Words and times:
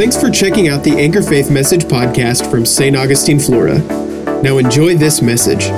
Thanks 0.00 0.16
for 0.18 0.30
checking 0.30 0.66
out 0.68 0.82
the 0.82 0.92
Anchor 0.92 1.20
Faith 1.20 1.50
Message 1.50 1.82
podcast 1.82 2.50
from 2.50 2.64
St. 2.64 2.96
Augustine, 2.96 3.38
Florida. 3.38 3.80
Now 4.42 4.56
enjoy 4.56 4.94
this 4.94 5.20
message. 5.20 5.68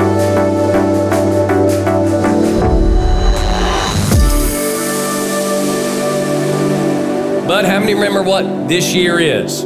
But 7.48 7.64
how 7.64 7.80
many 7.80 7.94
remember 7.94 8.22
what 8.22 8.68
this 8.68 8.94
year 8.94 9.18
is? 9.18 9.64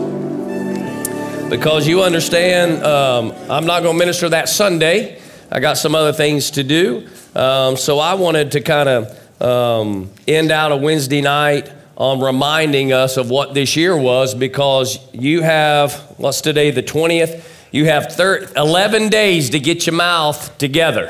Because 1.50 1.86
you 1.86 2.02
understand, 2.02 2.82
um, 2.82 3.32
I'm 3.50 3.66
not 3.66 3.82
going 3.82 3.94
to 3.94 3.98
minister 3.98 4.30
that 4.30 4.48
Sunday. 4.48 5.20
I 5.50 5.60
got 5.60 5.76
some 5.76 5.94
other 5.94 6.14
things 6.14 6.52
to 6.52 6.64
do. 6.64 7.06
Um, 7.34 7.76
so 7.76 7.98
I 7.98 8.14
wanted 8.14 8.52
to 8.52 8.62
kind 8.62 8.88
of 8.88 9.42
um, 9.42 10.10
end 10.26 10.50
out 10.50 10.72
a 10.72 10.76
Wednesday 10.76 11.20
night 11.20 11.70
on 11.96 12.20
reminding 12.20 12.92
us 12.92 13.16
of 13.16 13.30
what 13.30 13.54
this 13.54 13.74
year 13.74 13.96
was 13.96 14.34
because 14.34 14.98
you 15.12 15.42
have, 15.42 15.94
what's 16.18 16.42
today, 16.42 16.70
the 16.70 16.82
20th? 16.82 17.42
You 17.72 17.86
have 17.86 18.12
thir- 18.12 18.48
11 18.54 19.08
days 19.08 19.50
to 19.50 19.58
get 19.58 19.86
your 19.86 19.94
mouth 19.94 20.56
together. 20.58 21.08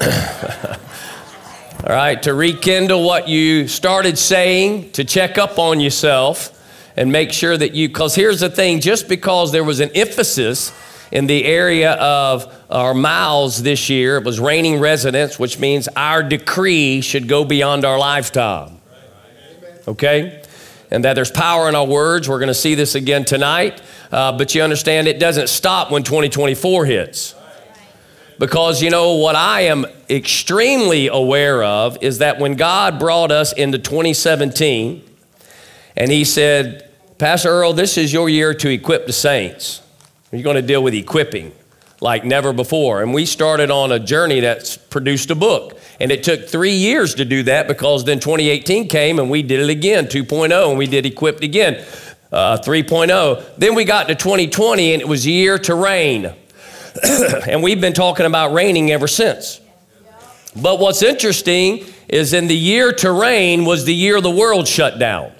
All 1.84 1.96
right, 1.96 2.22
to 2.22 2.32
rekindle 2.32 3.02
what 3.02 3.28
you 3.28 3.66
started 3.66 4.16
saying, 4.16 4.92
to 4.92 5.04
check 5.04 5.36
up 5.36 5.58
on 5.58 5.80
yourself 5.80 6.58
and 6.96 7.10
make 7.10 7.32
sure 7.32 7.56
that 7.56 7.74
you, 7.74 7.88
because 7.88 8.14
here's 8.14 8.38
the 8.38 8.50
thing 8.50 8.80
just 8.80 9.08
because 9.08 9.50
there 9.50 9.64
was 9.64 9.80
an 9.80 9.90
emphasis 9.96 10.72
in 11.10 11.26
the 11.26 11.44
area 11.44 11.92
of 11.94 12.54
our 12.70 12.94
mouths 12.94 13.62
this 13.64 13.90
year, 13.90 14.18
it 14.18 14.24
was 14.24 14.38
reigning 14.38 14.78
resonance, 14.78 15.40
which 15.40 15.58
means 15.58 15.88
our 15.96 16.22
decree 16.22 17.00
should 17.00 17.26
go 17.26 17.44
beyond 17.44 17.84
our 17.84 17.98
lifetime 17.98 18.81
okay? 19.88 20.42
And 20.90 21.04
that 21.04 21.14
there's 21.14 21.30
power 21.30 21.68
in 21.68 21.74
our 21.74 21.86
words. 21.86 22.28
We're 22.28 22.38
going 22.38 22.48
to 22.48 22.54
see 22.54 22.74
this 22.74 22.94
again 22.94 23.24
tonight. 23.24 23.80
Uh, 24.10 24.36
but 24.36 24.54
you 24.54 24.62
understand 24.62 25.08
it 25.08 25.18
doesn't 25.18 25.48
stop 25.48 25.90
when 25.90 26.02
2024 26.02 26.84
hits. 26.84 27.34
Because 28.38 28.82
you 28.82 28.90
know 28.90 29.14
what 29.14 29.36
I 29.36 29.62
am 29.62 29.86
extremely 30.10 31.08
aware 31.08 31.62
of 31.62 32.02
is 32.02 32.18
that 32.18 32.38
when 32.38 32.56
God 32.56 32.98
brought 32.98 33.30
us 33.30 33.52
into 33.52 33.78
2017 33.78 35.02
and 35.96 36.10
He 36.10 36.24
said, 36.24 36.90
Pastor 37.18 37.48
Earl, 37.48 37.72
this 37.72 37.96
is 37.96 38.12
your 38.12 38.28
year 38.28 38.52
to 38.54 38.68
equip 38.68 39.06
the 39.06 39.12
saints. 39.12 39.80
You're 40.32 40.42
going 40.42 40.56
to 40.56 40.62
deal 40.62 40.82
with 40.82 40.94
equipping 40.94 41.52
like 42.02 42.24
never 42.24 42.52
before. 42.52 43.00
And 43.00 43.14
we 43.14 43.24
started 43.24 43.70
on 43.70 43.92
a 43.92 43.98
journey 44.00 44.40
that's 44.40 44.76
produced 44.76 45.30
a 45.30 45.36
book. 45.36 45.78
And 46.00 46.10
it 46.10 46.24
took 46.24 46.48
three 46.48 46.74
years 46.74 47.14
to 47.14 47.24
do 47.24 47.44
that 47.44 47.68
because 47.68 48.04
then 48.04 48.18
2018 48.18 48.88
came 48.88 49.20
and 49.20 49.30
we 49.30 49.42
did 49.42 49.60
it 49.60 49.70
again, 49.70 50.06
2.0, 50.06 50.68
and 50.68 50.76
we 50.76 50.88
did 50.88 51.06
equipped 51.06 51.44
again, 51.44 51.82
uh, 52.32 52.58
3.0. 52.58 53.56
Then 53.56 53.76
we 53.76 53.84
got 53.84 54.08
to 54.08 54.16
2020 54.16 54.94
and 54.94 55.00
it 55.00 55.06
was 55.06 55.24
year 55.24 55.58
to 55.60 55.76
reign. 55.76 56.34
and 57.48 57.62
we've 57.62 57.80
been 57.80 57.94
talking 57.94 58.26
about 58.26 58.52
reigning 58.52 58.90
ever 58.90 59.06
since. 59.06 59.60
But 60.60 60.80
what's 60.80 61.02
interesting 61.02 61.86
is 62.08 62.32
in 62.32 62.48
the 62.48 62.56
year 62.56 62.92
to 62.94 63.12
reign 63.12 63.64
was 63.64 63.84
the 63.84 63.94
year 63.94 64.20
the 64.20 64.28
world 64.30 64.66
shut 64.66 64.98
down. 64.98 65.32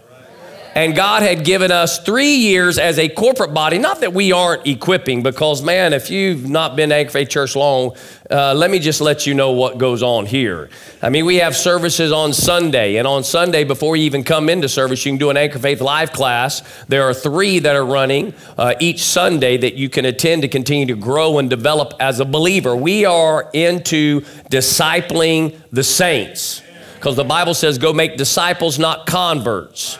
And 0.75 0.97
God 0.97 1.23
had 1.23 1.45
given 1.45 1.71
us 1.71 1.99
three 1.99 2.37
years 2.37 2.79
as 2.79 2.99
a 2.99 3.07
corporate 3.07 3.53
body. 3.53 3.77
Not 3.77 4.01
that 4.01 4.15
we 4.15 4.33
aren't 4.33 4.67
equipping, 4.67 5.23
because 5.23 5.63
man, 5.63 5.93
if 5.93 6.09
you've 6.09 6.49
not 6.49 6.77
been 6.77 6.91
Anchor 6.91 7.11
Faith 7.11 7.29
Church 7.29 7.55
long, 7.55 7.95
uh, 8.31 8.55
let 8.55 8.71
me 8.71 8.79
just 8.79 9.03
let 9.03 9.27
you 9.27 9.35
know 9.35 9.51
what 9.51 9.77
goes 9.77 10.03
on 10.03 10.25
here. 10.25 10.71
I 11.03 11.11
mean, 11.11 11.27
we 11.27 11.37
have 11.37 11.55
services 11.55 12.11
on 12.11 12.33
Sunday, 12.33 12.97
and 12.97 13.07
on 13.07 13.23
Sunday, 13.23 13.65
before 13.65 13.97
you 13.97 14.05
even 14.05 14.25
come 14.25 14.49
into 14.49 14.67
service, 14.67 15.05
you 15.05 15.13
can 15.13 15.19
do 15.19 15.29
an 15.29 15.37
Anchor 15.37 15.59
Faith 15.59 15.83
live 15.83 16.11
class. 16.11 16.63
There 16.87 17.03
are 17.03 17.13
three 17.13 17.59
that 17.59 17.77
are 17.77 17.85
running 17.85 18.33
uh, 18.57 18.73
each 18.81 19.03
Sunday 19.03 19.59
that 19.59 19.75
you 19.75 19.91
can 19.91 20.07
attend 20.07 20.41
to 20.41 20.49
continue 20.49 20.87
to 20.87 20.97
grow 20.97 21.39
and 21.39 21.51
develop 21.51 21.93
as 22.01 22.19
a 22.19 22.25
believer. 22.25 22.75
We 22.75 23.05
are 23.05 23.51
into 23.53 24.23
discipling 24.51 25.61
the 25.71 25.85
saints 25.85 26.63
because 26.95 27.17
the 27.17 27.25
Bible 27.25 27.53
says, 27.53 27.77
go 27.77 27.93
make 27.93 28.17
disciples, 28.17 28.79
not 28.79 29.05
converts 29.05 29.99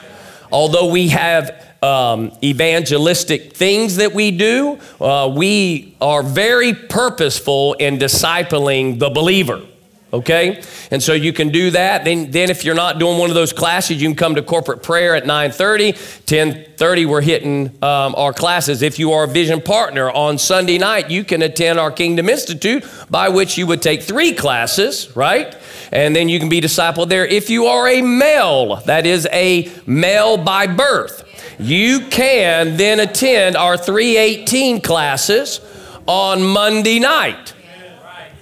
although 0.53 0.87
we 0.91 1.09
have 1.09 1.75
um, 1.83 2.33
evangelistic 2.43 3.57
things 3.57 3.97
that 3.97 4.15
we 4.15 4.31
do, 4.31 4.79
uh, 5.01 5.33
we 5.35 5.97
are 6.01 6.23
very 6.23 6.75
purposeful 6.75 7.75
in 7.75 7.99
discipling 7.99 8.99
the 8.99 9.11
believer. 9.11 9.63
Okay, 10.13 10.63
and 10.91 11.03
so 11.03 11.15
you 11.15 11.33
can 11.33 11.49
do 11.49 11.71
that. 11.71 12.05
Then, 12.05 12.31
then 12.31 12.51
if 12.51 12.67
you're 12.67 12.75
not 12.75 12.99
doing 12.99 13.19
one 13.19 13.31
of 13.31 13.35
those 13.35 13.53
classes, 13.53 14.03
you 14.03 14.09
can 14.09 14.15
come 14.15 14.35
to 14.35 14.43
corporate 14.43 14.83
prayer 14.83 15.15
at 15.15 15.25
9:30. 15.25 15.93
10:30, 16.27 17.07
we're 17.07 17.23
hitting 17.23 17.69
um, 17.83 18.15
our 18.17 18.35
classes. 18.35 18.83
If 18.83 18.99
you 18.99 19.13
are 19.13 19.25
a 19.25 19.29
vision 19.29 19.63
partner 19.63 20.11
on 20.11 20.37
Sunday 20.37 20.77
night, 20.77 21.11
you 21.11 21.25
can 21.25 21.41
attend 21.41 21.79
our 21.79 21.91
Kingdom 21.91 22.29
Institute, 22.29 22.85
by 23.09 23.31
which 23.31 23.57
you 23.57 23.67
would 23.67 23.81
take 23.81 24.03
three 24.03 24.33
classes, 24.33 25.17
right? 25.17 25.57
and 25.93 26.17
then 26.17 26.29
you 26.29 26.41
can 26.41 26.49
be 26.49 26.61
discipled 26.61 27.11
there. 27.11 27.27
If 27.27 27.51
you 27.51 27.67
are 27.67 27.87
a 27.87 28.03
male, 28.03 28.77
that 28.87 29.07
is 29.07 29.29
a 29.31 29.71
male 29.87 30.39
by 30.39 30.67
birth, 30.67 31.25
you 31.59 32.09
can 32.09 32.79
then 32.79 32.99
attend 32.99 33.57
our 33.57 33.77
318 33.77 34.81
classes 34.81 35.61
on 36.07 36.43
Monday 36.43 36.99
night. 36.99 37.53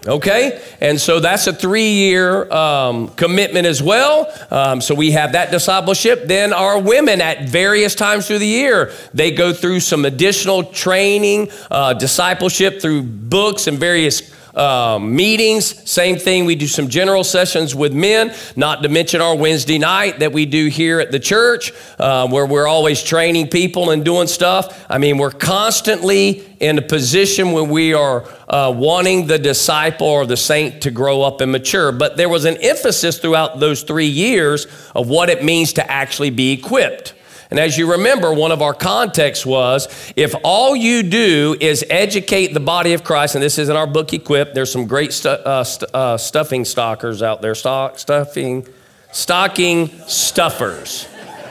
Okay? 0.07 0.63
And 0.81 0.99
so 0.99 1.21
that's 1.21 1.47
a 1.47 1.53
three 1.53 1.93
year 1.93 2.51
um, 2.53 3.09
commitment 3.09 3.67
as 3.67 3.83
well. 3.83 4.33
Um, 4.51 4.81
so 4.81 4.95
we 4.95 5.11
have 5.11 5.33
that 5.33 5.51
discipleship. 5.51 6.25
Then 6.27 6.53
our 6.53 6.81
women 6.81 7.21
at 7.21 7.49
various 7.49 7.95
times 7.95 8.27
through 8.27 8.39
the 8.39 8.47
year, 8.47 8.93
they 9.13 9.31
go 9.31 9.53
through 9.53 9.81
some 9.81 10.05
additional 10.05 10.65
training, 10.65 11.51
uh, 11.71 11.95
discipleship 11.95 12.81
through 12.81 13.03
books 13.03 13.67
and 13.67 13.79
various 13.79 14.35
uh, 14.55 14.99
meetings. 15.01 15.89
Same 15.89 16.17
thing, 16.17 16.45
we 16.45 16.55
do 16.55 16.67
some 16.67 16.89
general 16.89 17.25
sessions 17.25 17.75
with 17.75 17.93
men, 17.93 18.35
not 18.57 18.83
to 18.83 18.89
mention 18.89 19.21
our 19.21 19.37
Wednesday 19.37 19.79
night 19.79 20.19
that 20.21 20.33
we 20.33 20.47
do 20.47 20.67
here 20.67 21.01
at 21.01 21.11
the 21.13 21.21
church, 21.21 21.73
uh, 21.99 22.29
where 22.29 22.47
we're 22.47 22.67
always 22.67 23.03
training 23.03 23.49
people 23.49 23.91
and 23.91 24.05
doing 24.05 24.27
stuff. 24.27 24.87
I 24.89 24.99
mean, 24.99 25.19
we're 25.19 25.31
constantly 25.31 26.47
in 26.61 26.79
a 26.79 26.83
position 26.83 27.53
when 27.53 27.71
we 27.71 27.95
are 27.95 28.25
uh, 28.49 28.71
wanting 28.71 29.27
the 29.27 29.39
disciple 29.39 30.07
or 30.07 30.27
the 30.27 30.37
saint 30.37 30.83
to 30.83 30.91
grow 30.91 31.23
up 31.23 31.41
and 31.41 31.51
mature. 31.51 31.91
But 31.93 32.17
there 32.17 32.29
was 32.29 32.45
an 32.45 32.59
emphasis 32.59 33.19
throughout 33.19 33.61
those 33.61 33.83
three 33.83 34.07
years 34.07 34.67
of 34.95 35.09
what 35.09 35.31
it 35.31 35.43
means 35.43 35.73
to 35.75 35.91
actually 35.91 36.31
be 36.31 36.53
equipped. 36.53 37.15
And 37.51 37.59
as 37.59 37.77
you 37.77 37.91
remember, 37.91 38.33
one 38.33 38.53
of 38.53 38.63
our 38.63 38.73
contexts 38.73 39.45
was 39.45 39.89
if 40.15 40.35
all 40.45 40.77
you 40.77 41.03
do 41.03 41.57
is 41.61 41.85
educate 41.91 42.55
the 42.55 42.61
body 42.61 42.93
of 42.93 43.03
Christ, 43.03 43.35
and 43.35 43.43
this 43.43 43.59
is 43.59 43.69
in 43.69 43.77
our 43.77 43.89
book 43.89 44.13
Equip, 44.13 44.55
there's 44.55 44.71
some 44.71 44.87
great 44.87 45.13
stu- 45.13 45.31
uh, 45.31 45.65
st- 45.65 45.93
uh, 45.93 46.17
stuffing 46.17 46.65
stockers 46.65 47.23
out 47.23 47.43
there, 47.43 47.57
stock, 47.57 47.99
stuffing, 47.99 48.67
stocking 49.11 49.89
stuffers. 50.07 51.05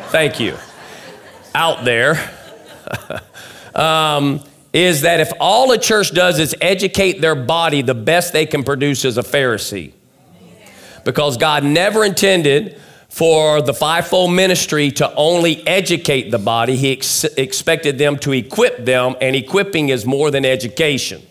Thank 0.07 0.39
you. 0.39 0.55
Out 1.53 1.83
there. 1.83 2.31
um, 3.75 4.41
is 4.71 5.01
that 5.01 5.19
if 5.19 5.31
all 5.39 5.71
a 5.71 5.77
church 5.77 6.13
does 6.13 6.39
is 6.39 6.55
educate 6.61 7.21
their 7.21 7.35
body, 7.35 7.81
the 7.81 7.95
best 7.95 8.33
they 8.33 8.45
can 8.45 8.63
produce 8.63 9.03
is 9.03 9.17
a 9.17 9.23
Pharisee. 9.23 9.91
Because 11.03 11.37
God 11.37 11.63
never 11.63 12.05
intended 12.05 12.79
for 13.09 13.62
the 13.62 13.74
fivefold 13.74 14.31
ministry 14.31 14.92
to 14.92 15.14
only 15.16 15.66
educate 15.68 16.30
the 16.30 16.38
body. 16.38 16.75
He 16.75 16.94
ex- 16.94 17.24
expected 17.24 17.97
them 17.97 18.18
to 18.20 18.31
equip 18.31 18.86
them, 18.86 19.16
and 19.20 19.36
equipping 19.36 19.90
is 19.90 20.06
more 20.06 20.31
than 20.31 20.46
education. 20.46 21.22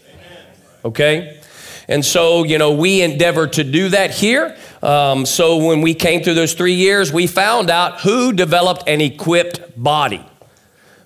Okay? 0.84 1.40
And 1.88 2.04
so, 2.04 2.44
you 2.44 2.58
know, 2.58 2.72
we 2.72 3.00
endeavor 3.00 3.46
to 3.46 3.64
do 3.64 3.88
that 3.90 4.10
here. 4.10 4.56
Um, 4.82 5.24
so 5.24 5.56
when 5.56 5.80
we 5.80 5.94
came 5.94 6.22
through 6.22 6.34
those 6.34 6.52
three 6.52 6.74
years, 6.74 7.12
we 7.12 7.26
found 7.26 7.70
out 7.70 8.00
who 8.00 8.32
developed 8.32 8.86
an 8.86 9.00
equipped 9.00 9.82
body. 9.82 10.24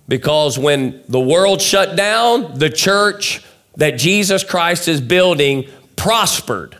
Because 0.08 0.58
when 0.58 1.02
the 1.08 1.20
world 1.20 1.62
shut 1.62 1.96
down, 1.96 2.58
the 2.58 2.68
church 2.68 3.44
that 3.76 3.92
Jesus 3.92 4.42
Christ 4.42 4.88
is 4.88 5.00
building 5.00 5.68
prospered 5.96 6.76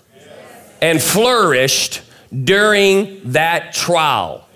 and 0.81 1.01
flourished 1.01 2.03
during 2.33 3.33
that 3.33 3.73
trial. 3.73 4.47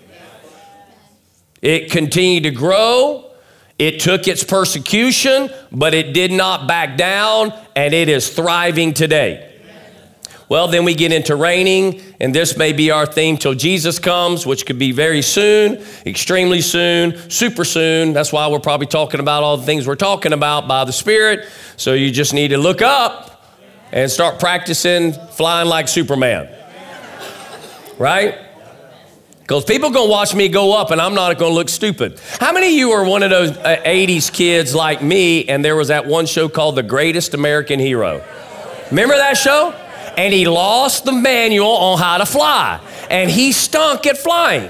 It 1.61 1.91
continued 1.91 2.43
to 2.43 2.51
grow. 2.51 3.31
It 3.77 3.99
took 3.99 4.27
its 4.27 4.43
persecution, 4.43 5.49
but 5.71 5.93
it 5.93 6.13
did 6.13 6.31
not 6.31 6.67
back 6.67 6.97
down, 6.97 7.53
and 7.75 7.93
it 7.93 8.09
is 8.09 8.29
thriving 8.29 8.93
today. 8.93 9.43
Well, 10.49 10.69
then 10.69 10.85
we 10.85 10.95
get 10.95 11.11
into 11.11 11.35
reigning, 11.35 12.01
and 12.21 12.33
this 12.33 12.57
may 12.57 12.71
be 12.71 12.89
our 12.89 13.05
theme 13.05 13.37
till 13.37 13.53
Jesus 13.53 13.99
comes, 13.99 14.45
which 14.45 14.65
could 14.65 14.79
be 14.79 14.93
very 14.93 15.21
soon, 15.21 15.83
extremely 16.05 16.61
soon, 16.61 17.29
super 17.29 17.65
soon. 17.65 18.13
That's 18.13 18.31
why 18.31 18.47
we're 18.47 18.59
probably 18.59 18.87
talking 18.87 19.19
about 19.19 19.43
all 19.43 19.57
the 19.57 19.65
things 19.65 19.85
we're 19.85 19.95
talking 19.95 20.31
about 20.31 20.67
by 20.67 20.85
the 20.85 20.93
Spirit. 20.93 21.47
So 21.75 21.93
you 21.93 22.11
just 22.11 22.33
need 22.33 22.49
to 22.49 22.57
look 22.57 22.81
up 22.81 23.45
and 23.91 24.09
start 24.09 24.39
practicing 24.39 25.11
flying 25.11 25.67
like 25.67 25.87
Superman 25.89 26.47
right? 27.97 28.37
Because 29.41 29.63
people 29.63 29.91
gonna 29.91 30.09
watch 30.09 30.35
me 30.35 30.49
go 30.49 30.77
up 30.77 30.91
and 30.91 31.01
I'm 31.01 31.15
not 31.15 31.37
gonna 31.37 31.53
look 31.53 31.69
stupid. 31.69 32.19
How 32.39 32.51
many 32.51 32.67
of 32.67 32.73
you 32.73 32.91
are 32.91 33.05
one 33.05 33.23
of 33.23 33.29
those 33.29 33.51
uh, 33.51 33.77
80s 33.85 34.31
kids 34.31 34.75
like 34.75 35.01
me 35.01 35.47
and 35.47 35.63
there 35.63 35.75
was 35.75 35.87
that 35.87 36.05
one 36.05 36.25
show 36.25 36.49
called 36.49 36.75
The 36.75 36.83
Greatest 36.83 37.33
American 37.33 37.79
Hero? 37.79 38.21
Remember 38.89 39.15
that 39.15 39.37
show? 39.37 39.71
And 40.17 40.33
he 40.33 40.47
lost 40.47 41.05
the 41.05 41.13
manual 41.13 41.69
on 41.69 41.97
how 41.97 42.17
to 42.17 42.25
fly 42.25 42.81
and 43.09 43.31
he 43.31 43.53
stunk 43.53 44.05
at 44.05 44.17
flying. 44.17 44.69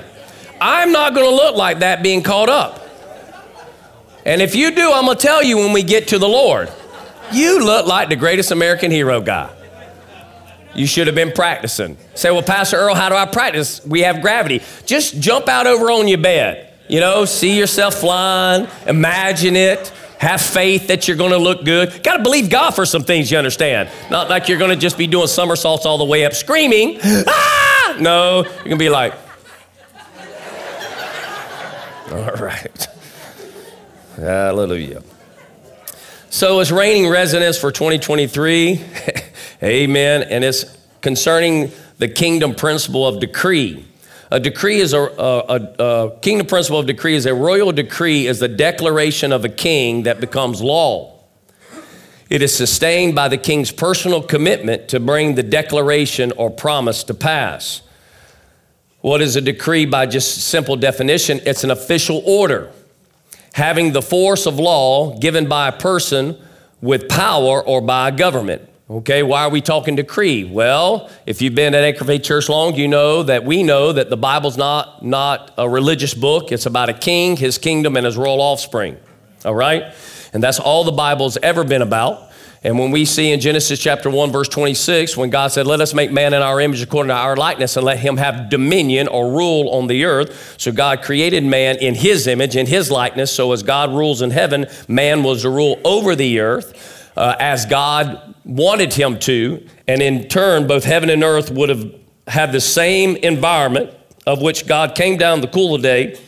I'm 0.61 0.91
not 0.91 1.15
gonna 1.15 1.29
look 1.29 1.55
like 1.55 1.79
that 1.79 2.03
being 2.03 2.21
caught 2.21 2.49
up. 2.49 2.83
And 4.25 4.41
if 4.41 4.55
you 4.55 4.71
do, 4.71 4.91
I'm 4.91 5.05
gonna 5.05 5.15
tell 5.15 5.41
you 5.41 5.57
when 5.57 5.73
we 5.73 5.81
get 5.81 6.09
to 6.09 6.19
the 6.19 6.27
Lord, 6.27 6.71
you 7.31 7.63
look 7.63 7.87
like 7.87 8.09
the 8.09 8.15
greatest 8.15 8.51
American 8.51 8.91
hero 8.91 9.21
guy. 9.21 9.49
You 10.77 10.85
should 10.85 11.07
have 11.07 11.15
been 11.15 11.31
practicing. 11.31 11.97
Say, 12.13 12.29
well, 12.29 12.43
Pastor 12.43 12.77
Earl, 12.77 12.93
how 12.93 13.09
do 13.09 13.15
I 13.15 13.25
practice? 13.25 13.83
We 13.83 14.01
have 14.01 14.21
gravity. 14.21 14.61
Just 14.85 15.19
jump 15.19 15.49
out 15.49 15.65
over 15.65 15.89
on 15.89 16.07
your 16.07 16.19
bed. 16.19 16.71
You 16.87 16.99
know, 16.99 17.25
see 17.25 17.57
yourself 17.57 17.95
flying, 17.95 18.67
imagine 18.85 19.55
it, 19.55 19.91
have 20.19 20.39
faith 20.39 20.87
that 20.87 21.07
you're 21.07 21.17
to 21.31 21.37
look 21.37 21.65
good. 21.65 22.01
Got 22.03 22.17
to 22.17 22.23
believe 22.23 22.49
God 22.49 22.71
for 22.71 22.85
some 22.85 23.03
things, 23.03 23.31
you 23.31 23.37
understand. 23.37 23.89
Not 24.09 24.29
like 24.29 24.47
you're 24.47 24.59
to 24.69 24.77
just 24.77 24.97
be 24.97 25.07
doing 25.07 25.27
somersaults 25.27 25.85
all 25.85 25.97
the 25.97 26.05
way 26.05 26.25
up 26.25 26.33
screaming, 26.33 26.99
ah! 27.03 27.97
No, 27.99 28.43
you're 28.43 28.69
to 28.69 28.77
be 28.77 28.89
like, 28.89 29.13
all 32.11 32.31
right. 32.33 32.87
Hallelujah. 34.15 35.03
So 36.29 36.59
it's 36.59 36.71
reigning 36.71 37.09
resonance 37.09 37.57
for 37.57 37.71
2023. 37.71 38.85
Amen. 39.63 40.23
And 40.23 40.43
it's 40.43 40.77
concerning 41.01 41.71
the 41.97 42.07
kingdom 42.07 42.53
principle 42.53 43.07
of 43.07 43.19
decree. 43.19 43.85
A 44.29 44.39
decree 44.39 44.79
is 44.79 44.93
a, 44.93 44.99
a, 44.99 45.39
a, 45.47 45.83
a, 45.83 46.19
kingdom 46.19 46.47
principle 46.47 46.79
of 46.79 46.85
decree 46.85 47.15
is 47.15 47.25
a 47.25 47.33
royal 47.33 47.71
decree 47.71 48.27
is 48.27 48.39
the 48.39 48.47
declaration 48.47 49.31
of 49.31 49.45
a 49.45 49.49
king 49.49 50.03
that 50.03 50.19
becomes 50.19 50.61
law. 50.61 51.23
It 52.29 52.41
is 52.41 52.53
sustained 52.53 53.15
by 53.15 53.29
the 53.29 53.37
king's 53.37 53.71
personal 53.71 54.21
commitment 54.21 54.89
to 54.89 54.99
bring 54.99 55.35
the 55.35 55.43
declaration 55.43 56.33
or 56.33 56.49
promise 56.49 57.03
to 57.05 57.13
pass. 57.13 57.81
What 58.99 59.21
is 59.21 59.37
a 59.37 59.41
decree 59.41 59.85
by 59.85 60.07
just 60.07 60.39
simple 60.39 60.75
definition? 60.75 61.39
It's 61.45 61.63
an 61.63 61.71
official 61.71 62.21
order 62.25 62.71
having 63.53 63.93
the 63.93 64.01
force 64.01 64.45
of 64.45 64.59
law 64.59 65.17
given 65.17 65.47
by 65.47 65.69
a 65.69 65.71
person 65.71 66.37
with 66.81 67.07
power 67.07 67.63
or 67.63 67.81
by 67.81 68.09
a 68.09 68.11
government. 68.11 68.61
Okay, 68.89 69.21
why 69.21 69.43
are 69.43 69.49
we 69.49 69.59
talking 69.59 69.97
decree? 69.97 70.45
Well, 70.45 71.09
if 71.25 71.41
you've 71.41 71.55
been 71.55 71.75
at 71.75 71.83
Anchor 71.83 72.05
Faith 72.05 72.23
Church 72.23 72.47
long, 72.47 72.75
you 72.75 72.87
know 72.87 73.21
that 73.21 73.43
we 73.43 73.61
know 73.61 73.91
that 73.91 74.09
the 74.09 74.15
Bible's 74.15 74.55
not, 74.55 75.03
not 75.03 75.53
a 75.57 75.67
religious 75.67 76.13
book. 76.13 76.53
It's 76.53 76.65
about 76.65 76.87
a 76.87 76.93
king, 76.93 77.35
his 77.35 77.57
kingdom, 77.57 77.97
and 77.97 78.05
his 78.05 78.15
royal 78.15 78.39
offspring. 78.39 78.95
All 79.43 79.53
right? 79.53 79.93
And 80.31 80.41
that's 80.41 80.57
all 80.57 80.85
the 80.85 80.93
Bible's 80.93 81.35
ever 81.43 81.65
been 81.65 81.81
about. 81.81 82.31
And 82.63 82.79
when 82.79 82.91
we 82.91 83.03
see 83.03 83.33
in 83.33 83.41
Genesis 83.41 83.77
chapter 83.77 84.09
1, 84.09 84.31
verse 84.31 84.47
26, 84.47 85.17
when 85.17 85.31
God 85.31 85.49
said, 85.49 85.67
Let 85.67 85.81
us 85.81 85.93
make 85.93 86.13
man 86.13 86.33
in 86.33 86.41
our 86.41 86.61
image 86.61 86.81
according 86.81 87.09
to 87.09 87.15
our 87.15 87.35
likeness 87.35 87.75
and 87.75 87.85
let 87.85 87.99
him 87.99 88.15
have 88.15 88.49
dominion 88.49 89.09
or 89.09 89.33
rule 89.33 89.69
on 89.71 89.87
the 89.87 90.05
earth. 90.05 90.55
So 90.57 90.71
God 90.71 91.01
created 91.01 91.43
man 91.43 91.75
in 91.79 91.93
his 91.93 92.25
image, 92.25 92.55
in 92.55 92.67
his 92.67 92.89
likeness. 92.89 93.33
So 93.33 93.51
as 93.51 93.63
God 93.63 93.93
rules 93.93 94.21
in 94.21 94.31
heaven, 94.31 94.65
man 94.87 95.23
was 95.23 95.41
to 95.41 95.49
rule 95.49 95.77
over 95.83 96.15
the 96.15 96.39
earth 96.39 96.96
uh, 97.17 97.35
as 97.39 97.65
God 97.65 98.35
wanted 98.45 98.93
him 98.93 99.19
to. 99.19 99.65
And 99.87 100.01
in 100.01 100.29
turn, 100.29 100.67
both 100.67 100.83
heaven 100.83 101.09
and 101.09 101.23
earth 101.23 101.51
would 101.51 101.69
have 101.69 101.93
had 102.27 102.51
the 102.51 102.61
same 102.61 103.15
environment 103.17 103.91
of 104.25 104.41
which 104.41 104.67
God 104.67 104.95
came 104.95 105.17
down 105.17 105.41
the 105.41 105.47
cool 105.47 105.75
of 105.75 105.81
day, 105.81 106.19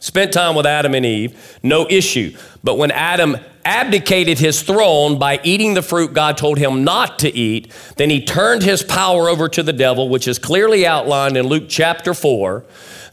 spent 0.00 0.32
time 0.32 0.54
with 0.54 0.66
Adam 0.66 0.94
and 0.94 1.04
Eve, 1.04 1.58
no 1.62 1.86
issue. 1.88 2.36
But 2.64 2.78
when 2.78 2.90
Adam 2.90 3.36
abdicated 3.64 4.38
his 4.38 4.62
throne 4.62 5.18
by 5.18 5.40
eating 5.44 5.74
the 5.74 5.82
fruit 5.82 6.12
God 6.12 6.36
told 6.36 6.58
him 6.58 6.84
not 6.84 7.20
to 7.20 7.32
eat. 7.32 7.72
Then 7.96 8.10
he 8.10 8.24
turned 8.24 8.62
his 8.62 8.82
power 8.82 9.28
over 9.28 9.48
to 9.50 9.62
the 9.62 9.72
devil, 9.72 10.08
which 10.08 10.26
is 10.26 10.38
clearly 10.38 10.86
outlined 10.86 11.36
in 11.36 11.46
Luke 11.46 11.64
chapter 11.68 12.14
4 12.14 12.64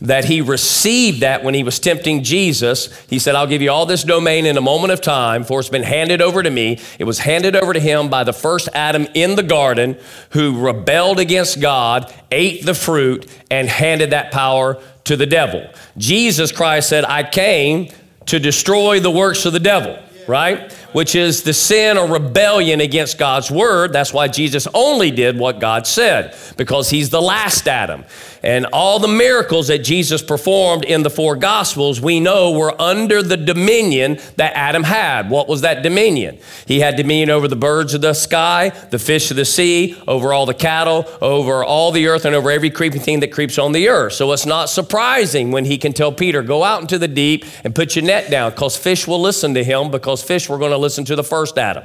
that 0.02 0.26
he 0.26 0.42
received 0.42 1.22
that 1.22 1.44
when 1.44 1.54
he 1.54 1.64
was 1.64 1.80
tempting 1.80 2.24
Jesus. 2.24 2.98
He 3.08 3.20
said, 3.20 3.36
I'll 3.36 3.48
give 3.48 3.62
you 3.62 3.72
all 3.72 3.86
this 3.86 4.04
domain 4.04 4.46
in 4.46 4.58
a 4.58 4.62
moment 4.62 4.94
of 4.94 5.02
time, 5.02 5.44
for 5.44 5.60
it's 5.60 5.70
been 5.70 5.84
handed 5.84 6.22
over 6.22 6.42
to 6.42 6.50
me. 6.50 6.80
It 6.98 7.04
was 7.04 7.20
handed 7.20 7.56
over 7.56 7.74
to 7.74 7.80
him 7.80 8.10
by 8.10 8.24
the 8.24 8.34
first 8.34 8.70
Adam 8.74 9.08
in 9.14 9.36
the 9.36 9.44
garden 9.44 9.98
who 10.32 10.60
rebelled 10.60 11.20
against 11.20 11.60
God, 11.60 12.14
ate 12.32 12.66
the 12.66 12.74
fruit, 12.74 13.28
and 13.52 13.68
handed 13.68 14.12
that 14.12 14.32
power 14.32 14.82
to 15.06 15.16
the 15.16 15.26
devil. 15.26 15.68
Jesus 15.98 16.52
Christ 16.52 16.90
said, 16.90 17.04
I 17.04 17.24
came 17.24 17.90
to 18.28 18.40
destroy 18.40 19.00
the 19.00 19.12
works 19.12 19.46
of 19.46 19.54
the 19.54 19.60
devil 19.60 20.00
right? 20.30 20.72
Which 20.92 21.16
is 21.16 21.44
the 21.44 21.54
sin 21.54 21.98
or 21.98 22.08
rebellion 22.08 22.82
against 22.82 23.18
God's 23.18 23.52
word. 23.52 23.94
That's 23.94 24.14
why 24.14 24.28
Jesus 24.28 24.68
only 24.74 25.12
did 25.12 25.38
what 25.38 25.60
God 25.60 25.86
said, 25.86 26.36
because 26.58 26.90
he's 26.90 27.10
the 27.10 27.22
last 27.22 27.68
Adam. 27.68 28.06
And 28.42 28.68
all 28.68 29.00
the 29.00 29.08
miracles 29.10 29.68
that 29.68 29.80
Jesus 29.80 30.24
performed 30.24 30.86
in 30.86 31.04
the 31.04 31.10
four 31.10 31.36
gospels, 31.36 32.00
we 32.00 32.22
know 32.22 32.52
were 32.58 32.74
under 32.82 33.22
the 33.22 33.36
dominion 33.36 34.18
that 34.38 34.54
Adam 34.56 34.84
had. 34.84 35.30
What 35.30 35.50
was 35.50 35.62
that 35.62 35.84
dominion? 35.84 36.40
He 36.66 36.80
had 36.80 36.96
dominion 36.96 37.30
over 37.30 37.50
the 37.50 37.58
birds 37.58 37.94
of 37.94 38.02
the 38.02 38.14
sky, 38.14 38.70
the 38.92 39.00
fish 39.00 39.30
of 39.30 39.36
the 39.36 39.44
sea, 39.44 40.02
over 40.08 40.32
all 40.32 40.46
the 40.46 40.54
cattle, 40.54 41.06
over 41.22 41.66
all 41.66 41.92
the 41.92 42.08
earth, 42.08 42.24
and 42.24 42.34
over 42.34 42.50
every 42.50 42.70
creeping 42.70 43.02
thing 43.02 43.20
that 43.20 43.34
creeps 43.34 43.58
on 43.58 43.74
the 43.74 43.90
earth. 43.90 44.14
So 44.14 44.32
it's 44.32 44.46
not 44.46 44.70
surprising 44.70 45.52
when 45.52 45.66
he 45.66 45.78
can 45.78 45.92
tell 45.92 46.14
Peter, 46.14 46.42
go 46.42 46.64
out 46.64 46.82
into 46.82 46.98
the 46.98 47.10
deep 47.10 47.44
and 47.66 47.76
put 47.76 47.98
your 47.98 48.06
net 48.06 48.32
down, 48.32 48.52
because 48.52 48.78
fish 48.78 49.06
will 49.06 49.22
listen 49.22 49.54
to 49.56 49.64
him, 49.64 49.92
because 49.92 50.24
fish 50.24 50.48
were 50.48 50.58
going 50.58 50.72
to 50.72 50.79
listen 50.80 51.06
to 51.06 51.16
the 51.16 51.24
first 51.24 51.58
Adam. 51.58 51.84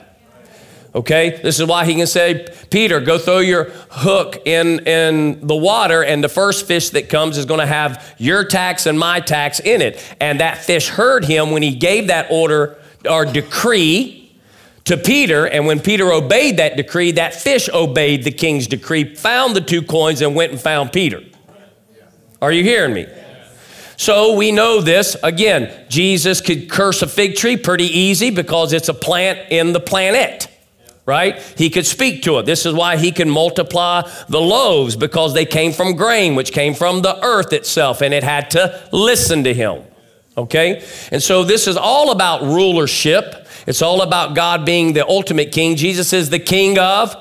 Okay? 0.95 1.41
This 1.43 1.59
is 1.59 1.67
why 1.67 1.85
he 1.85 1.95
can 1.95 2.07
say, 2.07 2.47
Peter, 2.71 3.01
go 3.01 3.19
throw 3.19 3.39
your 3.39 3.65
hook 3.91 4.43
in, 4.45 4.87
in 4.87 5.47
the 5.47 5.57
water, 5.57 6.05
and 6.05 6.23
the 6.23 6.29
first 6.29 6.67
fish 6.67 6.91
that 6.91 7.09
comes 7.09 7.37
is 7.37 7.47
going 7.47 7.61
to 7.61 7.67
have 7.67 8.15
your 8.19 8.45
tax 8.45 8.87
and 8.87 8.99
my 8.99 9.21
tax 9.21 9.61
in 9.61 9.83
it. 9.83 10.03
And 10.21 10.41
that 10.41 10.59
fish 10.59 10.89
heard 10.89 11.25
him 11.25 11.51
when 11.51 11.63
he 11.63 11.75
gave 11.75 12.07
that 12.09 12.31
order 12.31 12.79
or 13.09 13.25
decree 13.25 14.37
to 14.85 14.97
Peter. 14.97 15.47
And 15.47 15.67
when 15.67 15.81
Peter 15.81 16.13
obeyed 16.13 16.59
that 16.59 16.77
decree, 16.77 17.13
that 17.13 17.35
fish 17.35 17.69
obeyed 17.69 18.23
the 18.23 18.31
king's 18.31 18.67
decree, 18.69 19.15
found 19.15 19.57
the 19.57 19.61
two 19.61 19.83
coins, 19.83 20.21
and 20.21 20.35
went 20.35 20.53
and 20.53 20.61
found 20.61 20.93
Peter. 20.93 21.23
Are 22.41 22.53
you 22.53 22.63
hearing 22.63 22.95
me? 22.95 23.07
So 23.97 24.35
we 24.37 24.53
know 24.53 24.81
this. 24.81 25.17
Again, 25.23 25.73
Jesus 25.89 26.41
could 26.41 26.69
curse 26.71 27.03
a 27.03 27.07
fig 27.07 27.37
tree 27.37 27.57
pretty 27.57 27.87
easy 27.87 28.31
because 28.31 28.73
it's 28.73 28.89
a 28.89 28.95
plant 28.95 29.51
in 29.51 29.73
the 29.73 29.81
planet 29.81 30.49
right? 31.07 31.39
He 31.57 31.71
could 31.71 31.87
speak 31.87 32.23
to 32.23 32.39
it. 32.39 32.47
This 32.47 32.65
is 32.65 32.75
why 32.75 32.97
he 32.97 33.13
can 33.13 33.29
multiply 33.29 34.09
the 34.29 34.41
loaves 34.41 34.97
because 34.97 35.35
they 35.35 35.45
came 35.45 35.73
from 35.73 35.97
grain, 35.97 36.35
which 36.35 36.53
came 36.53 36.75
from 36.75 37.03
the 37.03 37.23
earth 37.23 37.53
itself, 37.53 38.01
and 38.01 38.15
it 38.15 38.25
had 38.25 38.51
to 38.53 38.89
listen 38.93 39.45
to 39.45 39.53
him. 39.53 39.83
Okay? 40.37 40.83
And 41.13 41.23
so 41.23 41.45
this 41.45 41.67
is 41.67 41.77
all 41.77 42.11
about 42.11 42.43
rulership. 42.43 43.47
It's 43.67 43.83
all 43.83 44.03
about 44.03 44.35
God 44.35 44.65
being 44.65 44.93
the 44.93 45.07
ultimate 45.07 45.53
king. 45.53 45.77
Jesus 45.77 46.13
is 46.13 46.31
the 46.31 46.39
king 46.39 46.79
of. 46.79 47.15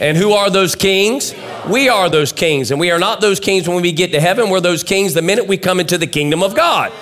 And 0.00 0.16
who 0.16 0.32
are 0.32 0.50
those 0.50 0.74
kings? 0.74 1.34
We 1.68 1.88
are 1.88 2.08
those 2.08 2.32
kings. 2.32 2.70
And 2.70 2.78
we 2.78 2.90
are 2.90 2.98
not 2.98 3.20
those 3.20 3.40
kings 3.40 3.68
when 3.68 3.82
we 3.82 3.92
get 3.92 4.12
to 4.12 4.20
heaven. 4.20 4.50
We're 4.50 4.60
those 4.60 4.82
kings 4.82 5.14
the 5.14 5.22
minute 5.22 5.46
we 5.46 5.56
come 5.56 5.80
into 5.80 5.98
the 5.98 6.06
kingdom 6.06 6.42
of 6.42 6.54
God 6.54 6.92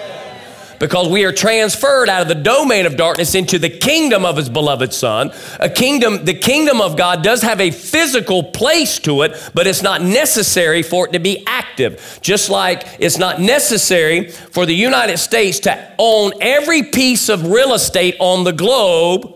because 0.78 1.08
we 1.08 1.24
are 1.24 1.32
transferred 1.32 2.08
out 2.08 2.22
of 2.22 2.28
the 2.28 2.34
domain 2.34 2.86
of 2.86 2.96
darkness 2.96 3.34
into 3.34 3.58
the 3.58 3.70
kingdom 3.70 4.24
of 4.24 4.36
his 4.36 4.48
beloved 4.48 4.92
son. 4.92 5.32
A 5.60 5.70
kingdom, 5.70 6.24
the 6.24 6.34
kingdom 6.34 6.80
of 6.80 6.96
God 6.96 7.22
does 7.22 7.42
have 7.42 7.60
a 7.60 7.70
physical 7.70 8.42
place 8.42 8.98
to 9.00 9.22
it, 9.22 9.50
but 9.54 9.66
it's 9.66 9.82
not 9.82 10.02
necessary 10.02 10.82
for 10.82 11.08
it 11.08 11.12
to 11.12 11.18
be 11.18 11.42
active. 11.46 12.18
Just 12.22 12.50
like 12.50 12.86
it's 12.98 13.18
not 13.18 13.40
necessary 13.40 14.28
for 14.28 14.66
the 14.66 14.74
United 14.74 15.18
States 15.18 15.60
to 15.60 15.94
own 15.98 16.32
every 16.40 16.82
piece 16.82 17.28
of 17.28 17.50
real 17.50 17.74
estate 17.74 18.16
on 18.18 18.44
the 18.44 18.52
globe 18.52 19.34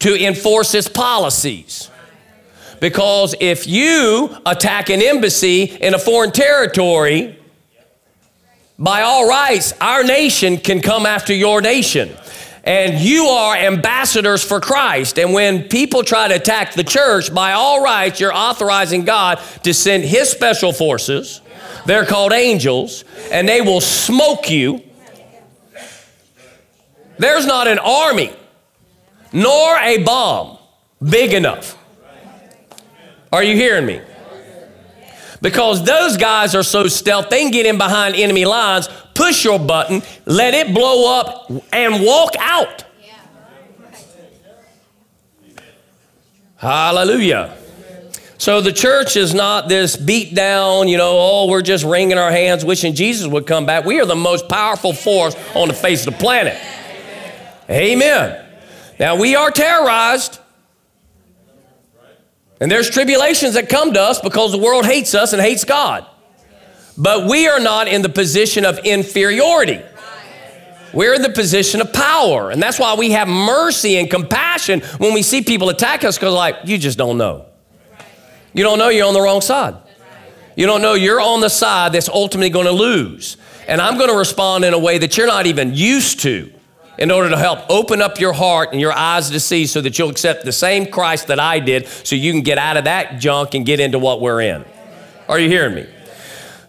to 0.00 0.24
enforce 0.24 0.74
its 0.74 0.88
policies. 0.88 1.90
Because 2.80 3.34
if 3.40 3.66
you 3.66 4.36
attack 4.46 4.88
an 4.90 5.02
embassy 5.02 5.64
in 5.64 5.94
a 5.94 5.98
foreign 5.98 6.32
territory, 6.32 7.38
by 8.78 9.02
all 9.02 9.28
rights, 9.28 9.72
our 9.80 10.04
nation 10.04 10.58
can 10.58 10.80
come 10.80 11.06
after 11.06 11.34
your 11.34 11.60
nation. 11.60 12.16
And 12.62 13.00
you 13.00 13.24
are 13.24 13.56
ambassadors 13.56 14.44
for 14.44 14.60
Christ. 14.60 15.18
And 15.18 15.32
when 15.32 15.64
people 15.64 16.02
try 16.02 16.28
to 16.28 16.34
attack 16.34 16.74
the 16.74 16.84
church, 16.84 17.34
by 17.34 17.52
all 17.52 17.82
rights, 17.82 18.20
you're 18.20 18.34
authorizing 18.34 19.04
God 19.04 19.40
to 19.64 19.72
send 19.72 20.04
His 20.04 20.28
special 20.28 20.72
forces. 20.72 21.40
They're 21.86 22.04
called 22.04 22.32
angels, 22.32 23.04
and 23.32 23.48
they 23.48 23.62
will 23.62 23.80
smoke 23.80 24.50
you. 24.50 24.82
There's 27.18 27.46
not 27.46 27.66
an 27.66 27.78
army 27.78 28.32
nor 29.32 29.76
a 29.78 30.02
bomb 30.02 30.58
big 31.02 31.32
enough. 31.32 31.77
Are 33.32 33.42
you 33.42 33.54
hearing 33.54 33.86
me? 33.86 34.00
Because 35.40 35.84
those 35.84 36.16
guys 36.16 36.54
are 36.54 36.62
so 36.62 36.88
stealth, 36.88 37.30
they 37.30 37.42
can 37.42 37.50
get 37.50 37.66
in 37.66 37.78
behind 37.78 38.16
enemy 38.16 38.44
lines, 38.44 38.88
push 39.14 39.44
your 39.44 39.58
button, 39.58 40.02
let 40.26 40.54
it 40.54 40.74
blow 40.74 41.18
up, 41.18 41.50
and 41.72 42.04
walk 42.04 42.32
out. 42.38 42.84
Hallelujah. 46.56 47.56
So 48.38 48.60
the 48.60 48.72
church 48.72 49.16
is 49.16 49.34
not 49.34 49.68
this 49.68 49.96
beat 49.96 50.34
down, 50.34 50.88
you 50.88 50.96
know, 50.96 51.16
oh, 51.18 51.46
we're 51.48 51.62
just 51.62 51.84
wringing 51.84 52.18
our 52.18 52.30
hands 52.30 52.64
wishing 52.64 52.94
Jesus 52.94 53.26
would 53.26 53.46
come 53.46 53.66
back. 53.66 53.84
We 53.84 54.00
are 54.00 54.06
the 54.06 54.16
most 54.16 54.48
powerful 54.48 54.92
force 54.92 55.36
on 55.54 55.68
the 55.68 55.74
face 55.74 56.06
of 56.06 56.14
the 56.14 56.18
planet. 56.18 56.56
Amen. 57.70 58.44
Now 58.98 59.16
we 59.16 59.36
are 59.36 59.50
terrorized. 59.50 60.40
And 62.60 62.70
there's 62.70 62.90
tribulations 62.90 63.54
that 63.54 63.68
come 63.68 63.92
to 63.92 64.00
us 64.00 64.20
because 64.20 64.52
the 64.52 64.58
world 64.58 64.84
hates 64.84 65.14
us 65.14 65.32
and 65.32 65.40
hates 65.40 65.64
God. 65.64 66.06
But 66.96 67.28
we 67.28 67.46
are 67.46 67.60
not 67.60 67.86
in 67.86 68.02
the 68.02 68.08
position 68.08 68.64
of 68.64 68.78
inferiority. 68.80 69.80
We're 70.92 71.14
in 71.14 71.22
the 71.22 71.30
position 71.30 71.80
of 71.80 71.92
power. 71.92 72.50
And 72.50 72.60
that's 72.60 72.78
why 72.80 72.94
we 72.94 73.12
have 73.12 73.28
mercy 73.28 73.96
and 73.98 74.10
compassion 74.10 74.80
when 74.98 75.14
we 75.14 75.22
see 75.22 75.42
people 75.42 75.68
attack 75.68 76.02
us 76.02 76.16
because, 76.16 76.34
like, 76.34 76.56
you 76.64 76.78
just 76.78 76.98
don't 76.98 77.18
know. 77.18 77.46
You 78.52 78.64
don't 78.64 78.78
know 78.78 78.88
you're 78.88 79.06
on 79.06 79.14
the 79.14 79.20
wrong 79.20 79.40
side. 79.40 79.76
You 80.56 80.66
don't 80.66 80.82
know 80.82 80.94
you're 80.94 81.20
on 81.20 81.40
the 81.40 81.50
side 81.50 81.92
that's 81.92 82.08
ultimately 82.08 82.50
going 82.50 82.66
to 82.66 82.72
lose. 82.72 83.36
And 83.68 83.80
I'm 83.80 83.96
going 83.96 84.10
to 84.10 84.16
respond 84.16 84.64
in 84.64 84.74
a 84.74 84.78
way 84.78 84.98
that 84.98 85.16
you're 85.16 85.26
not 85.28 85.46
even 85.46 85.74
used 85.74 86.20
to 86.20 86.52
in 86.98 87.10
order 87.10 87.30
to 87.30 87.36
help 87.36 87.60
open 87.70 88.02
up 88.02 88.18
your 88.18 88.32
heart 88.32 88.70
and 88.72 88.80
your 88.80 88.92
eyes 88.92 89.30
to 89.30 89.40
see 89.40 89.66
so 89.66 89.80
that 89.80 89.98
you'll 89.98 90.10
accept 90.10 90.44
the 90.44 90.52
same 90.52 90.90
Christ 90.90 91.28
that 91.28 91.38
I 91.38 91.60
did 91.60 91.86
so 91.86 92.16
you 92.16 92.32
can 92.32 92.42
get 92.42 92.58
out 92.58 92.76
of 92.76 92.84
that 92.84 93.20
junk 93.20 93.54
and 93.54 93.64
get 93.64 93.80
into 93.80 93.98
what 93.98 94.20
we're 94.20 94.40
in. 94.40 94.64
Are 95.28 95.38
you 95.38 95.48
hearing 95.48 95.74
me? 95.74 95.86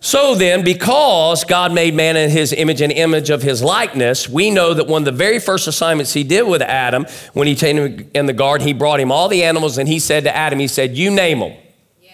So 0.01 0.33
then, 0.35 0.63
because 0.63 1.43
God 1.43 1.73
made 1.73 1.93
man 1.93 2.15
in 2.15 2.29
his 2.29 2.53
image 2.53 2.79
and 2.79 2.91
image 2.91 3.29
of 3.29 3.41
his 3.41 3.61
likeness, 3.61 4.29
we 4.29 4.49
know 4.49 4.73
that 4.73 4.87
one 4.87 5.01
of 5.01 5.05
the 5.05 5.11
very 5.11 5.39
first 5.39 5.67
assignments 5.67 6.13
he 6.13 6.23
did 6.23 6.43
with 6.47 6.61
Adam, 6.61 7.05
when 7.33 7.47
he 7.47 7.55
came 7.55 8.09
in 8.13 8.25
the 8.25 8.33
garden, 8.33 8.65
he 8.65 8.73
brought 8.73 9.01
him 9.01 9.11
all 9.11 9.27
the 9.27 9.43
animals 9.43 9.77
and 9.77 9.89
he 9.89 9.99
said 9.99 10.23
to 10.23 10.33
Adam, 10.33 10.57
he 10.57 10.69
said, 10.69 10.95
You 10.95 11.11
name 11.11 11.39
them. 11.39 11.53
Yes. 12.01 12.13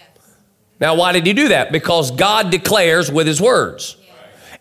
Now, 0.80 0.96
why 0.96 1.12
did 1.12 1.28
he 1.28 1.34
do 1.34 1.50
that? 1.50 1.72
Because 1.72 2.10
God 2.10 2.50
declares 2.50 3.12
with 3.12 3.28
his 3.28 3.40
words. 3.40 3.98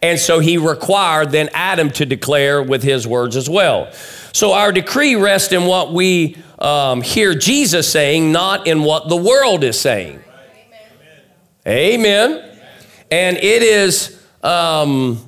And 0.05 0.21
so 0.21 0.39
he 0.39 0.59
required 0.59 1.31
then 1.31 1.49
Adam 1.55 1.89
to 1.93 2.05
declare 2.05 2.63
with 2.63 2.83
his 2.83 3.07
words 3.07 3.37
as 3.37 3.49
well. 3.49 3.91
So 4.35 4.53
our 4.53 4.71
decree 4.71 5.15
rests 5.15 5.51
in 5.51 5.65
what 5.65 5.95
we 5.95 6.37
um, 6.59 7.01
hear 7.01 7.35
Jesus 7.35 7.91
saying, 7.91 8.31
not 8.31 8.67
in 8.67 8.83
what 8.83 9.09
the 9.09 9.17
world 9.17 9.65
is 9.65 9.81
saying. 9.81 10.23
Amen. 11.67 12.33
Amen. 12.37 12.59
And 13.11 13.39
it 13.39 13.63
is 13.63 14.23
um, 14.43 15.27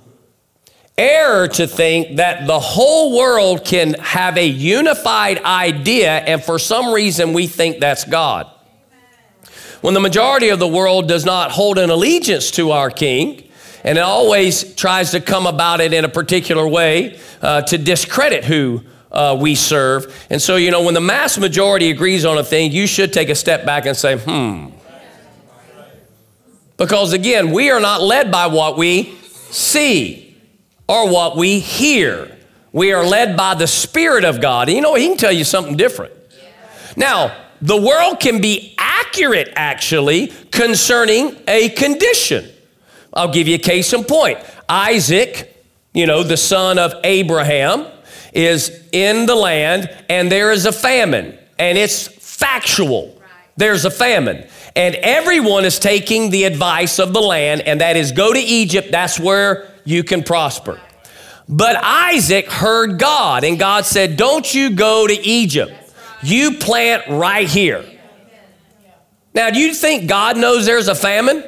error 0.98 1.48
to 1.48 1.66
think 1.66 2.18
that 2.18 2.46
the 2.46 2.60
whole 2.60 3.16
world 3.16 3.64
can 3.64 3.94
have 3.94 4.36
a 4.36 4.46
unified 4.46 5.42
idea, 5.42 6.18
and 6.18 6.44
for 6.44 6.58
some 6.58 6.92
reason 6.92 7.32
we 7.32 7.46
think 7.46 7.80
that's 7.80 8.04
God. 8.04 8.46
When 9.80 9.94
the 9.94 10.00
majority 10.00 10.50
of 10.50 10.58
the 10.58 10.68
world 10.68 11.08
does 11.08 11.24
not 11.24 11.50
hold 11.50 11.78
an 11.78 11.88
allegiance 11.88 12.50
to 12.52 12.72
our 12.72 12.90
King, 12.90 13.44
and 13.86 13.98
it 13.98 14.00
always 14.00 14.74
tries 14.74 15.12
to 15.12 15.20
come 15.20 15.46
about 15.46 15.80
it 15.80 15.92
in 15.92 16.04
a 16.04 16.08
particular 16.08 16.66
way 16.66 17.20
uh, 17.40 17.62
to 17.62 17.78
discredit 17.78 18.44
who 18.44 18.82
uh, 19.12 19.38
we 19.40 19.54
serve. 19.54 20.26
And 20.28 20.42
so, 20.42 20.56
you 20.56 20.72
know, 20.72 20.82
when 20.82 20.94
the 20.94 21.00
mass 21.00 21.38
majority 21.38 21.90
agrees 21.90 22.24
on 22.24 22.36
a 22.36 22.42
thing, 22.42 22.72
you 22.72 22.88
should 22.88 23.12
take 23.12 23.28
a 23.28 23.34
step 23.36 23.64
back 23.64 23.86
and 23.86 23.96
say, 23.96 24.18
hmm. 24.18 24.70
Because 26.76 27.12
again, 27.12 27.52
we 27.52 27.70
are 27.70 27.78
not 27.78 28.02
led 28.02 28.32
by 28.32 28.48
what 28.48 28.76
we 28.76 29.14
see 29.50 30.36
or 30.88 31.08
what 31.08 31.36
we 31.36 31.60
hear. 31.60 32.36
We 32.72 32.92
are 32.92 33.06
led 33.06 33.36
by 33.36 33.54
the 33.54 33.68
Spirit 33.68 34.24
of 34.24 34.40
God. 34.40 34.68
And 34.68 34.74
you 34.76 34.82
know, 34.82 34.96
He 34.96 35.06
can 35.06 35.16
tell 35.16 35.32
you 35.32 35.44
something 35.44 35.76
different. 35.76 36.12
Now, 36.96 37.34
the 37.62 37.80
world 37.80 38.18
can 38.18 38.40
be 38.40 38.74
accurate 38.76 39.52
actually 39.54 40.26
concerning 40.50 41.36
a 41.46 41.68
condition. 41.68 42.50
I'll 43.16 43.32
give 43.32 43.48
you 43.48 43.54
a 43.54 43.58
case 43.58 43.92
in 43.92 44.04
point. 44.04 44.38
Isaac, 44.68 45.64
you 45.94 46.06
know, 46.06 46.22
the 46.22 46.36
son 46.36 46.78
of 46.78 46.92
Abraham, 47.02 47.86
is 48.32 48.86
in 48.92 49.24
the 49.24 49.34
land 49.34 49.90
and 50.10 50.30
there 50.30 50.52
is 50.52 50.66
a 50.66 50.72
famine, 50.72 51.36
and 51.58 51.78
it's 51.78 52.06
factual. 52.06 53.20
There's 53.56 53.86
a 53.86 53.90
famine. 53.90 54.46
And 54.76 54.94
everyone 54.96 55.64
is 55.64 55.78
taking 55.78 56.28
the 56.28 56.44
advice 56.44 56.98
of 56.98 57.14
the 57.14 57.22
land, 57.22 57.62
and 57.62 57.80
that 57.80 57.96
is 57.96 58.12
go 58.12 58.34
to 58.34 58.38
Egypt, 58.38 58.88
that's 58.92 59.18
where 59.18 59.66
you 59.84 60.04
can 60.04 60.22
prosper. 60.22 60.78
But 61.48 61.76
Isaac 61.82 62.50
heard 62.50 62.98
God, 62.98 63.44
and 63.44 63.58
God 63.58 63.86
said, 63.86 64.18
Don't 64.18 64.52
you 64.52 64.70
go 64.70 65.06
to 65.06 65.14
Egypt. 65.26 65.72
You 66.22 66.58
plant 66.58 67.04
right 67.08 67.48
here. 67.48 67.84
Now, 69.32 69.50
do 69.50 69.58
you 69.58 69.72
think 69.72 70.08
God 70.08 70.36
knows 70.36 70.66
there's 70.66 70.88
a 70.88 70.94
famine? 70.94 71.44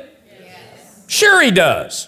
Sure, 1.08 1.42
he 1.42 1.50
does. 1.50 2.06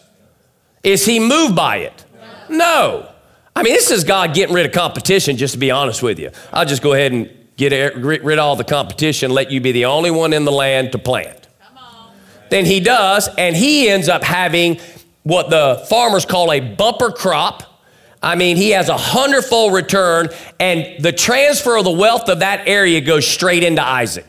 Is 0.84 1.04
he 1.04 1.18
moved 1.18 1.56
by 1.56 1.78
it? 1.78 2.04
No. 2.48 3.08
I 3.56 3.62
mean, 3.62 3.72
this 3.72 3.90
is 3.90 4.04
God 4.04 4.34
getting 4.34 4.54
rid 4.54 4.66
of 4.66 4.72
competition, 4.72 5.36
just 5.36 5.54
to 5.54 5.58
be 5.58 5.70
honest 5.70 6.02
with 6.02 6.18
you. 6.18 6.30
I'll 6.52 6.66
just 6.66 6.82
go 6.82 6.92
ahead 6.92 7.10
and 7.10 7.28
get 7.56 7.72
er, 7.72 7.98
rid 7.98 8.38
of 8.38 8.44
all 8.44 8.56
the 8.56 8.64
competition, 8.64 9.30
let 9.30 9.50
you 9.50 9.60
be 9.60 9.72
the 9.72 9.86
only 9.86 10.10
one 10.10 10.32
in 10.32 10.44
the 10.44 10.52
land 10.52 10.92
to 10.92 10.98
plant. 10.98 11.48
Then 12.50 12.66
he 12.66 12.80
does, 12.80 13.28
and 13.38 13.56
he 13.56 13.88
ends 13.88 14.08
up 14.08 14.22
having 14.22 14.80
what 15.22 15.50
the 15.50 15.84
farmers 15.88 16.26
call 16.26 16.52
a 16.52 16.60
bumper 16.60 17.10
crop. 17.10 17.62
I 18.22 18.34
mean, 18.34 18.56
he 18.56 18.70
has 18.70 18.88
a 18.88 18.96
hundredfold 18.98 19.72
return, 19.72 20.28
and 20.58 21.02
the 21.02 21.12
transfer 21.12 21.76
of 21.76 21.84
the 21.84 21.90
wealth 21.90 22.28
of 22.28 22.40
that 22.40 22.66
area 22.66 23.00
goes 23.00 23.26
straight 23.26 23.62
into 23.62 23.82
Isaac. 23.82 24.26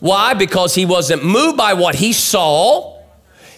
Why? 0.00 0.34
Because 0.34 0.74
he 0.74 0.84
wasn't 0.84 1.24
moved 1.24 1.56
by 1.56 1.74
what 1.74 1.94
he 1.94 2.12
saw 2.12 2.93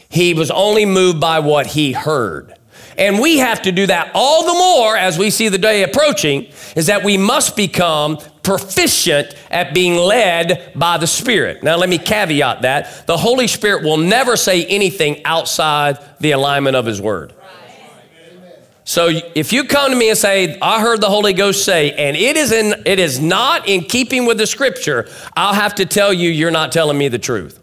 he 0.08 0.34
was 0.34 0.50
only 0.50 0.84
moved 0.84 1.20
by 1.20 1.40
what 1.40 1.66
he 1.66 1.92
heard. 1.92 2.54
And 2.98 3.20
we 3.20 3.38
have 3.38 3.62
to 3.62 3.72
do 3.72 3.86
that 3.86 4.10
all 4.14 4.46
the 4.46 4.58
more 4.58 4.96
as 4.96 5.18
we 5.18 5.30
see 5.30 5.48
the 5.48 5.58
day 5.58 5.82
approaching, 5.82 6.46
is 6.74 6.86
that 6.86 7.04
we 7.04 7.18
must 7.18 7.56
become 7.56 8.18
proficient 8.42 9.34
at 9.50 9.74
being 9.74 9.96
led 9.96 10.72
by 10.74 10.96
the 10.96 11.06
Spirit. 11.06 11.62
Now, 11.62 11.76
let 11.76 11.88
me 11.88 11.98
caveat 11.98 12.62
that. 12.62 13.06
The 13.06 13.16
Holy 13.16 13.48
Spirit 13.48 13.82
will 13.82 13.96
never 13.96 14.36
say 14.36 14.64
anything 14.66 15.24
outside 15.24 15.98
the 16.20 16.30
alignment 16.30 16.76
of 16.76 16.86
His 16.86 17.00
Word. 17.00 17.34
So 18.84 19.10
if 19.34 19.52
you 19.52 19.64
come 19.64 19.90
to 19.90 19.96
me 19.96 20.10
and 20.10 20.16
say, 20.16 20.60
I 20.60 20.80
heard 20.80 21.00
the 21.00 21.08
Holy 21.08 21.32
Ghost 21.32 21.64
say, 21.64 21.90
and 21.90 22.16
it 22.16 22.36
is, 22.36 22.52
in, 22.52 22.82
it 22.86 23.00
is 23.00 23.18
not 23.18 23.68
in 23.68 23.82
keeping 23.82 24.26
with 24.26 24.38
the 24.38 24.46
scripture, 24.46 25.08
I'll 25.36 25.54
have 25.54 25.74
to 25.74 25.86
tell 25.86 26.12
you, 26.12 26.30
you're 26.30 26.52
not 26.52 26.70
telling 26.70 26.96
me 26.96 27.08
the 27.08 27.18
truth 27.18 27.60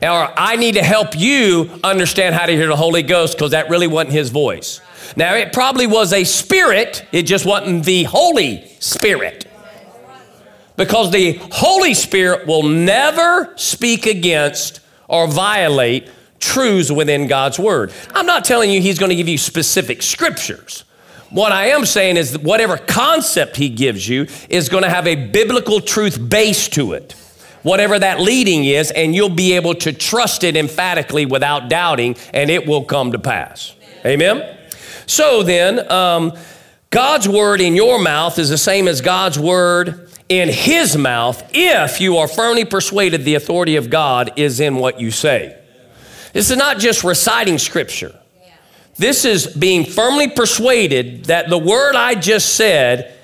or 0.00 0.32
I 0.36 0.56
need 0.56 0.74
to 0.74 0.82
help 0.82 1.18
you 1.18 1.70
understand 1.84 2.34
how 2.34 2.46
to 2.46 2.52
hear 2.52 2.68
the 2.68 2.76
Holy 2.76 3.02
Ghost 3.02 3.36
because 3.36 3.50
that 3.50 3.68
really 3.68 3.86
wasn't 3.86 4.12
his 4.12 4.30
voice. 4.30 4.80
Now, 5.16 5.34
it 5.34 5.52
probably 5.52 5.86
was 5.86 6.12
a 6.12 6.24
spirit, 6.24 7.04
it 7.12 7.22
just 7.22 7.44
wasn't 7.44 7.84
the 7.84 8.04
Holy 8.04 8.66
Spirit. 8.80 9.46
Because 10.76 11.10
the 11.10 11.38
Holy 11.52 11.94
Spirit 11.94 12.46
will 12.46 12.62
never 12.62 13.52
speak 13.56 14.06
against 14.06 14.80
or 15.06 15.28
violate 15.28 16.08
truths 16.38 16.90
within 16.90 17.26
God's 17.26 17.58
Word. 17.58 17.92
I'm 18.14 18.26
not 18.26 18.44
telling 18.44 18.70
you 18.70 18.80
He's 18.80 18.98
going 18.98 19.10
to 19.10 19.16
give 19.16 19.28
you 19.28 19.38
specific 19.38 20.02
scriptures. 20.02 20.84
What 21.30 21.52
I 21.52 21.68
am 21.68 21.86
saying 21.86 22.16
is 22.16 22.32
that 22.32 22.42
whatever 22.42 22.78
concept 22.78 23.56
He 23.56 23.68
gives 23.68 24.08
you 24.08 24.26
is 24.48 24.68
going 24.68 24.82
to 24.82 24.90
have 24.90 25.06
a 25.06 25.14
biblical 25.14 25.80
truth 25.80 26.18
base 26.28 26.68
to 26.70 26.94
it 26.94 27.14
whatever 27.62 27.98
that 27.98 28.20
leading 28.20 28.64
is, 28.64 28.90
and 28.90 29.14
you'll 29.14 29.28
be 29.28 29.52
able 29.54 29.74
to 29.76 29.92
trust 29.92 30.44
it 30.44 30.56
emphatically 30.56 31.26
without 31.26 31.68
doubting, 31.68 32.16
and 32.32 32.50
it 32.50 32.66
will 32.66 32.84
come 32.84 33.12
to 33.12 33.18
pass. 33.18 33.74
Amen? 34.04 34.38
Amen? 34.38 34.58
So 35.06 35.42
then, 35.42 35.90
um, 35.90 36.32
God's 36.90 37.28
word 37.28 37.60
in 37.60 37.74
your 37.74 37.98
mouth 37.98 38.38
is 38.38 38.50
the 38.50 38.58
same 38.58 38.86
as 38.86 39.00
God's 39.00 39.38
word 39.38 40.10
in 40.28 40.48
his 40.48 40.96
mouth 40.96 41.42
if 41.52 42.00
you 42.00 42.18
are 42.18 42.28
firmly 42.28 42.64
persuaded 42.64 43.24
the 43.24 43.34
authority 43.34 43.76
of 43.76 43.90
God 43.90 44.32
is 44.36 44.60
in 44.60 44.76
what 44.76 45.00
you 45.00 45.10
say. 45.10 45.58
This 46.32 46.50
is 46.50 46.56
not 46.56 46.78
just 46.78 47.04
reciting 47.04 47.58
scripture. 47.58 48.18
This 48.96 49.24
is 49.24 49.46
being 49.46 49.84
firmly 49.84 50.28
persuaded 50.28 51.26
that 51.26 51.48
the 51.48 51.58
word 51.58 51.94
I 51.94 52.14
just 52.14 52.54
said 52.56 53.14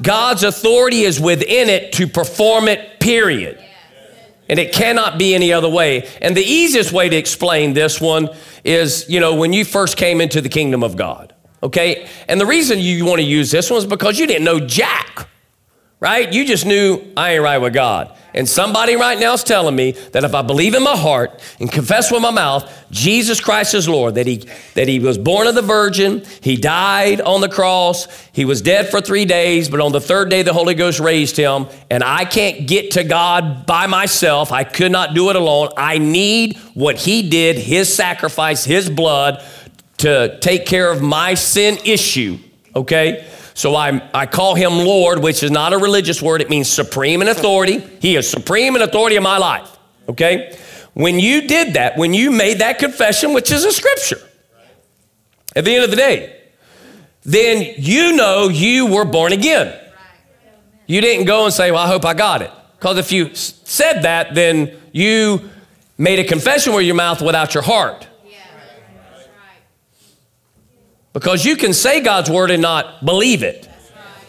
God's 0.00 0.42
authority 0.42 1.02
is 1.02 1.20
within 1.20 1.68
it 1.68 1.92
to 1.94 2.06
perform 2.06 2.68
it, 2.68 3.00
period. 3.00 3.58
And 4.48 4.58
it 4.58 4.72
cannot 4.72 5.18
be 5.18 5.34
any 5.34 5.52
other 5.52 5.68
way. 5.68 6.08
And 6.20 6.36
the 6.36 6.44
easiest 6.44 6.92
way 6.92 7.08
to 7.08 7.16
explain 7.16 7.74
this 7.74 8.00
one 8.00 8.28
is, 8.64 9.08
you 9.08 9.20
know, 9.20 9.34
when 9.34 9.52
you 9.52 9.64
first 9.64 9.96
came 9.96 10.20
into 10.20 10.40
the 10.40 10.48
kingdom 10.48 10.82
of 10.82 10.96
God, 10.96 11.34
okay? 11.62 12.08
And 12.28 12.40
the 12.40 12.46
reason 12.46 12.78
you 12.78 13.04
want 13.04 13.20
to 13.20 13.26
use 13.26 13.50
this 13.50 13.70
one 13.70 13.78
is 13.78 13.86
because 13.86 14.18
you 14.18 14.26
didn't 14.26 14.44
know 14.44 14.60
Jack, 14.60 15.28
right? 16.02 16.32
You 16.32 16.44
just 16.44 16.66
knew 16.66 17.00
I 17.16 17.34
ain't 17.34 17.44
right 17.44 17.58
with 17.58 17.72
God. 17.72 18.12
And 18.34 18.48
somebody 18.48 18.96
right 18.96 19.20
now 19.20 19.34
is 19.34 19.44
telling 19.44 19.76
me 19.76 19.92
that 20.10 20.24
if 20.24 20.34
I 20.34 20.42
believe 20.42 20.74
in 20.74 20.82
my 20.82 20.96
heart 20.96 21.40
and 21.60 21.70
confess 21.70 22.10
with 22.10 22.22
my 22.22 22.32
mouth 22.32 22.68
Jesus 22.90 23.40
Christ 23.40 23.72
is 23.72 23.88
Lord, 23.88 24.16
that 24.16 24.26
he, 24.26 24.48
that 24.74 24.88
he 24.88 24.98
was 24.98 25.16
born 25.16 25.46
of 25.46 25.54
the 25.54 25.62
Virgin, 25.62 26.24
he 26.40 26.56
died 26.56 27.20
on 27.20 27.40
the 27.40 27.48
cross, 27.48 28.08
he 28.32 28.44
was 28.44 28.60
dead 28.60 28.88
for 28.88 29.00
three 29.00 29.24
days, 29.24 29.68
but 29.68 29.78
on 29.80 29.92
the 29.92 30.00
third 30.00 30.28
day 30.28 30.42
the 30.42 30.52
Holy 30.52 30.74
Ghost 30.74 30.98
raised 30.98 31.36
him, 31.36 31.68
and 31.88 32.02
I 32.02 32.24
can't 32.24 32.66
get 32.66 32.92
to 32.92 33.04
God 33.04 33.64
by 33.64 33.86
myself. 33.86 34.50
I 34.50 34.64
could 34.64 34.90
not 34.90 35.14
do 35.14 35.30
it 35.30 35.36
alone. 35.36 35.68
I 35.76 35.98
need 35.98 36.56
what 36.74 36.96
he 36.96 37.28
did, 37.28 37.58
his 37.58 37.94
sacrifice, 37.94 38.64
his 38.64 38.90
blood, 38.90 39.44
to 39.98 40.38
take 40.40 40.66
care 40.66 40.90
of 40.90 41.00
my 41.00 41.34
sin 41.34 41.78
issue, 41.84 42.38
okay? 42.74 43.24
So 43.54 43.74
I, 43.76 44.08
I 44.14 44.26
call 44.26 44.54
him 44.54 44.78
Lord, 44.78 45.22
which 45.22 45.42
is 45.42 45.50
not 45.50 45.72
a 45.72 45.78
religious 45.78 46.22
word. 46.22 46.40
It 46.40 46.50
means 46.50 46.68
supreme 46.68 47.22
in 47.22 47.28
authority. 47.28 47.78
He 48.00 48.16
is 48.16 48.28
supreme 48.30 48.76
in 48.76 48.82
authority 48.82 49.16
in 49.16 49.22
my 49.22 49.38
life. 49.38 49.76
Okay? 50.08 50.56
When 50.94 51.18
you 51.18 51.46
did 51.46 51.74
that, 51.74 51.96
when 51.96 52.14
you 52.14 52.30
made 52.30 52.58
that 52.58 52.78
confession, 52.78 53.32
which 53.32 53.50
is 53.50 53.64
a 53.64 53.72
scripture, 53.72 54.20
at 55.54 55.64
the 55.64 55.74
end 55.74 55.84
of 55.84 55.90
the 55.90 55.96
day, 55.96 56.40
then 57.24 57.74
you 57.76 58.16
know 58.16 58.48
you 58.48 58.86
were 58.86 59.04
born 59.04 59.32
again. 59.32 59.78
You 60.86 61.00
didn't 61.00 61.26
go 61.26 61.44
and 61.44 61.54
say, 61.54 61.70
Well, 61.70 61.80
I 61.80 61.86
hope 61.86 62.04
I 62.04 62.14
got 62.14 62.42
it. 62.42 62.50
Because 62.78 62.98
if 62.98 63.12
you 63.12 63.34
said 63.34 64.02
that, 64.02 64.34
then 64.34 64.76
you 64.92 65.50
made 65.96 66.18
a 66.18 66.24
confession 66.24 66.74
with 66.74 66.84
your 66.84 66.96
mouth 66.96 67.22
without 67.22 67.54
your 67.54 67.62
heart. 67.62 68.08
Because 71.12 71.44
you 71.44 71.56
can 71.56 71.72
say 71.72 72.00
God's 72.00 72.30
word 72.30 72.50
and 72.50 72.62
not 72.62 73.04
believe 73.04 73.42
it. 73.42 73.68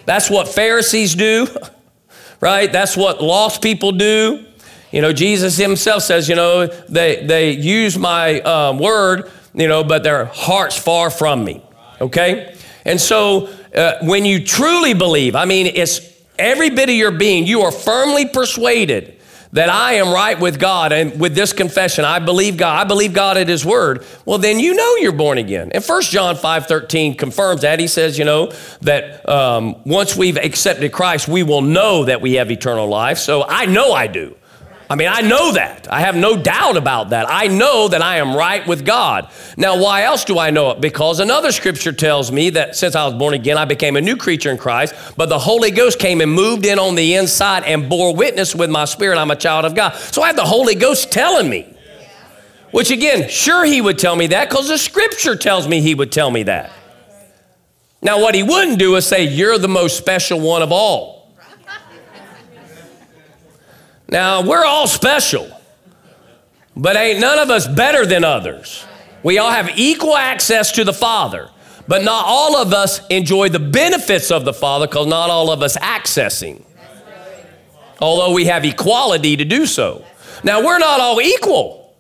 That's 0.06 0.30
what 0.30 0.48
Pharisees 0.48 1.16
do, 1.16 1.48
right? 2.42 2.72
That's 2.72 2.98
what 2.98 3.22
lost 3.22 3.62
people 3.62 3.94
do. 3.94 4.46
You 4.92 5.02
know, 5.02 5.14
Jesus 5.14 5.58
himself 5.58 6.04
says, 6.04 6.30
you 6.30 6.36
know, 6.36 6.68
they, 6.68 7.26
they 7.26 7.52
use 7.52 7.98
my 7.98 8.42
um, 8.42 8.80
word, 8.80 9.32
you 9.54 9.68
know, 9.68 9.84
but 9.84 10.04
their 10.04 10.26
heart's 10.26 10.78
far 10.78 11.10
from 11.10 11.44
me, 11.44 11.64
okay? 12.00 12.56
And 12.86 13.00
so 13.00 13.50
uh, 13.74 13.94
when 14.02 14.26
you 14.26 14.46
truly 14.46 14.94
believe, 14.94 15.36
I 15.36 15.46
mean, 15.46 15.68
it's 15.68 16.02
every 16.38 16.70
bit 16.70 16.90
of 16.90 16.96
your 16.96 17.12
being, 17.12 17.48
you 17.48 17.62
are 17.62 17.72
firmly 17.72 18.28
persuaded 18.28 19.20
that 19.54 19.70
I 19.70 19.94
am 19.94 20.12
right 20.12 20.40
with 20.40 20.60
God 20.60 20.92
and 20.92 21.20
with 21.20 21.36
this 21.36 21.54
confession, 21.54 22.06
I 22.06 22.20
believe 22.20 22.58
God, 22.58 22.82
I 22.82 22.88
believe 22.88 23.14
God 23.14 23.38
at 23.38 23.48
His 23.48 23.64
Word, 23.64 24.06
well, 24.26 24.40
then 24.40 24.60
you 24.60 24.74
know 24.74 24.96
you're 24.98 25.12
born 25.12 25.38
again. 25.38 25.72
And 25.74 25.84
1 25.84 26.02
John 26.04 26.36
5 26.36 26.66
13 26.68 27.16
confirms 27.16 27.62
that. 27.62 27.80
He 27.80 27.88
says, 27.88 28.18
you 28.18 28.26
know, 28.26 28.52
that 28.82 29.28
um, 29.30 29.76
once 29.86 30.16
we've 30.16 30.38
accepted 30.38 30.92
Christ, 30.92 31.28
we 31.28 31.44
will 31.44 31.62
know 31.62 32.06
that 32.06 32.20
we 32.20 32.34
have 32.34 32.52
eternal 32.52 32.88
life. 32.88 33.20
So 33.20 33.44
I 33.48 33.66
know 33.66 33.94
I 33.94 34.08
do. 34.08 34.36
I 34.94 34.96
mean, 34.96 35.08
I 35.08 35.22
know 35.22 35.54
that. 35.54 35.92
I 35.92 36.02
have 36.02 36.16
no 36.16 36.38
doubt 36.38 36.78
about 36.78 37.10
that. 37.10 37.26
I 37.28 37.48
know 37.48 37.88
that 37.88 38.04
I 38.04 38.18
am 38.18 38.36
right 38.36 38.66
with 38.68 38.86
God. 38.86 39.28
Now, 39.58 39.82
why 39.82 40.04
else 40.04 40.24
do 40.24 40.38
I 40.38 40.52
know 40.52 40.70
it? 40.70 40.82
Because 40.82 41.20
another 41.20 41.52
scripture 41.52 41.92
tells 41.92 42.32
me 42.32 42.52
that 42.52 42.76
since 42.76 42.96
I 42.96 43.04
was 43.06 43.16
born 43.16 43.34
again, 43.34 43.58
I 43.58 43.66
became 43.66 43.96
a 43.96 44.02
new 44.02 44.16
creature 44.16 44.52
in 44.52 44.58
Christ, 44.60 44.94
but 45.18 45.30
the 45.30 45.40
Holy 45.40 45.72
Ghost 45.72 45.98
came 45.98 46.22
and 46.22 46.32
moved 46.32 46.64
in 46.64 46.78
on 46.78 46.94
the 46.94 47.16
inside 47.16 47.64
and 47.64 47.90
bore 47.90 48.16
witness 48.16 48.54
with 48.54 48.70
my 48.70 48.86
spirit. 48.86 49.18
I'm 49.18 49.32
a 49.32 49.36
child 49.36 49.66
of 49.66 49.74
God. 49.74 49.96
So 49.96 50.22
I 50.22 50.28
have 50.28 50.36
the 50.36 50.46
Holy 50.46 50.76
Ghost 50.76 51.12
telling 51.12 51.50
me. 51.50 51.76
Which 52.70 52.92
again, 52.92 53.30
sure, 53.30 53.66
he 53.66 53.82
would 53.82 53.98
tell 53.98 54.16
me 54.16 54.28
that 54.28 54.48
because 54.48 54.68
the 54.68 54.78
scripture 54.78 55.36
tells 55.36 55.68
me 55.68 55.82
he 55.82 55.96
would 55.96 56.12
tell 56.12 56.30
me 56.30 56.44
that. 56.44 56.72
Now, 58.04 58.22
what 58.22 58.36
he 58.36 58.44
wouldn't 58.44 58.78
do 58.78 58.96
is 58.96 59.08
say, 59.08 59.24
You're 59.24 59.58
the 59.58 59.68
most 59.68 59.98
special 59.98 60.40
one 60.40 60.62
of 60.62 60.72
all. 60.72 61.13
Now, 64.14 64.44
we're 64.44 64.64
all 64.64 64.86
special, 64.86 65.50
but 66.78 66.96
ain't 66.96 67.20
none 67.20 67.40
of 67.40 67.50
us 67.50 67.68
better 67.68 68.06
than 68.06 68.24
others. 68.24 68.86
We 69.24 69.40
all 69.40 69.50
have 69.50 69.72
equal 69.76 70.16
access 70.16 70.72
to 70.74 70.84
the 70.84 70.94
Father, 70.94 71.50
but 71.88 72.04
not 72.04 72.24
all 72.28 72.56
of 72.58 72.74
us 72.74 73.04
enjoy 73.08 73.50
the 73.50 73.58
benefits 73.58 74.30
of 74.30 74.46
the 74.46 74.54
Father 74.54 74.86
because 74.86 75.08
not 75.08 75.32
all 75.32 75.50
of 75.50 75.64
us 75.64 75.76
accessing. 75.78 76.62
Although 78.00 78.36
we 78.36 78.46
have 78.46 78.64
equality 78.64 79.36
to 79.36 79.46
do 79.46 79.66
so. 79.66 80.06
Now, 80.44 80.64
we're 80.64 80.78
not 80.78 81.00
all 81.00 81.20
equal 81.20 81.96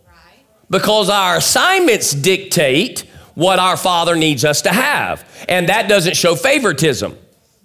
because 0.70 1.10
our 1.10 1.38
assignments 1.38 2.12
dictate 2.12 3.08
what 3.34 3.58
our 3.58 3.76
Father 3.76 4.16
needs 4.16 4.46
us 4.46 4.62
to 4.62 4.70
have. 4.70 5.28
And 5.50 5.68
that 5.70 5.90
doesn't 5.90 6.16
show 6.16 6.36
favoritism, 6.36 7.18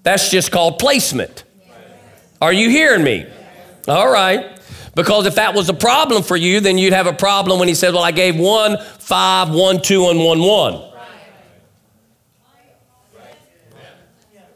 that's 0.04 0.30
just 0.30 0.50
called 0.50 0.78
placement. 0.78 1.44
Are 2.40 2.52
you 2.54 2.70
hearing 2.70 3.04
me? 3.04 3.26
All 3.88 4.10
right. 4.10 4.60
Because 4.94 5.26
if 5.26 5.36
that 5.36 5.54
was 5.54 5.68
a 5.68 5.74
problem 5.74 6.22
for 6.22 6.36
you, 6.36 6.60
then 6.60 6.76
you'd 6.76 6.92
have 6.92 7.06
a 7.06 7.12
problem 7.12 7.58
when 7.58 7.68
he 7.68 7.74
said, 7.74 7.94
Well, 7.94 8.02
I 8.02 8.10
gave 8.10 8.36
one, 8.38 8.78
five, 8.98 9.50
one, 9.50 9.80
two, 9.80 10.08
and 10.08 10.18
one, 10.18 10.40
one. 10.40 10.84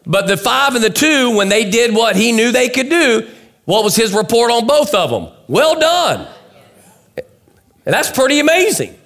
But 0.05 0.27
the 0.27 0.37
five 0.37 0.75
and 0.75 0.83
the 0.83 0.91
two, 0.91 1.37
when 1.37 1.49
they 1.49 1.71
did 1.71 1.95
what 1.95 2.17
he 2.17 2.33
knew 2.33 2.51
they 2.51 2.69
could 2.69 2.91
do, 2.91 3.29
what 3.65 3.85
was 3.85 3.95
his 3.95 4.13
report 4.13 4.51
on 4.51 4.67
both 4.67 4.95
of 4.95 5.11
them? 5.11 5.29
Well 5.47 5.79
done. 5.79 6.27
And 7.17 7.95
that's 7.95 8.11
pretty 8.11 8.41
amazing. 8.41 8.99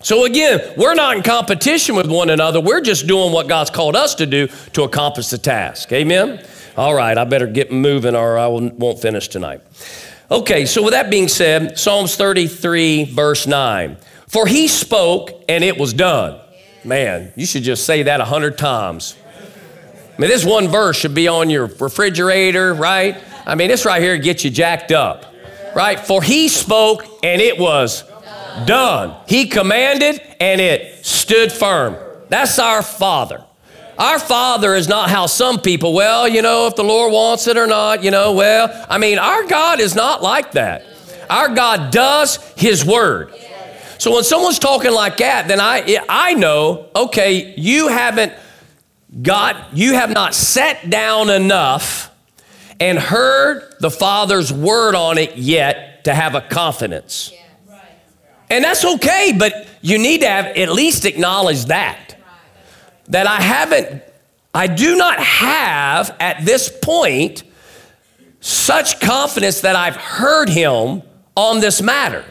So 0.00 0.24
again, 0.24 0.74
we're 0.76 0.94
not 0.94 1.16
in 1.16 1.22
competition 1.22 1.96
with 1.96 2.10
one 2.10 2.30
another. 2.30 2.60
We're 2.60 2.80
just 2.80 3.06
doing 3.06 3.32
what 3.32 3.48
God's 3.48 3.70
called 3.70 3.96
us 3.96 4.16
to 4.16 4.26
do 4.26 4.48
to 4.72 4.82
accomplish 4.82 5.28
the 5.28 5.38
task. 5.38 5.92
Amen? 5.92 6.44
All 6.76 6.94
right, 6.94 7.16
I 7.16 7.24
better 7.24 7.46
get 7.46 7.72
moving 7.72 8.14
or 8.14 8.36
I 8.36 8.46
won't 8.48 9.00
finish 9.00 9.28
tonight. 9.28 9.62
Okay, 10.30 10.66
so 10.66 10.82
with 10.82 10.92
that 10.92 11.08
being 11.08 11.28
said, 11.28 11.78
Psalms 11.78 12.16
33, 12.16 13.04
verse 13.04 13.46
9. 13.46 13.96
For 14.28 14.46
he 14.46 14.68
spoke 14.68 15.30
and 15.48 15.64
it 15.64 15.78
was 15.78 15.94
done. 15.94 16.38
Man, 16.84 17.32
you 17.34 17.46
should 17.46 17.62
just 17.62 17.86
say 17.86 18.02
that 18.02 18.20
a 18.20 18.24
hundred 18.24 18.58
times. 18.58 19.16
I 20.16 20.20
mean, 20.20 20.28
this 20.28 20.44
one 20.44 20.68
verse 20.68 20.98
should 20.98 21.14
be 21.14 21.28
on 21.28 21.48
your 21.48 21.66
refrigerator, 21.66 22.74
right? 22.74 23.22
I 23.46 23.54
mean, 23.54 23.68
this 23.68 23.84
right 23.84 24.02
here 24.02 24.18
gets 24.18 24.44
you 24.44 24.50
jacked 24.50 24.92
up, 24.92 25.24
right? 25.74 25.98
For 25.98 26.22
he 26.22 26.48
spoke 26.48 27.04
and 27.22 27.40
it 27.40 27.58
was 27.58 28.04
done. 28.66 29.16
He 29.28 29.46
commanded 29.46 30.20
and 30.40 30.60
it 30.60 31.06
stood 31.06 31.52
firm. 31.52 31.96
That's 32.28 32.58
our 32.58 32.82
Father. 32.82 33.44
Our 33.98 34.18
Father 34.18 34.74
is 34.74 34.88
not 34.88 35.08
how 35.08 35.26
some 35.26 35.58
people, 35.58 35.94
well, 35.94 36.28
you 36.28 36.42
know, 36.42 36.66
if 36.66 36.76
the 36.76 36.84
Lord 36.84 37.12
wants 37.12 37.46
it 37.46 37.56
or 37.56 37.66
not, 37.66 38.02
you 38.02 38.10
know, 38.10 38.32
well, 38.32 38.86
I 38.90 38.98
mean, 38.98 39.18
our 39.18 39.46
God 39.46 39.80
is 39.80 39.94
not 39.94 40.22
like 40.22 40.52
that. 40.52 40.84
Our 41.30 41.54
God 41.54 41.92
does 41.92 42.36
His 42.56 42.84
word. 42.84 43.34
So 43.98 44.14
when 44.14 44.24
someone's 44.24 44.58
talking 44.58 44.92
like 44.92 45.16
that, 45.18 45.48
then 45.48 45.60
I, 45.60 45.98
I 46.08 46.34
know, 46.34 46.88
okay, 46.94 47.54
you 47.56 47.88
haven't 47.88 48.34
got, 49.22 49.74
you 49.74 49.94
have 49.94 50.10
not 50.10 50.34
sat 50.34 50.90
down 50.90 51.30
enough 51.30 52.10
and 52.78 52.98
heard 52.98 53.62
the 53.80 53.90
Father's 53.90 54.52
word 54.52 54.94
on 54.94 55.16
it 55.16 55.38
yet 55.38 56.04
to 56.04 56.14
have 56.14 56.34
a 56.34 56.42
confidence. 56.42 57.32
And 58.50 58.62
that's 58.62 58.84
okay, 58.84 59.34
but 59.36 59.66
you 59.80 59.98
need 59.98 60.20
to 60.20 60.28
have 60.28 60.46
at 60.46 60.70
least 60.70 61.06
acknowledge 61.06 61.64
that 61.64 62.05
that 63.08 63.26
I 63.26 63.40
haven't, 63.40 64.02
I 64.54 64.66
do 64.66 64.96
not 64.96 65.20
have 65.20 66.14
at 66.18 66.44
this 66.44 66.70
point 66.82 67.44
such 68.40 69.00
confidence 69.00 69.62
that 69.62 69.76
I've 69.76 69.96
heard 69.96 70.48
him 70.48 71.02
on 71.36 71.60
this 71.60 71.82
matter. 71.82 72.24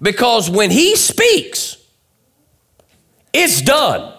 Because 0.00 0.50
when 0.50 0.70
he 0.70 0.96
speaks, 0.96 1.76
it's 3.32 3.62
done. 3.62 4.14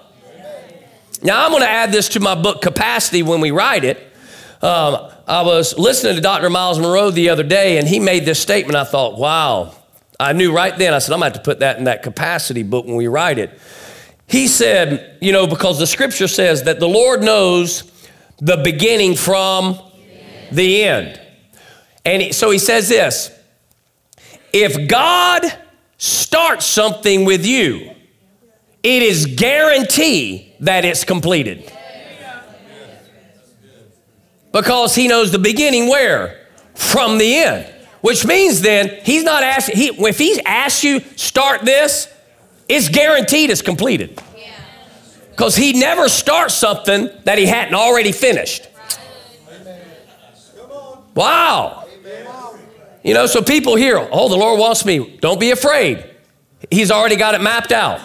Now, 1.24 1.46
I'm 1.46 1.52
going 1.52 1.64
to 1.64 1.70
add 1.70 1.92
this 1.92 2.10
to 2.10 2.20
my 2.20 2.36
book, 2.36 2.62
Capacity, 2.62 3.24
when 3.24 3.42
we 3.42 3.52
write 3.52 3.84
it. 3.84 3.98
Um, 4.62 5.12
I 5.28 5.42
was 5.42 5.78
listening 5.78 6.16
to 6.16 6.22
Dr. 6.22 6.50
Myles 6.50 6.80
Munroe 6.80 7.12
the 7.12 7.30
other 7.30 7.44
day, 7.44 7.78
and 7.78 7.88
he 7.88 8.00
made 8.00 8.26
this 8.26 8.40
statement. 8.40 8.76
I 8.76 8.84
thought, 8.84 9.18
wow. 9.18 9.74
I 10.20 10.34
knew 10.34 10.52
right 10.52 10.76
then, 10.78 10.94
I 10.94 11.00
said, 11.00 11.14
I'm 11.14 11.20
going 11.20 11.32
to 11.32 11.38
have 11.38 11.44
to 11.44 11.50
put 11.50 11.60
that 11.60 11.78
in 11.78 11.86
that 11.86 12.04
capacity 12.04 12.64
book 12.64 12.86
when 12.86 12.96
we 12.96 13.08
write 13.08 13.40
it. 13.40 13.60
He 14.28 14.48
said, 14.48 15.18
you 15.22 15.32
know, 15.32 15.48
because 15.48 15.80
the 15.80 15.88
scripture 15.88 16.28
says 16.28 16.64
that 16.64 16.80
the 16.80 16.88
Lord 16.88 17.24
knows 17.24 17.90
the 18.40 18.58
beginning 18.58 19.16
from 19.16 19.80
the 20.52 20.84
end. 20.84 21.20
And 22.06 22.36
so 22.36 22.52
he 22.52 22.60
says 22.60 22.90
this 22.90 23.32
if 24.54 24.88
God 24.88 25.44
starts 25.98 26.66
something 26.66 27.26
with 27.26 27.46
you, 27.46 27.94
it 28.84 29.04
is 29.04 29.26
guarantee 29.26 30.56
that 30.60 30.86
it's 30.86 31.04
completed. 31.04 31.72
Because 34.52 34.96
he 34.96 35.08
knows 35.08 35.32
the 35.32 35.40
beginning 35.40 35.88
where? 35.88 36.48
From 36.74 37.18
the 37.18 37.36
end. 37.36 37.74
Which 38.02 38.26
means 38.26 38.62
then 38.62 39.00
he's 39.04 39.24
not 39.24 39.44
asking, 39.44 39.76
he, 39.76 39.88
if 39.90 40.18
he's 40.18 40.40
asked 40.46 40.84
you 40.84 41.02
start 41.16 41.62
this, 41.64 42.08
it's 42.68 42.90
guaranteed 42.90 43.50
it's 43.50 43.62
completed. 43.62 44.22
Because 45.32 45.56
he 45.56 45.74
never 45.74 46.10
starts 46.10 46.56
something 46.56 47.10
that 47.26 47.38
he 47.38 47.46
hadn't 47.46 47.76
already 47.76 48.12
finished. 48.12 48.68
Wow. 51.14 51.86
You 53.04 53.14
know, 53.14 53.26
so 53.28 53.42
people 53.42 53.76
hear, 53.76 53.98
oh, 54.12 54.30
the 54.30 54.36
Lord 54.36 54.60
wants 54.60 54.84
me. 54.84 55.18
Don't 55.22 55.40
be 55.40 55.52
afraid. 55.52 56.04
He's 56.72 56.90
already 56.90 57.16
got 57.16 57.36
it 57.36 57.42
mapped 57.42 57.72
out. 57.72 58.02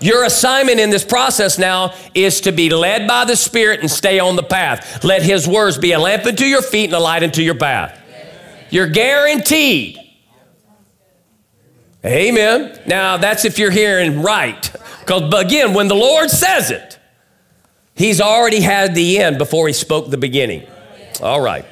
Your 0.00 0.24
assignment 0.24 0.80
in 0.80 0.90
this 0.90 1.04
process 1.04 1.58
now 1.58 1.94
is 2.14 2.40
to 2.42 2.52
be 2.52 2.70
led 2.70 3.06
by 3.06 3.26
the 3.26 3.36
Spirit 3.36 3.80
and 3.80 3.90
stay 3.90 4.18
on 4.18 4.34
the 4.34 4.42
path. 4.42 5.04
Let 5.04 5.22
His 5.22 5.46
words 5.46 5.78
be 5.78 5.92
a 5.92 5.98
lamp 5.98 6.24
unto 6.24 6.44
your 6.44 6.62
feet 6.62 6.86
and 6.86 6.94
a 6.94 6.98
light 6.98 7.22
unto 7.22 7.42
your 7.42 7.54
path. 7.54 7.98
You're 8.70 8.88
guaranteed. 8.88 9.99
Amen. 12.04 12.80
Now, 12.86 13.18
that's 13.18 13.44
if 13.44 13.58
you're 13.58 13.70
hearing 13.70 14.22
right. 14.22 14.70
Because, 15.00 15.32
again, 15.34 15.74
when 15.74 15.88
the 15.88 15.94
Lord 15.94 16.30
says 16.30 16.70
it, 16.70 16.98
He's 17.94 18.20
already 18.20 18.60
had 18.60 18.94
the 18.94 19.18
end 19.18 19.36
before 19.36 19.66
He 19.66 19.74
spoke 19.74 20.10
the 20.10 20.16
beginning. 20.16 20.66
All 21.22 21.40
right. 21.40 21.66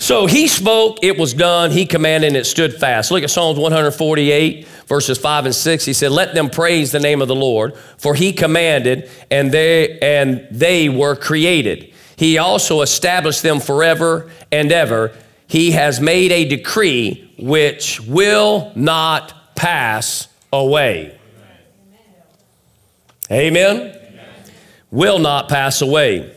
So 0.00 0.24
he 0.24 0.48
spoke, 0.48 1.00
it 1.02 1.18
was 1.18 1.34
done, 1.34 1.70
he 1.70 1.84
commanded, 1.84 2.28
and 2.28 2.36
it 2.36 2.46
stood 2.46 2.74
fast. 2.74 3.10
Look 3.10 3.22
at 3.22 3.28
Psalms 3.28 3.58
148, 3.58 4.66
verses 4.86 5.18
5 5.18 5.44
and 5.44 5.54
6. 5.54 5.84
He 5.84 5.92
said, 5.92 6.10
Let 6.10 6.34
them 6.34 6.48
praise 6.48 6.90
the 6.90 7.00
name 7.00 7.20
of 7.20 7.28
the 7.28 7.36
Lord, 7.36 7.76
for 7.98 8.14
he 8.14 8.32
commanded, 8.32 9.10
and 9.30 9.52
they 9.52 9.98
and 9.98 10.48
they 10.50 10.88
were 10.88 11.16
created. 11.16 11.92
He 12.16 12.38
also 12.38 12.80
established 12.80 13.42
them 13.42 13.60
forever 13.60 14.30
and 14.50 14.72
ever. 14.72 15.14
He 15.46 15.72
has 15.72 16.00
made 16.00 16.32
a 16.32 16.48
decree 16.48 17.30
which 17.38 18.00
will 18.00 18.72
not 18.74 19.34
pass 19.60 20.26
away. 20.54 21.14
Amen. 23.30 23.78
Amen. 23.78 24.02
Will 24.90 25.18
not 25.18 25.50
pass 25.50 25.82
away. 25.82 26.34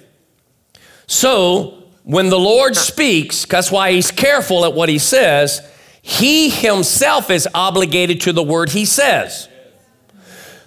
So 1.08 1.86
when 2.04 2.28
the 2.30 2.38
Lord 2.38 2.76
speaks, 2.76 3.46
that's 3.46 3.72
why 3.72 3.94
he's 3.94 4.12
careful 4.12 4.66
at 4.66 4.74
what 4.74 4.90
he 4.90 4.98
says, 4.98 5.62
he 6.02 6.50
himself 6.50 7.30
is 7.30 7.48
obligated 7.56 8.20
to 8.22 8.34
the 8.34 8.44
word 8.44 8.70
he 8.70 8.84
says. 8.84 9.48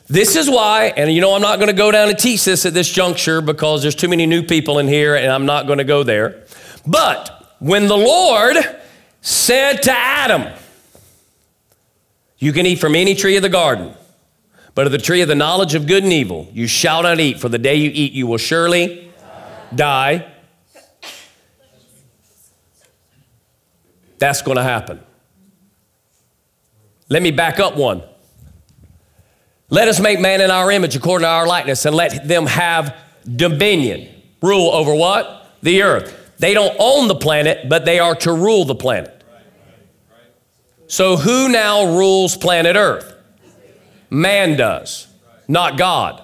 This 0.06 0.34
is 0.34 0.48
why, 0.48 0.94
and 0.96 1.12
you 1.12 1.20
know, 1.20 1.34
I'm 1.34 1.42
not 1.42 1.58
going 1.58 1.68
to 1.68 1.76
go 1.76 1.90
down 1.90 2.08
and 2.08 2.18
teach 2.18 2.46
this 2.46 2.64
at 2.64 2.72
this 2.72 2.90
juncture 2.90 3.42
because 3.42 3.82
there's 3.82 3.94
too 3.94 4.08
many 4.08 4.24
new 4.24 4.42
people 4.42 4.78
in 4.78 4.88
here 4.88 5.14
and 5.14 5.30
I'm 5.30 5.44
not 5.44 5.66
going 5.66 5.78
to 5.78 5.84
go 5.84 6.02
there. 6.02 6.46
But 6.86 7.54
when 7.58 7.86
the 7.86 7.98
Lord 7.98 8.56
said 9.20 9.82
to 9.82 9.92
Adam, 9.92 10.54
You 12.38 12.52
can 12.52 12.66
eat 12.66 12.78
from 12.78 12.94
any 12.94 13.14
tree 13.14 13.36
of 13.36 13.42
the 13.42 13.48
garden, 13.48 13.94
but 14.74 14.86
of 14.86 14.92
the 14.92 14.98
tree 14.98 15.22
of 15.22 15.28
the 15.28 15.34
knowledge 15.34 15.74
of 15.74 15.86
good 15.86 16.04
and 16.04 16.12
evil, 16.12 16.48
you 16.52 16.66
shall 16.66 17.02
not 17.02 17.18
eat, 17.18 17.40
for 17.40 17.48
the 17.48 17.58
day 17.58 17.76
you 17.76 17.90
eat, 17.92 18.12
you 18.12 18.26
will 18.26 18.38
surely 18.38 19.10
die. 19.74 20.30
That's 24.18 24.42
going 24.42 24.56
to 24.56 24.62
happen. 24.62 25.00
Let 27.08 27.22
me 27.22 27.30
back 27.30 27.60
up 27.60 27.76
one. 27.76 28.02
Let 29.68 29.88
us 29.88 30.00
make 30.00 30.20
man 30.20 30.40
in 30.40 30.50
our 30.50 30.70
image 30.70 30.94
according 30.94 31.24
to 31.24 31.28
our 31.28 31.46
likeness 31.46 31.86
and 31.86 31.94
let 31.94 32.26
them 32.26 32.46
have 32.46 32.94
dominion. 33.34 34.08
Rule 34.42 34.70
over 34.70 34.94
what? 34.94 35.50
The 35.62 35.82
earth. 35.82 36.34
They 36.38 36.54
don't 36.54 36.76
own 36.78 37.08
the 37.08 37.14
planet, 37.14 37.68
but 37.68 37.84
they 37.84 37.98
are 37.98 38.14
to 38.16 38.32
rule 38.32 38.64
the 38.64 38.74
planet. 38.74 39.15
So 40.88 41.16
who 41.16 41.48
now 41.48 41.96
rules 41.96 42.36
planet 42.36 42.76
earth? 42.76 43.14
Man 44.08 44.56
does, 44.56 45.08
not 45.48 45.76
God. 45.76 46.22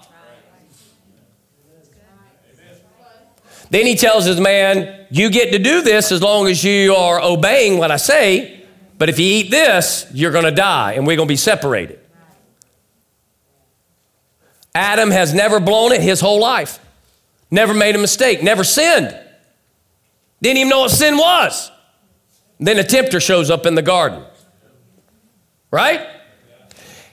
Then 3.70 3.87
he 3.87 3.96
tells 3.96 4.27
his 4.27 4.38
man, 4.38 5.07
You 5.11 5.31
get 5.31 5.53
to 5.53 5.59
do 5.59 5.81
this 5.81 6.12
as 6.12 6.22
long 6.22 6.46
as 6.46 6.62
you 6.62 6.94
are 6.94 7.20
obeying 7.22 7.79
what 7.79 7.90
I 7.90 7.96
say, 7.96 8.64
but 8.98 9.09
if 9.09 9.18
you 9.18 9.27
eat 9.27 9.51
this, 9.51 10.07
you're 10.12 10.31
going 10.31 10.44
to 10.44 10.53
die 10.53 10.92
and 10.92 11.07
we're 11.07 11.16
going 11.16 11.27
to 11.27 11.33
be 11.33 11.37
separated. 11.37 11.98
Adam 14.75 15.11
has 15.11 15.35
never 15.35 15.59
blown 15.59 15.92
it 15.92 16.01
his 16.03 16.20
whole 16.20 16.40
life, 16.40 16.79
never 17.51 17.75
made 17.75 17.94
a 17.94 17.98
mistake, 17.98 18.42
never 18.42 18.62
sinned. 18.62 19.18
Didn't 20.40 20.59
even 20.59 20.68
know 20.68 20.81
what 20.81 20.90
sin 20.90 21.16
was. 21.16 21.70
Then 22.61 22.79
a 22.79 22.85
tempter 22.85 23.20
shows 23.20 23.51
up 23.51 23.66
in 23.66 23.75
the 23.75 23.83
garden, 23.83 24.22
right? 25.72 26.06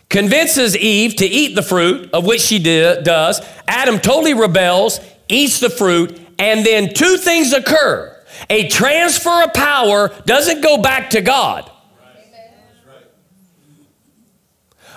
Convinces 0.10 0.78
Eve 0.78 1.15
to 1.15 1.26
eat 1.26 1.56
the 1.56 1.63
fruit, 1.63 2.12
of 2.13 2.26
which 2.26 2.41
she 2.41 2.60
did, 2.60 3.04
does. 3.04 3.41
Adam 3.67 4.00
totally 4.00 4.36
rebels, 4.36 5.00
eats 5.28 5.60
the 5.60 5.69
fruit, 5.69 6.19
and 6.38 6.65
then 6.65 6.93
two 6.93 7.17
things 7.17 7.54
occur. 7.54 8.15
A 8.50 8.67
transfer 8.69 9.43
of 9.43 9.54
power 9.54 10.10
doesn't 10.26 10.62
go 10.62 10.82
back 10.82 11.12
to 11.12 11.22
God, 11.22 11.69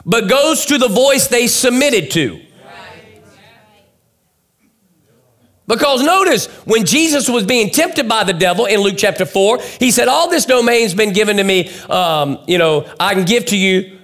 but 0.05 0.29
goes 0.29 0.67
to 0.67 0.79
the 0.79 0.89
voice 0.89 1.29
they 1.29 1.47
submitted 1.47 2.11
to. 2.13 2.41
Because 5.73 6.03
notice, 6.03 6.49
when 6.67 6.85
Jesus 6.85 7.31
was 7.31 7.47
being 7.47 7.71
tempted 7.71 8.07
by 8.07 8.25
the 8.25 8.35
devil 8.35 8.67
in 8.67 8.81
Luke 8.81 8.97
chapter 8.99 9.25
4, 9.25 9.59
he 9.81 9.91
said, 9.91 10.07
All 10.07 10.29
this 10.29 10.45
domain's 10.45 10.93
been 10.93 11.15
given 11.15 11.39
to 11.39 11.45
me. 11.45 11.71
Um, 11.85 12.41
you 12.47 12.59
know, 12.59 12.87
I 13.01 13.15
can 13.15 13.25
give 13.25 13.47
to 13.47 13.57
you. 13.57 13.99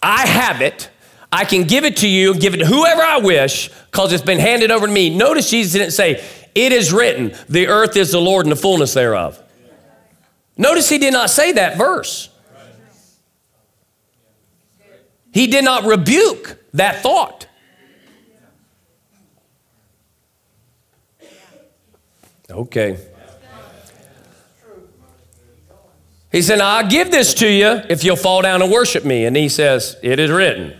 I 0.00 0.28
have 0.28 0.62
it. 0.62 0.88
I 1.32 1.44
can 1.44 1.64
give 1.64 1.84
it 1.84 1.96
to 1.98 2.08
you, 2.08 2.34
give 2.38 2.54
it 2.54 2.58
to 2.58 2.66
whoever 2.66 3.02
I 3.02 3.18
wish, 3.18 3.68
because 3.90 4.12
it's 4.12 4.22
been 4.22 4.38
handed 4.38 4.70
over 4.70 4.86
to 4.86 4.92
me. 4.92 5.10
Notice 5.10 5.50
Jesus 5.50 5.72
didn't 5.72 5.90
say, 5.90 6.24
it 6.54 6.70
is 6.70 6.92
written, 6.92 7.34
the 7.48 7.66
earth 7.66 7.96
is 7.96 8.12
the 8.12 8.20
Lord 8.20 8.46
and 8.46 8.52
the 8.52 8.56
fullness 8.56 8.94
thereof. 8.94 9.42
Notice 10.56 10.88
he 10.88 10.98
did 10.98 11.12
not 11.12 11.30
say 11.30 11.50
that 11.50 11.76
verse. 11.76 12.30
He 15.32 15.48
did 15.48 15.64
not 15.64 15.82
rebuke 15.82 16.58
that 16.74 17.02
thought. 17.02 17.47
Okay. 22.58 22.98
He 26.32 26.42
said, 26.42 26.60
I'll 26.60 26.88
give 26.88 27.12
this 27.12 27.32
to 27.34 27.48
you 27.48 27.82
if 27.88 28.02
you'll 28.02 28.16
fall 28.16 28.42
down 28.42 28.62
and 28.62 28.70
worship 28.72 29.04
me. 29.04 29.26
And 29.26 29.36
he 29.36 29.48
says, 29.48 29.96
It 30.02 30.18
is 30.18 30.30
written. 30.30 30.76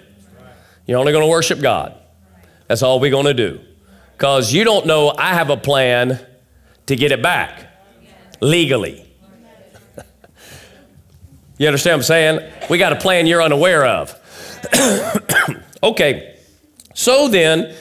You're 0.87 0.99
only 0.99 1.13
going 1.13 1.25
to 1.25 1.31
worship 1.31 1.61
God. 1.61 1.95
That's 2.67 2.83
all 2.83 2.99
we're 2.99 3.13
going 3.13 3.27
to 3.27 3.35
do 3.35 3.61
because 4.13 4.53
you 4.53 4.65
don't 4.65 4.87
know 4.87 5.15
I 5.17 5.35
have 5.35 5.51
a 5.51 5.57
plan 5.57 6.19
to 6.87 6.97
get 6.97 7.13
it 7.13 7.23
back 7.23 7.67
legally. 8.41 9.09
you 11.59 11.69
understand 11.69 11.99
what 11.99 11.99
I'm 11.99 12.03
saying? 12.03 12.53
We 12.69 12.79
got 12.79 12.93
a 12.93 12.97
plan 12.97 13.29
you're 13.29 13.43
unaware 13.43 13.87
of. 13.87 14.15
okay, 15.85 16.37
so 16.95 17.29
then, 17.29 17.73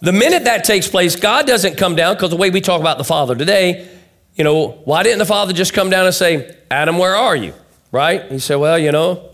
the 0.00 0.12
minute 0.12 0.44
that 0.44 0.64
takes 0.64 0.88
place, 0.88 1.16
God 1.16 1.46
doesn't 1.46 1.76
come 1.76 1.96
down 1.96 2.14
because 2.14 2.30
the 2.30 2.36
way 2.36 2.50
we 2.50 2.60
talk 2.60 2.80
about 2.80 2.98
the 2.98 3.04
Father 3.04 3.34
today, 3.34 3.88
you 4.34 4.44
know, 4.44 4.72
why 4.84 5.02
didn't 5.02 5.18
the 5.18 5.26
Father 5.26 5.52
just 5.52 5.72
come 5.72 5.90
down 5.90 6.06
and 6.06 6.14
say, 6.14 6.56
Adam, 6.70 6.98
where 6.98 7.14
are 7.14 7.36
you? 7.36 7.54
Right? 7.92 8.30
He 8.30 8.38
said, 8.38 8.56
Well, 8.56 8.78
you 8.78 8.92
know, 8.92 9.30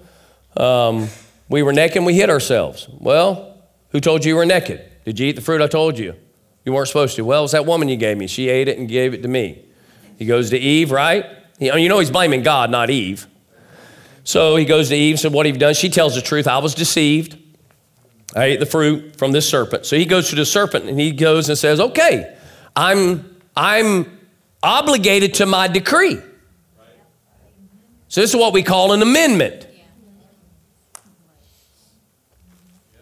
um, 0.56 1.08
we 1.48 1.62
were 1.62 1.72
naked 1.72 1.96
and 1.96 2.06
we 2.06 2.14
hid 2.14 2.30
ourselves. 2.30 2.88
Well, 2.90 3.58
who 3.90 4.00
told 4.00 4.24
you 4.24 4.30
you 4.30 4.36
were 4.36 4.46
naked? 4.46 4.84
Did 5.04 5.18
you 5.18 5.28
eat 5.28 5.36
the 5.36 5.42
fruit 5.42 5.62
I 5.62 5.66
told 5.66 5.98
you? 5.98 6.14
You 6.64 6.72
weren't 6.72 6.88
supposed 6.88 7.16
to. 7.16 7.24
Well, 7.24 7.40
it 7.40 7.42
was 7.42 7.52
that 7.52 7.66
woman 7.66 7.88
you 7.88 7.96
gave 7.96 8.18
me. 8.18 8.26
She 8.26 8.48
ate 8.48 8.68
it 8.68 8.78
and 8.78 8.88
gave 8.88 9.14
it 9.14 9.22
to 9.22 9.28
me. 9.28 9.64
He 10.18 10.26
goes 10.26 10.50
to 10.50 10.58
Eve, 10.58 10.92
right? 10.92 11.24
You 11.58 11.88
know, 11.88 11.98
he's 11.98 12.10
blaming 12.10 12.42
God, 12.42 12.70
not 12.70 12.90
Eve. 12.90 13.26
So 14.24 14.56
he 14.56 14.64
goes 14.64 14.90
to 14.90 14.94
Eve 14.94 15.14
and 15.14 15.20
said, 15.20 15.32
What 15.32 15.46
have 15.46 15.54
you 15.54 15.60
done? 15.60 15.74
She 15.74 15.88
tells 15.88 16.14
the 16.14 16.22
truth. 16.22 16.46
I 16.46 16.58
was 16.58 16.74
deceived. 16.74 17.39
I 18.34 18.44
ate 18.44 18.60
the 18.60 18.66
fruit 18.66 19.16
from 19.16 19.32
this 19.32 19.48
serpent. 19.48 19.86
So 19.86 19.96
he 19.96 20.04
goes 20.04 20.28
to 20.30 20.36
the 20.36 20.44
serpent 20.44 20.86
and 20.86 21.00
he 21.00 21.12
goes 21.12 21.48
and 21.48 21.58
says, 21.58 21.80
Okay, 21.80 22.36
I'm, 22.76 23.36
I'm 23.56 24.18
obligated 24.62 25.34
to 25.34 25.46
my 25.46 25.66
decree. 25.66 26.20
So 28.08 28.20
this 28.20 28.30
is 28.30 28.36
what 28.36 28.52
we 28.52 28.62
call 28.62 28.92
an 28.92 29.02
amendment. 29.02 29.66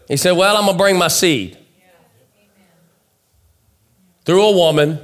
He 0.06 0.16
said, 0.16 0.32
Well, 0.32 0.56
I'm 0.56 0.64
going 0.64 0.74
to 0.74 0.78
bring 0.78 0.96
my 0.96 1.08
seed 1.08 1.58
through 4.24 4.42
a 4.42 4.52
woman 4.52 4.98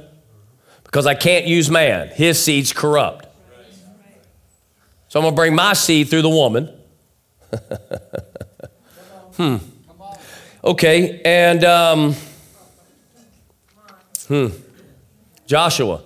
because 0.83 1.05
I 1.05 1.13
can't 1.13 1.45
use 1.45 1.69
man. 1.69 2.09
His 2.09 2.41
seed's 2.43 2.73
corrupt. 2.73 3.27
So 5.07 5.19
I'm 5.19 5.23
going 5.23 5.33
to 5.33 5.35
bring 5.35 5.55
my 5.55 5.73
seed 5.73 6.09
through 6.09 6.23
the 6.23 6.29
woman. 6.29 6.71
hmm. 9.37 9.57
Okay, 10.65 11.21
and 11.23 11.63
um, 11.63 12.15
hmm. 14.27 14.47
Joshua. 15.45 16.01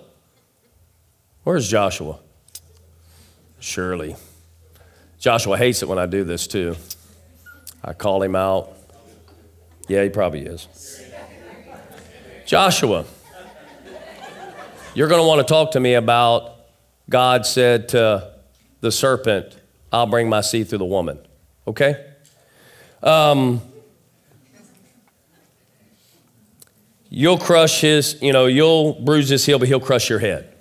Where's 1.44 1.66
Joshua? 1.66 2.18
Surely. 3.58 4.16
Joshua 5.18 5.56
hates 5.56 5.82
it 5.82 5.88
when 5.88 5.98
I 5.98 6.04
do 6.04 6.24
this 6.24 6.46
too. 6.46 6.76
I 7.82 7.94
call 7.94 8.22
him 8.22 8.36
out. 8.36 8.76
Yeah, 9.88 10.02
he 10.02 10.10
probably 10.10 10.44
is. 10.44 10.68
Joshua, 12.44 13.06
you're 14.94 15.08
going 15.08 15.22
to 15.22 15.26
want 15.26 15.40
to 15.40 15.50
talk 15.50 15.70
to 15.70 15.80
me 15.80 15.94
about 15.94 16.56
God 17.08 17.46
said 17.46 17.88
to 17.90 18.30
the 18.82 18.92
serpent, 18.92 19.56
I'll 19.90 20.06
bring 20.06 20.28
my 20.28 20.42
seed 20.42 20.68
through 20.68 20.78
the 20.78 20.84
woman. 20.84 21.18
Okay? 21.66 22.04
Um, 23.02 23.62
you'll 27.10 27.38
crush 27.38 27.80
his, 27.80 28.16
you 28.22 28.32
know, 28.32 28.46
you'll 28.46 28.94
bruise 28.94 29.28
his 29.28 29.44
heel, 29.44 29.58
but 29.58 29.68
he'll 29.68 29.80
crush 29.80 30.08
your 30.08 30.20
head. 30.20 30.54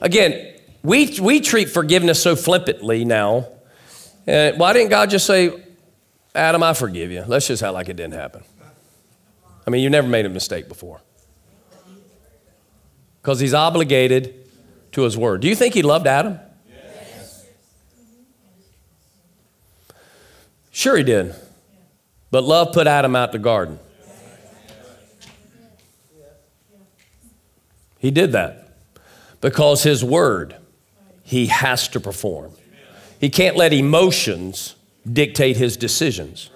Again, 0.00 0.56
we, 0.82 1.20
we 1.20 1.40
treat 1.40 1.68
forgiveness 1.68 2.20
so 2.20 2.34
flippantly 2.34 3.04
now. 3.04 3.46
And 4.26 4.58
why 4.58 4.72
didn't 4.72 4.88
God 4.88 5.10
just 5.10 5.26
say, 5.26 5.62
Adam, 6.34 6.62
I 6.62 6.72
forgive 6.72 7.10
you? 7.10 7.22
Let's 7.26 7.46
just 7.46 7.62
act 7.62 7.74
like 7.74 7.88
it 7.88 7.96
didn't 7.96 8.14
happen. 8.14 8.42
I 9.66 9.70
mean, 9.70 9.82
you 9.82 9.90
never 9.90 10.08
made 10.08 10.24
a 10.24 10.30
mistake 10.30 10.68
before. 10.68 11.02
Because 13.20 13.38
he's 13.38 13.52
obligated 13.52 14.34
to 14.92 15.02
his 15.02 15.16
word. 15.16 15.42
Do 15.42 15.48
you 15.48 15.54
think 15.54 15.74
he 15.74 15.82
loved 15.82 16.06
Adam? 16.06 16.40
Yes. 16.66 17.46
Sure, 20.70 20.96
he 20.96 21.02
did. 21.02 21.34
But 22.30 22.44
love 22.44 22.72
put 22.72 22.86
Adam 22.86 23.14
out 23.14 23.32
the 23.32 23.38
garden. 23.38 23.78
He 28.00 28.10
did 28.10 28.32
that 28.32 28.72
because 29.40 29.84
his 29.84 30.02
word 30.02 30.56
he 31.22 31.46
has 31.46 31.86
to 31.86 32.00
perform. 32.00 32.50
He 33.20 33.30
can't 33.30 33.56
let 33.56 33.72
emotions 33.72 34.74
dictate 35.10 35.56
his 35.56 35.76
decisions. 35.76 36.50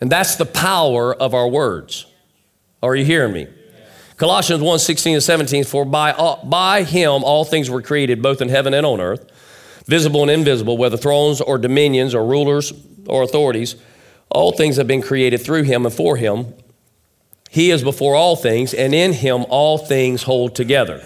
And 0.00 0.10
that's 0.10 0.34
the 0.34 0.46
power 0.46 1.14
of 1.14 1.32
our 1.32 1.46
words. 1.46 2.06
Are 2.82 2.96
you 2.96 3.04
hearing 3.04 3.32
me? 3.32 3.46
Colossians 4.16 4.62
1 4.62 4.78
16 4.80 5.14
and 5.14 5.22
17, 5.22 5.64
for 5.64 5.84
by, 5.84 6.12
all, 6.12 6.44
by 6.44 6.82
him 6.82 7.22
all 7.22 7.44
things 7.44 7.70
were 7.70 7.82
created, 7.82 8.20
both 8.20 8.42
in 8.42 8.48
heaven 8.48 8.74
and 8.74 8.84
on 8.84 9.00
earth, 9.00 9.30
visible 9.86 10.22
and 10.22 10.30
invisible, 10.30 10.76
whether 10.76 10.96
thrones 10.96 11.40
or 11.40 11.56
dominions 11.56 12.14
or 12.14 12.24
rulers 12.24 12.72
or 13.06 13.22
authorities. 13.22 13.76
All 14.28 14.52
things 14.52 14.76
have 14.76 14.86
been 14.86 15.02
created 15.02 15.38
through 15.38 15.64
him 15.64 15.86
and 15.86 15.94
for 15.94 16.16
him. 16.16 16.52
He 17.52 17.72
is 17.72 17.82
before 17.82 18.14
all 18.14 18.36
things, 18.36 18.72
and 18.72 18.94
in 18.94 19.12
him 19.12 19.44
all 19.48 19.76
things 19.76 20.22
hold 20.22 20.54
together. 20.54 21.02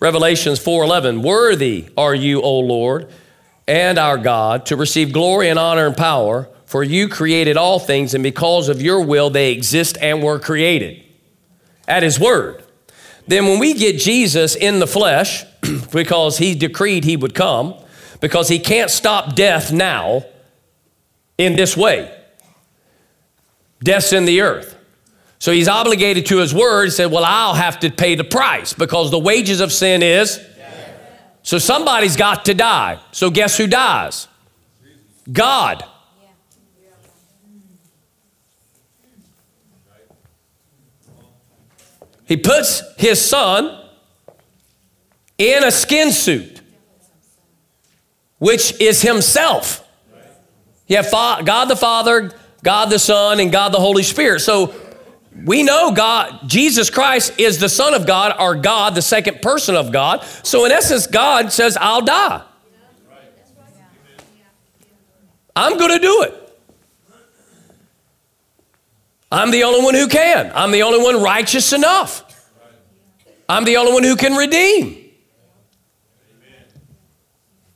Revelations 0.00 0.58
4:11, 0.58 1.22
worthy 1.22 1.84
are 1.98 2.14
you, 2.14 2.40
O 2.40 2.58
Lord, 2.60 3.08
and 3.68 3.98
our 3.98 4.16
God, 4.16 4.64
to 4.66 4.76
receive 4.76 5.12
glory 5.12 5.50
and 5.50 5.58
honor 5.58 5.86
and 5.86 5.96
power, 5.96 6.48
for 6.64 6.82
you 6.82 7.08
created 7.08 7.58
all 7.58 7.78
things, 7.78 8.14
and 8.14 8.24
because 8.24 8.70
of 8.70 8.80
your 8.80 9.02
will 9.02 9.28
they 9.28 9.52
exist 9.52 9.98
and 10.00 10.22
were 10.22 10.38
created. 10.38 11.02
At 11.86 12.02
his 12.02 12.18
word. 12.18 12.64
Then 13.28 13.44
when 13.44 13.58
we 13.58 13.74
get 13.74 13.98
Jesus 13.98 14.54
in 14.54 14.78
the 14.78 14.86
flesh, 14.86 15.44
because 15.92 16.38
he 16.38 16.54
decreed 16.54 17.04
he 17.04 17.18
would 17.18 17.34
come, 17.34 17.74
because 18.22 18.48
he 18.48 18.58
can't 18.58 18.90
stop 18.90 19.34
death 19.34 19.70
now 19.70 20.24
in 21.36 21.54
this 21.54 21.76
way. 21.76 22.10
Death's 23.84 24.14
in 24.14 24.24
the 24.24 24.40
earth. 24.40 24.78
So 25.42 25.50
he's 25.50 25.66
obligated 25.66 26.26
to 26.26 26.38
his 26.38 26.54
word. 26.54 26.84
He 26.84 26.90
said, 26.92 27.10
Well, 27.10 27.24
I'll 27.24 27.54
have 27.54 27.80
to 27.80 27.90
pay 27.90 28.14
the 28.14 28.22
price 28.22 28.74
because 28.74 29.10
the 29.10 29.18
wages 29.18 29.60
of 29.60 29.72
sin 29.72 30.00
is. 30.00 30.40
So 31.42 31.58
somebody's 31.58 32.14
got 32.14 32.44
to 32.44 32.54
die. 32.54 33.00
So 33.10 33.28
guess 33.28 33.58
who 33.58 33.66
dies? 33.66 34.28
God. 35.32 35.84
He 42.26 42.36
puts 42.36 42.84
his 42.96 43.20
son 43.20 43.84
in 45.38 45.64
a 45.64 45.72
skin 45.72 46.12
suit, 46.12 46.60
which 48.38 48.80
is 48.80 49.02
himself. 49.02 49.84
You 50.86 50.98
have 50.98 51.10
God 51.10 51.64
the 51.64 51.74
Father, 51.74 52.30
God 52.62 52.90
the 52.90 53.00
Son, 53.00 53.40
and 53.40 53.50
God 53.50 53.72
the 53.72 53.80
Holy 53.80 54.04
Spirit. 54.04 54.38
So 54.38 54.72
we 55.34 55.62
know 55.62 55.92
God, 55.92 56.48
Jesus 56.48 56.90
Christ 56.90 57.38
is 57.38 57.58
the 57.58 57.68
Son 57.68 57.94
of 57.94 58.06
God, 58.06 58.34
our 58.38 58.54
God, 58.54 58.94
the 58.94 59.02
second 59.02 59.42
person 59.42 59.74
of 59.74 59.90
God. 59.90 60.22
So, 60.42 60.64
in 60.64 60.72
essence, 60.72 61.06
God 61.06 61.50
says, 61.52 61.76
I'll 61.80 62.02
die. 62.02 62.42
I'm 65.56 65.78
going 65.78 65.92
to 65.92 65.98
do 65.98 66.22
it. 66.22 66.38
I'm 69.30 69.50
the 69.50 69.64
only 69.64 69.82
one 69.82 69.94
who 69.94 70.08
can. 70.08 70.52
I'm 70.54 70.70
the 70.70 70.82
only 70.82 71.02
one 71.02 71.22
righteous 71.22 71.72
enough. 71.72 72.28
I'm 73.48 73.64
the 73.64 73.78
only 73.78 73.92
one 73.92 74.02
who 74.02 74.16
can 74.16 74.34
redeem. 74.34 75.10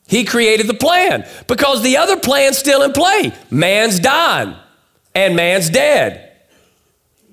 He 0.07 0.25
created 0.25 0.69
the 0.69 0.75
plan 0.75 1.27
because 1.49 1.83
the 1.83 1.97
other 1.97 2.19
plan's 2.19 2.59
still 2.59 2.83
in 2.83 2.93
play. 2.93 3.33
Man's 3.51 3.99
dying 3.99 4.55
and 5.15 5.35
man's 5.35 5.69
dead. 5.69 6.36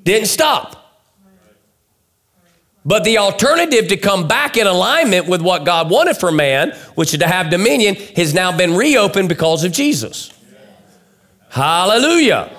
Didn't 0.04 0.28
stop. 0.28 0.80
But 2.86 3.06
the 3.06 3.18
alternative 3.18 3.88
to 3.88 3.98
come 3.98 4.28
back 4.28 4.58
in 4.58 4.68
alignment 4.68 5.28
with 5.28 5.42
what 5.42 5.64
God 5.66 5.90
wanted 5.90 6.18
for 6.18 6.32
man, 6.32 6.72
which 6.96 7.14
is 7.14 7.20
to 7.20 7.28
have 7.28 7.50
dominion, 7.50 7.96
has 8.16 8.34
now 8.34 8.56
been 8.56 8.76
reopened 8.76 9.30
because 9.30 9.64
of 9.64 9.72
Jesus. 9.72 10.34
Hallelujah. 11.50 12.52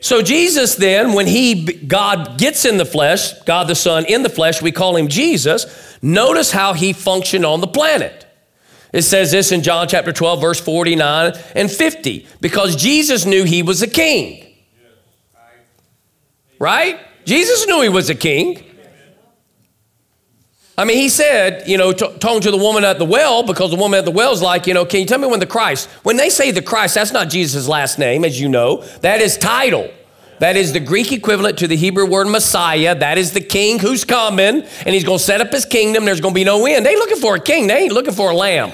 So 0.00 0.20
Jesus 0.20 0.74
then, 0.74 1.14
when 1.14 1.26
he 1.26 1.64
God 1.64 2.38
gets 2.38 2.64
in 2.64 2.76
the 2.76 2.84
flesh, 2.84 3.32
God 3.40 3.68
the 3.68 3.74
Son 3.74 4.04
in 4.04 4.22
the 4.22 4.28
flesh, 4.28 4.60
we 4.60 4.70
call 4.70 4.96
him 4.96 5.08
Jesus. 5.08 5.96
Notice 6.02 6.50
how 6.50 6.74
he 6.74 6.92
functioned 6.92 7.46
on 7.46 7.60
the 7.60 7.66
planet. 7.66 8.26
It 8.92 9.02
says 9.02 9.32
this 9.32 9.50
in 9.50 9.62
John 9.62 9.88
chapter 9.88 10.12
12, 10.12 10.40
verse 10.40 10.60
49 10.60 11.32
and 11.54 11.70
50, 11.70 12.26
because 12.40 12.76
Jesus 12.76 13.24
knew 13.24 13.44
he 13.44 13.62
was 13.62 13.82
a 13.82 13.88
king. 13.88 14.45
Right? 16.58 16.98
Jesus 17.24 17.66
knew 17.66 17.82
he 17.82 17.88
was 17.88 18.08
a 18.10 18.14
king. 18.14 18.62
I 20.78 20.84
mean, 20.84 20.98
he 20.98 21.08
said, 21.08 21.66
you 21.66 21.78
know, 21.78 21.92
t- 21.92 22.18
talking 22.18 22.42
to 22.42 22.50
the 22.50 22.56
woman 22.58 22.84
at 22.84 22.98
the 22.98 23.04
well, 23.04 23.42
because 23.42 23.70
the 23.70 23.76
woman 23.76 23.98
at 23.98 24.04
the 24.04 24.10
well 24.10 24.32
is 24.32 24.42
like, 24.42 24.66
you 24.66 24.74
know, 24.74 24.84
can 24.84 25.00
you 25.00 25.06
tell 25.06 25.18
me 25.18 25.26
when 25.26 25.40
the 25.40 25.46
Christ, 25.46 25.88
when 26.02 26.18
they 26.18 26.28
say 26.28 26.50
the 26.50 26.60
Christ, 26.60 26.94
that's 26.96 27.12
not 27.12 27.30
Jesus' 27.30 27.66
last 27.66 27.98
name, 27.98 28.24
as 28.24 28.38
you 28.38 28.48
know, 28.48 28.82
that 29.00 29.22
is 29.22 29.38
title. 29.38 29.90
That 30.38 30.56
is 30.56 30.74
the 30.74 30.80
Greek 30.80 31.12
equivalent 31.12 31.58
to 31.60 31.66
the 31.66 31.76
Hebrew 31.76 32.04
word 32.04 32.26
Messiah. 32.26 32.94
That 32.94 33.16
is 33.16 33.32
the 33.32 33.40
king 33.40 33.78
who's 33.78 34.04
coming, 34.04 34.64
and 34.64 34.94
he's 34.94 35.04
going 35.04 35.16
to 35.16 35.24
set 35.24 35.40
up 35.40 35.50
his 35.50 35.64
kingdom. 35.64 36.04
There's 36.04 36.20
going 36.20 36.34
to 36.34 36.38
be 36.38 36.44
no 36.44 36.66
end. 36.66 36.84
They 36.84 36.94
looking 36.94 37.16
for 37.16 37.36
a 37.36 37.40
king, 37.40 37.68
they 37.68 37.84
ain't 37.84 37.92
looking 37.92 38.12
for 38.12 38.30
a 38.30 38.36
lamb. 38.36 38.72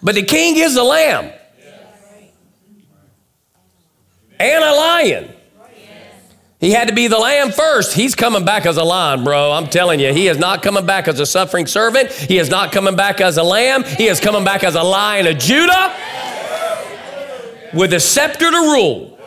But 0.00 0.14
the 0.14 0.22
king 0.22 0.56
is 0.56 0.76
a 0.76 0.84
lamb 0.84 1.32
and 4.38 4.64
a 4.64 4.72
lion. 4.72 5.34
He 6.60 6.72
had 6.72 6.88
to 6.88 6.94
be 6.94 7.06
the 7.06 7.18
lamb 7.18 7.52
first. 7.52 7.94
He's 7.94 8.16
coming 8.16 8.44
back 8.44 8.66
as 8.66 8.76
a 8.76 8.82
lion, 8.82 9.22
bro. 9.22 9.52
I'm 9.52 9.68
telling 9.68 10.00
you, 10.00 10.12
he 10.12 10.26
is 10.26 10.38
not 10.38 10.60
coming 10.62 10.84
back 10.84 11.06
as 11.06 11.20
a 11.20 11.26
suffering 11.26 11.66
servant. 11.66 12.10
He 12.10 12.38
is 12.38 12.50
not 12.50 12.72
coming 12.72 12.96
back 12.96 13.20
as 13.20 13.36
a 13.36 13.44
lamb. 13.44 13.84
He 13.84 14.08
is 14.08 14.18
coming 14.18 14.44
back 14.44 14.64
as 14.64 14.74
a 14.74 14.82
lion 14.82 15.28
of 15.28 15.38
Judah 15.38 15.94
with 17.72 17.92
a 17.92 18.00
scepter 18.00 18.50
to 18.50 18.56
rule. 18.56 19.18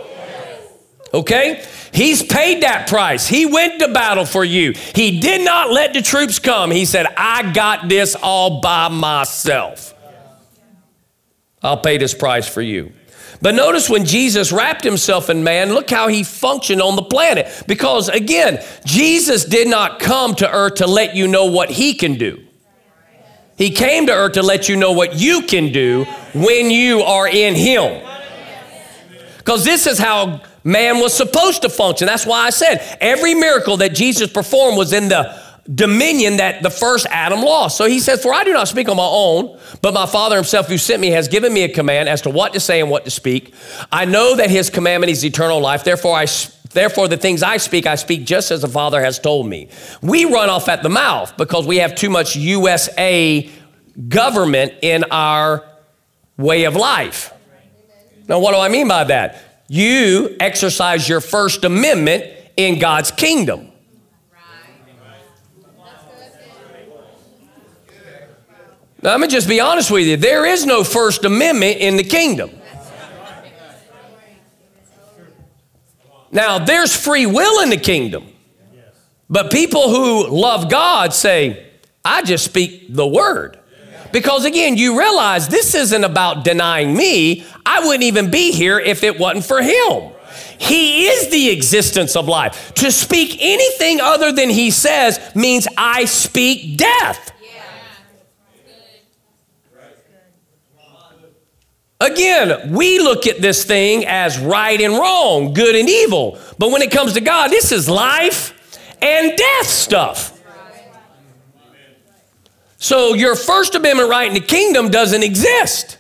Okay? 1.13 1.65
He's 1.93 2.21
paid 2.23 2.63
that 2.63 2.87
price. 2.89 3.27
He 3.27 3.45
went 3.45 3.79
to 3.79 3.93
battle 3.93 4.25
for 4.25 4.43
you. 4.43 4.73
He 4.95 5.19
did 5.19 5.45
not 5.45 5.71
let 5.71 5.93
the 5.93 6.01
troops 6.01 6.39
come. 6.39 6.69
He 6.71 6.85
said, 6.85 7.05
I 7.17 7.51
got 7.53 7.87
this 7.87 8.15
all 8.15 8.61
by 8.61 8.89
myself. 8.89 9.93
I'll 11.63 11.77
pay 11.77 11.97
this 11.97 12.13
price 12.13 12.47
for 12.47 12.61
you. 12.61 12.91
But 13.41 13.55
notice 13.55 13.89
when 13.89 14.05
Jesus 14.05 14.51
wrapped 14.51 14.83
himself 14.83 15.29
in 15.29 15.43
man, 15.43 15.73
look 15.73 15.89
how 15.89 16.07
he 16.07 16.23
functioned 16.23 16.81
on 16.81 16.95
the 16.95 17.01
planet. 17.01 17.63
Because 17.67 18.07
again, 18.07 18.63
Jesus 18.85 19.45
did 19.45 19.67
not 19.67 19.99
come 19.99 20.35
to 20.35 20.49
earth 20.49 20.75
to 20.75 20.87
let 20.87 21.15
you 21.15 21.27
know 21.27 21.45
what 21.45 21.71
he 21.71 21.95
can 21.95 22.15
do. 22.15 22.45
He 23.57 23.71
came 23.71 24.05
to 24.07 24.11
earth 24.11 24.33
to 24.33 24.43
let 24.43 24.69
you 24.69 24.75
know 24.75 24.91
what 24.91 25.15
you 25.15 25.41
can 25.43 25.71
do 25.71 26.05
when 26.33 26.69
you 26.69 27.01
are 27.01 27.27
in 27.27 27.55
him. 27.55 28.07
Because 29.37 29.65
this 29.65 29.87
is 29.87 29.97
how 29.97 30.41
man 30.63 30.99
was 30.99 31.13
supposed 31.13 31.63
to 31.63 31.69
function. 31.69 32.05
That's 32.05 32.25
why 32.25 32.45
I 32.45 32.51
said 32.51 32.97
every 33.01 33.33
miracle 33.33 33.77
that 33.77 33.95
Jesus 33.95 34.31
performed 34.31 34.77
was 34.77 34.93
in 34.93 35.09
the 35.09 35.40
dominion 35.73 36.37
that 36.37 36.63
the 36.63 36.69
first 36.69 37.05
Adam 37.09 37.41
lost. 37.41 37.77
So 37.77 37.85
he 37.85 37.99
says, 37.99 38.21
For 38.21 38.33
I 38.33 38.43
do 38.43 38.53
not 38.53 38.67
speak 38.67 38.89
on 38.89 38.97
my 38.97 39.07
own, 39.07 39.57
but 39.81 39.93
my 39.93 40.05
Father 40.05 40.35
himself 40.35 40.67
who 40.67 40.77
sent 40.77 41.01
me 41.01 41.09
has 41.09 41.27
given 41.27 41.53
me 41.53 41.63
a 41.63 41.69
command 41.69 42.09
as 42.09 42.21
to 42.23 42.29
what 42.29 42.53
to 42.53 42.59
say 42.59 42.81
and 42.81 42.89
what 42.89 43.05
to 43.05 43.11
speak. 43.11 43.53
I 43.91 44.05
know 44.05 44.35
that 44.35 44.49
his 44.49 44.69
commandment 44.69 45.11
is 45.11 45.23
eternal 45.23 45.59
life. 45.59 45.83
Therefore, 45.83 46.15
I 46.15 46.25
Therefore, 46.73 47.09
the 47.09 47.17
things 47.17 47.43
I 47.43 47.57
speak, 47.57 47.85
I 47.85 47.95
speak 47.95 48.25
just 48.25 48.49
as 48.49 48.61
the 48.61 48.67
Father 48.67 49.01
has 49.01 49.19
told 49.19 49.45
me. 49.45 49.67
We 50.01 50.23
run 50.23 50.49
off 50.49 50.69
at 50.69 50.83
the 50.83 50.89
mouth 50.89 51.35
because 51.35 51.67
we 51.67 51.77
have 51.77 51.95
too 51.95 52.09
much 52.09 52.37
USA 52.37 53.49
government 54.07 54.73
in 54.81 55.03
our 55.11 55.65
way 56.37 56.63
of 56.63 56.77
life. 56.77 57.33
Now, 58.29 58.39
what 58.39 58.53
do 58.53 58.59
I 58.59 58.69
mean 58.69 58.87
by 58.87 59.03
that? 59.05 59.41
You 59.67 60.35
exercise 60.39 61.09
your 61.09 61.19
First 61.19 61.65
Amendment 61.65 62.23
in 62.55 62.79
God's 62.79 63.11
kingdom. 63.11 63.70
Now, 69.03 69.17
me 69.17 69.27
just 69.27 69.47
be 69.47 69.59
honest 69.59 69.89
with 69.89 70.05
you. 70.05 70.17
There 70.17 70.45
is 70.45 70.65
no 70.65 70.83
First 70.83 71.25
Amendment 71.25 71.77
in 71.79 71.97
the 71.97 72.03
kingdom. 72.03 72.51
Now, 76.31 76.59
there's 76.59 76.95
free 76.95 77.25
will 77.25 77.61
in 77.63 77.69
the 77.69 77.77
kingdom. 77.77 78.27
But 79.29 79.51
people 79.51 79.89
who 79.89 80.27
love 80.27 80.69
God 80.69 81.13
say, 81.13 81.67
I 82.05 82.21
just 82.21 82.45
speak 82.45 82.93
the 82.93 83.07
word. 83.07 83.57
Because 84.11 84.45
again, 84.45 84.77
you 84.77 84.99
realize 84.99 85.47
this 85.47 85.73
isn't 85.73 86.03
about 86.03 86.43
denying 86.43 86.95
me. 86.95 87.45
I 87.65 87.85
wouldn't 87.85 88.03
even 88.03 88.29
be 88.29 88.51
here 88.51 88.77
if 88.79 89.03
it 89.03 89.17
wasn't 89.17 89.45
for 89.45 89.61
him. 89.61 90.11
He 90.57 91.07
is 91.07 91.29
the 91.29 91.49
existence 91.49 92.15
of 92.15 92.27
life. 92.27 92.73
To 92.75 92.91
speak 92.91 93.37
anything 93.39 93.99
other 94.01 94.31
than 94.31 94.49
he 94.49 94.69
says 94.69 95.19
means 95.33 95.67
I 95.77 96.05
speak 96.05 96.77
death. 96.77 97.30
Again, 102.01 102.73
we 102.73 102.97
look 102.97 103.27
at 103.27 103.41
this 103.41 103.63
thing 103.63 104.07
as 104.07 104.39
right 104.39 104.81
and 104.81 104.93
wrong, 104.93 105.53
good 105.53 105.75
and 105.75 105.87
evil. 105.87 106.39
But 106.57 106.71
when 106.71 106.81
it 106.81 106.89
comes 106.89 107.13
to 107.13 107.21
God, 107.21 107.51
this 107.51 107.71
is 107.71 107.87
life 107.87 108.57
and 108.99 109.37
death 109.37 109.67
stuff. 109.67 110.41
So 112.77 113.13
your 113.13 113.35
First 113.35 113.75
Amendment 113.75 114.09
right 114.09 114.27
in 114.27 114.33
the 114.33 114.39
kingdom 114.39 114.89
doesn't 114.89 115.21
exist. 115.21 115.99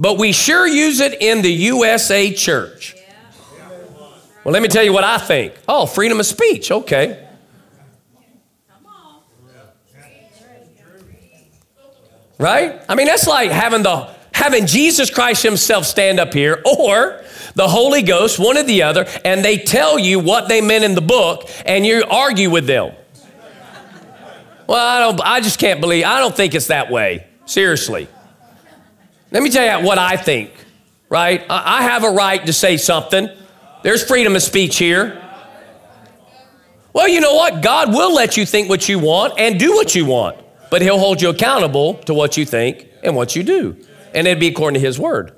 But 0.00 0.18
we 0.18 0.32
sure 0.32 0.66
use 0.66 0.98
it 0.98 1.22
in 1.22 1.42
the 1.42 1.52
USA 1.52 2.32
church. 2.32 2.96
Well, 4.42 4.52
let 4.52 4.62
me 4.62 4.68
tell 4.68 4.82
you 4.82 4.92
what 4.92 5.04
I 5.04 5.18
think. 5.18 5.54
Oh, 5.68 5.86
freedom 5.86 6.18
of 6.18 6.26
speech. 6.26 6.72
Okay. 6.72 7.24
Right? 12.36 12.82
I 12.88 12.96
mean, 12.96 13.06
that's 13.06 13.28
like 13.28 13.52
having 13.52 13.84
the 13.84 14.12
having 14.34 14.66
Jesus 14.66 15.10
Christ 15.10 15.42
himself 15.42 15.86
stand 15.86 16.18
up 16.18 16.32
here 16.32 16.62
or 16.64 17.22
the 17.54 17.68
Holy 17.68 18.02
Ghost, 18.02 18.38
one 18.38 18.56
or 18.56 18.62
the 18.62 18.82
other, 18.82 19.06
and 19.24 19.44
they 19.44 19.58
tell 19.58 19.98
you 19.98 20.18
what 20.18 20.48
they 20.48 20.60
meant 20.60 20.84
in 20.84 20.94
the 20.94 21.02
book 21.02 21.48
and 21.64 21.84
you 21.84 22.04
argue 22.10 22.50
with 22.50 22.66
them. 22.66 22.94
Well, 24.66 24.78
I 24.78 25.00
don't 25.00 25.20
I 25.22 25.40
just 25.40 25.58
can't 25.58 25.80
believe 25.80 26.04
I 26.04 26.20
don't 26.20 26.34
think 26.34 26.54
it's 26.54 26.68
that 26.68 26.90
way. 26.90 27.26
Seriously. 27.44 28.08
Let 29.30 29.42
me 29.42 29.50
tell 29.50 29.80
you 29.80 29.86
what 29.86 29.98
I 29.98 30.16
think, 30.16 30.52
right? 31.08 31.44
I 31.48 31.82
have 31.82 32.04
a 32.04 32.10
right 32.10 32.44
to 32.46 32.52
say 32.52 32.76
something. 32.76 33.28
There's 33.82 34.04
freedom 34.04 34.36
of 34.36 34.42
speech 34.42 34.78
here. 34.78 35.18
Well, 36.92 37.08
you 37.08 37.20
know 37.20 37.34
what? 37.34 37.62
God 37.62 37.92
will 37.92 38.14
let 38.14 38.36
you 38.36 38.44
think 38.44 38.68
what 38.68 38.88
you 38.88 38.98
want 38.98 39.38
and 39.38 39.58
do 39.58 39.74
what 39.74 39.94
you 39.94 40.04
want, 40.04 40.38
but 40.70 40.82
He'll 40.82 40.98
hold 40.98 41.22
you 41.22 41.30
accountable 41.30 41.94
to 42.04 42.14
what 42.14 42.36
you 42.36 42.44
think 42.44 42.86
and 43.02 43.16
what 43.16 43.34
you 43.34 43.42
do. 43.42 43.76
And 44.14 44.26
it'd 44.26 44.40
be 44.40 44.48
according 44.48 44.80
to 44.80 44.86
His 44.86 44.98
word. 44.98 45.34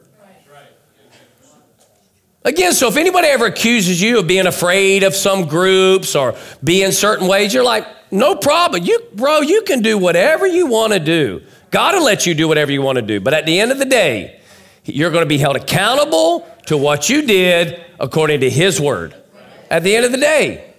Again, 2.47 2.75
so 2.75 2.89
if 2.89 2.99
anybody 2.99 3.29
ever 3.29 3.47
accuses 3.47 4.03
you 4.03 4.19
of 4.19 4.27
being 4.27 4.47
afraid 4.47 5.03
of 5.03 5.15
some 5.15 5.47
groups 5.47 6.15
or 6.15 6.37
being 6.63 6.93
certain 6.93 7.27
ways, 7.27 7.55
you're 7.55 7.65
like, 7.65 7.87
no 8.11 8.37
problem. 8.37 8.83
You, 8.85 9.01
bro, 9.15 9.41
you 9.41 9.63
can 9.63 9.81
do 9.81 9.97
whatever 9.97 10.47
you 10.47 10.67
want 10.67 10.93
to 10.93 11.01
do. 11.01 11.43
God 11.71 11.95
will 11.95 12.05
let 12.05 12.27
you 12.27 12.35
do 12.35 12.47
whatever 12.47 12.71
you 12.71 12.83
want 12.83 12.97
to 12.97 13.03
do. 13.03 13.19
But 13.19 13.33
at 13.33 13.47
the 13.47 13.59
end 13.59 13.73
of 13.73 13.79
the 13.79 13.87
day, 13.87 14.41
you're 14.85 15.11
going 15.11 15.23
to 15.23 15.29
be 15.29 15.39
held 15.39 15.57
accountable 15.57 16.47
to 16.67 16.77
what 16.77 17.09
you 17.09 17.23
did 17.23 17.83
according 17.99 18.41
to 18.41 18.51
His 18.51 18.79
word. 18.79 19.15
At 19.71 19.83
the 19.83 19.97
end 19.97 20.05
of 20.05 20.13
the 20.13 20.19
day, 20.19 20.75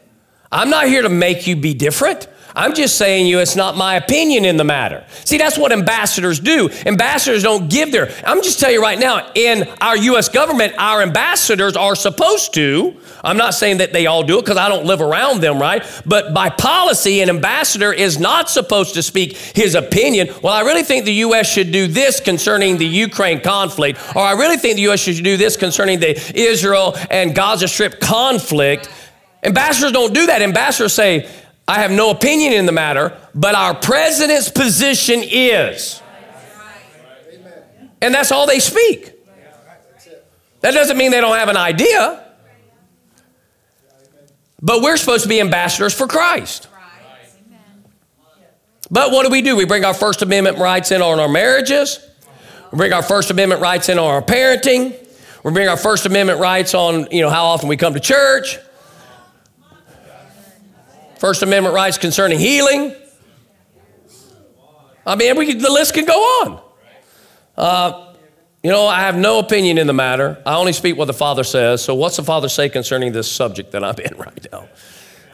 I'm 0.51 0.69
not 0.69 0.88
here 0.88 1.01
to 1.01 1.10
make 1.10 1.47
you 1.47 1.55
be 1.55 1.73
different. 1.73 2.27
I'm 2.56 2.74
just 2.74 2.98
saying 2.98 3.28
you 3.28 3.39
it's 3.39 3.56
not 3.56 3.76
my 3.76 3.96
opinion 3.96 4.46
in 4.46 4.56
the 4.56 4.63
matter. 4.63 5.04
See, 5.26 5.38
that's 5.38 5.58
what 5.58 5.72
ambassadors 5.72 6.39
do. 6.39 6.70
Ambassadors 6.86 7.44
don't 7.44 7.70
give 7.70 7.91
their, 7.91 8.10
I'm 8.26 8.41
just 8.41 8.60
telling 8.60 8.76
you 8.76 8.82
right 8.82 8.98
now, 8.98 9.32
in 9.36 9.68
our 9.82 9.98
US 9.98 10.30
government, 10.30 10.74
our 10.78 11.02
ambassadors 11.02 11.76
are 11.76 11.96
supposed 11.96 12.54
to. 12.54 12.96
I'm 13.24 13.38
not 13.38 13.56
saying 13.56 13.80
that 13.80 13.91
they 13.91 14.06
all 14.06 14.24
do 14.24 14.38
it 14.39 14.44
because 14.44 14.58
I 14.58 14.70
don't 14.70 14.86
live 14.86 15.02
around 15.02 15.41
them, 15.41 15.60
right? 15.60 15.84
But 16.06 16.34
by 16.34 16.50
policy, 16.50 17.22
an 17.22 17.30
ambassador 17.30 17.91
is 17.91 18.20
not 18.20 18.50
supposed 18.50 18.94
to 18.94 19.04
speak 19.04 19.36
his 19.36 19.76
opinion. 19.76 20.30
Well, 20.41 20.54
I 20.54 20.62
really 20.62 20.84
think 20.84 21.06
the 21.06 21.13
U.S. 21.13 21.52
should 21.52 21.72
do 21.72 21.88
this 21.88 22.20
concerning 22.20 22.78
the 22.78 22.86
Ukraine 22.86 23.41
conflict, 23.41 24.00
or 24.15 24.22
I 24.22 24.34
really 24.34 24.58
think 24.58 24.76
the 24.76 24.84
U.S. 24.84 25.00
should 25.00 25.24
do 25.24 25.38
this 25.38 25.58
concerning 25.58 26.00
the 26.00 26.15
Israel 26.39 26.96
and 27.10 27.36
Gaza 27.36 27.68
Strip 27.68 28.00
conflict. 28.00 28.89
Ambassadors 29.44 29.91
don't 29.91 30.13
do 30.13 30.28
that. 30.28 30.41
Ambassadors 30.41 30.94
say, 30.94 31.30
I 31.67 31.82
have 31.82 31.91
no 31.91 32.12
opinion 32.12 32.54
in 32.54 32.65
the 32.65 32.71
matter, 32.71 33.17
but 33.34 33.56
our 33.56 33.73
president's 33.73 34.49
position 34.49 35.21
is. 35.23 36.01
And 38.01 38.13
that's 38.13 38.32
all 38.32 38.45
they 38.45 38.60
speak. 38.60 39.13
That 40.62 40.71
doesn't 40.71 40.97
mean 40.97 41.12
they 41.12 41.21
don't 41.21 41.38
have 41.38 41.49
an 41.49 41.58
idea. 41.58 42.23
But 44.62 44.82
we're 44.82 44.97
supposed 44.97 45.23
to 45.23 45.30
be 45.30 45.41
ambassadors 45.41 45.93
for 45.93 46.08
Christ. 46.08 46.67
But 48.91 49.12
what 49.12 49.23
do 49.23 49.32
we 49.32 49.41
do? 49.41 49.56
We 49.56 49.65
bring 49.65 49.84
our 49.84 49.93
First 49.93 50.21
Amendment 50.21 50.58
rights 50.60 50.91
in 50.91 51.01
on 51.01 51.19
our 51.19 51.28
marriages. 51.28 51.99
We 52.71 52.78
bring 52.78 52.93
our 52.93 53.04
First 53.04 53.32
Amendment 53.32 53.62
rights 53.62 53.89
in 53.89 53.97
on 53.97 54.06
our 54.06 54.21
parenting. 54.21 54.95
We 55.43 55.51
bring 55.51 55.67
our 55.67 55.78
First 55.78 56.06
Amendment 56.06 56.39
rights 56.39 56.73
on, 56.73 57.08
you 57.12 57.21
know, 57.21 57.30
how 57.30 57.45
often 57.45 57.69
we 57.69 57.78
come 57.78 57.93
to 57.95 57.99
church. 57.99 58.58
First 61.25 61.41
Amendment 61.41 61.73
rights 61.73 61.97
concerning 61.97 62.38
healing. 62.38 62.93
I 65.07 65.15
mean, 65.15 65.35
we, 65.35 65.55
the 65.55 65.71
list 65.71 65.95
can 65.95 66.05
go 66.05 66.13
on. 66.13 66.61
Uh, 67.57 68.13
you 68.61 68.69
know, 68.69 68.85
I 68.85 68.99
have 68.99 69.17
no 69.17 69.39
opinion 69.39 69.79
in 69.79 69.88
the 69.88 69.93
matter. 69.93 70.39
I 70.45 70.53
only 70.53 70.71
speak 70.71 70.97
what 70.97 71.05
the 71.05 71.15
Father 71.15 71.43
says. 71.43 71.83
So, 71.83 71.95
what's 71.95 72.17
the 72.17 72.23
Father 72.23 72.47
say 72.47 72.69
concerning 72.69 73.11
this 73.11 73.27
subject 73.31 73.71
that 73.71 73.83
I'm 73.83 73.97
in 73.97 74.15
right 74.19 74.47
now? 74.51 74.69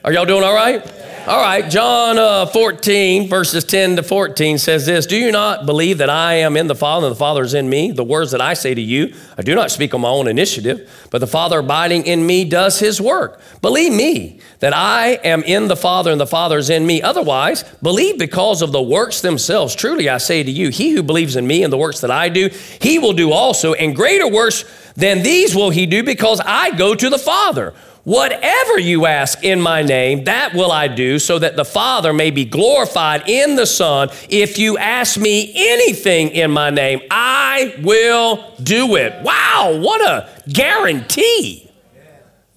Are 0.03 0.11
y'all 0.11 0.25
doing 0.25 0.43
all 0.43 0.55
right? 0.55 0.83
All 1.27 1.39
right. 1.39 1.69
John 1.69 2.17
uh, 2.17 2.47
14, 2.47 3.29
verses 3.29 3.63
10 3.63 3.97
to 3.97 4.03
14 4.03 4.57
says 4.57 4.87
this 4.87 5.05
Do 5.05 5.15
you 5.15 5.31
not 5.31 5.67
believe 5.67 5.99
that 5.99 6.09
I 6.09 6.37
am 6.37 6.57
in 6.57 6.65
the 6.65 6.73
Father 6.73 7.05
and 7.05 7.15
the 7.15 7.19
Father 7.19 7.43
is 7.43 7.53
in 7.53 7.69
me? 7.69 7.91
The 7.91 8.03
words 8.03 8.31
that 8.31 8.41
I 8.41 8.55
say 8.55 8.73
to 8.73 8.81
you, 8.81 9.13
I 9.37 9.43
do 9.43 9.53
not 9.53 9.69
speak 9.69 9.93
on 9.93 10.01
my 10.01 10.09
own 10.09 10.27
initiative, 10.27 10.89
but 11.11 11.19
the 11.19 11.27
Father 11.27 11.59
abiding 11.59 12.07
in 12.07 12.25
me 12.25 12.45
does 12.45 12.79
his 12.79 12.99
work. 12.99 13.39
Believe 13.61 13.93
me 13.93 14.39
that 14.57 14.73
I 14.73 15.19
am 15.23 15.43
in 15.43 15.67
the 15.67 15.75
Father 15.75 16.11
and 16.11 16.19
the 16.19 16.25
Father 16.25 16.57
is 16.57 16.71
in 16.71 16.87
me. 16.87 17.03
Otherwise, 17.03 17.61
believe 17.83 18.17
because 18.17 18.63
of 18.63 18.71
the 18.71 18.81
works 18.81 19.21
themselves. 19.21 19.75
Truly, 19.75 20.09
I 20.09 20.17
say 20.17 20.41
to 20.41 20.49
you, 20.49 20.69
he 20.69 20.89
who 20.89 21.03
believes 21.03 21.35
in 21.35 21.45
me 21.45 21.63
and 21.63 21.71
the 21.71 21.77
works 21.77 22.01
that 22.01 22.09
I 22.09 22.29
do, 22.29 22.49
he 22.81 22.97
will 22.97 23.13
do 23.13 23.31
also, 23.31 23.75
and 23.75 23.95
greater 23.95 24.27
works 24.27 24.65
than 24.95 25.21
these 25.21 25.55
will 25.55 25.69
he 25.69 25.85
do 25.85 26.03
because 26.03 26.41
I 26.43 26.75
go 26.75 26.95
to 26.95 27.09
the 27.11 27.19
Father. 27.19 27.75
Whatever 28.03 28.79
you 28.79 29.05
ask 29.05 29.43
in 29.43 29.61
my 29.61 29.83
name, 29.83 30.23
that 30.23 30.55
will 30.55 30.71
I 30.71 30.87
do, 30.87 31.19
so 31.19 31.37
that 31.37 31.55
the 31.55 31.65
Father 31.65 32.13
may 32.13 32.31
be 32.31 32.45
glorified 32.45 33.29
in 33.29 33.55
the 33.55 33.67
Son. 33.67 34.09
If 34.27 34.57
you 34.57 34.77
ask 34.77 35.19
me 35.19 35.51
anything 35.55 36.29
in 36.29 36.49
my 36.49 36.71
name, 36.71 37.01
I 37.11 37.75
will 37.83 38.55
do 38.63 38.95
it. 38.95 39.21
Wow, 39.21 39.79
what 39.79 40.01
a 40.01 40.29
guarantee! 40.51 41.69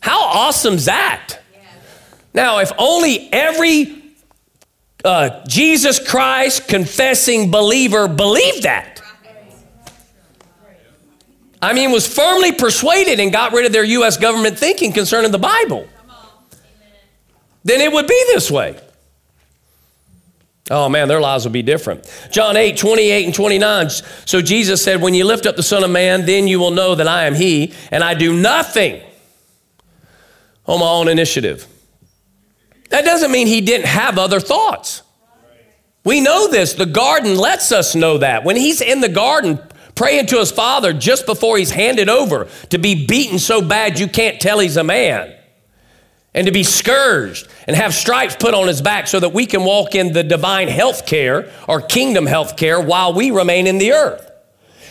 How 0.00 0.22
awesome's 0.22 0.86
that? 0.86 1.38
Now, 2.32 2.58
if 2.58 2.72
only 2.78 3.30
every 3.32 4.02
uh, 5.04 5.44
Jesus 5.46 6.06
Christ 6.06 6.68
confessing 6.68 7.50
believer 7.50 8.08
believed 8.08 8.62
that. 8.62 8.93
I 11.64 11.72
mean, 11.72 11.90
was 11.90 12.06
firmly 12.06 12.52
persuaded 12.52 13.20
and 13.20 13.32
got 13.32 13.52
rid 13.52 13.64
of 13.64 13.72
their 13.72 13.84
U.S. 13.84 14.18
government 14.18 14.58
thinking 14.58 14.92
concerning 14.92 15.32
the 15.32 15.38
Bible, 15.38 15.88
then 17.64 17.80
it 17.80 17.90
would 17.90 18.06
be 18.06 18.22
this 18.28 18.50
way. 18.50 18.78
Oh 20.70 20.88
man, 20.88 21.08
their 21.08 21.20
lives 21.20 21.44
would 21.44 21.52
be 21.52 21.62
different. 21.62 22.10
John 22.30 22.56
8, 22.56 22.76
28 22.76 23.24
and 23.24 23.34
29. 23.34 23.90
So 24.26 24.42
Jesus 24.42 24.82
said, 24.82 25.00
When 25.00 25.14
you 25.14 25.24
lift 25.24 25.46
up 25.46 25.56
the 25.56 25.62
Son 25.62 25.84
of 25.84 25.90
Man, 25.90 26.26
then 26.26 26.48
you 26.48 26.58
will 26.58 26.70
know 26.70 26.94
that 26.94 27.08
I 27.08 27.24
am 27.24 27.34
He, 27.34 27.72
and 27.90 28.04
I 28.04 28.14
do 28.14 28.38
nothing 28.38 29.02
on 30.66 30.80
my 30.80 30.88
own 30.88 31.08
initiative. 31.08 31.66
That 32.90 33.04
doesn't 33.04 33.30
mean 33.30 33.46
He 33.46 33.62
didn't 33.62 33.86
have 33.86 34.18
other 34.18 34.40
thoughts. 34.40 35.02
We 36.04 36.20
know 36.20 36.48
this. 36.48 36.74
The 36.74 36.86
garden 36.86 37.36
lets 37.36 37.72
us 37.72 37.94
know 37.94 38.18
that. 38.18 38.44
When 38.44 38.56
He's 38.56 38.80
in 38.82 39.00
the 39.00 39.08
garden, 39.08 39.58
praying 39.94 40.26
to 40.26 40.38
his 40.38 40.50
father 40.50 40.92
just 40.92 41.26
before 41.26 41.56
he's 41.58 41.70
handed 41.70 42.08
over 42.08 42.48
to 42.70 42.78
be 42.78 43.06
beaten 43.06 43.38
so 43.38 43.62
bad 43.62 43.98
you 43.98 44.08
can't 44.08 44.40
tell 44.40 44.58
he's 44.58 44.76
a 44.76 44.84
man 44.84 45.34
and 46.34 46.46
to 46.46 46.52
be 46.52 46.64
scourged 46.64 47.46
and 47.66 47.76
have 47.76 47.94
stripes 47.94 48.34
put 48.34 48.54
on 48.54 48.66
his 48.66 48.82
back 48.82 49.06
so 49.06 49.20
that 49.20 49.32
we 49.32 49.46
can 49.46 49.62
walk 49.64 49.94
in 49.94 50.12
the 50.12 50.24
divine 50.24 50.68
health 50.68 51.06
care 51.06 51.50
or 51.68 51.80
kingdom 51.80 52.26
health 52.26 52.56
care 52.56 52.80
while 52.80 53.14
we 53.14 53.30
remain 53.30 53.66
in 53.66 53.78
the 53.78 53.92
earth. 53.92 54.30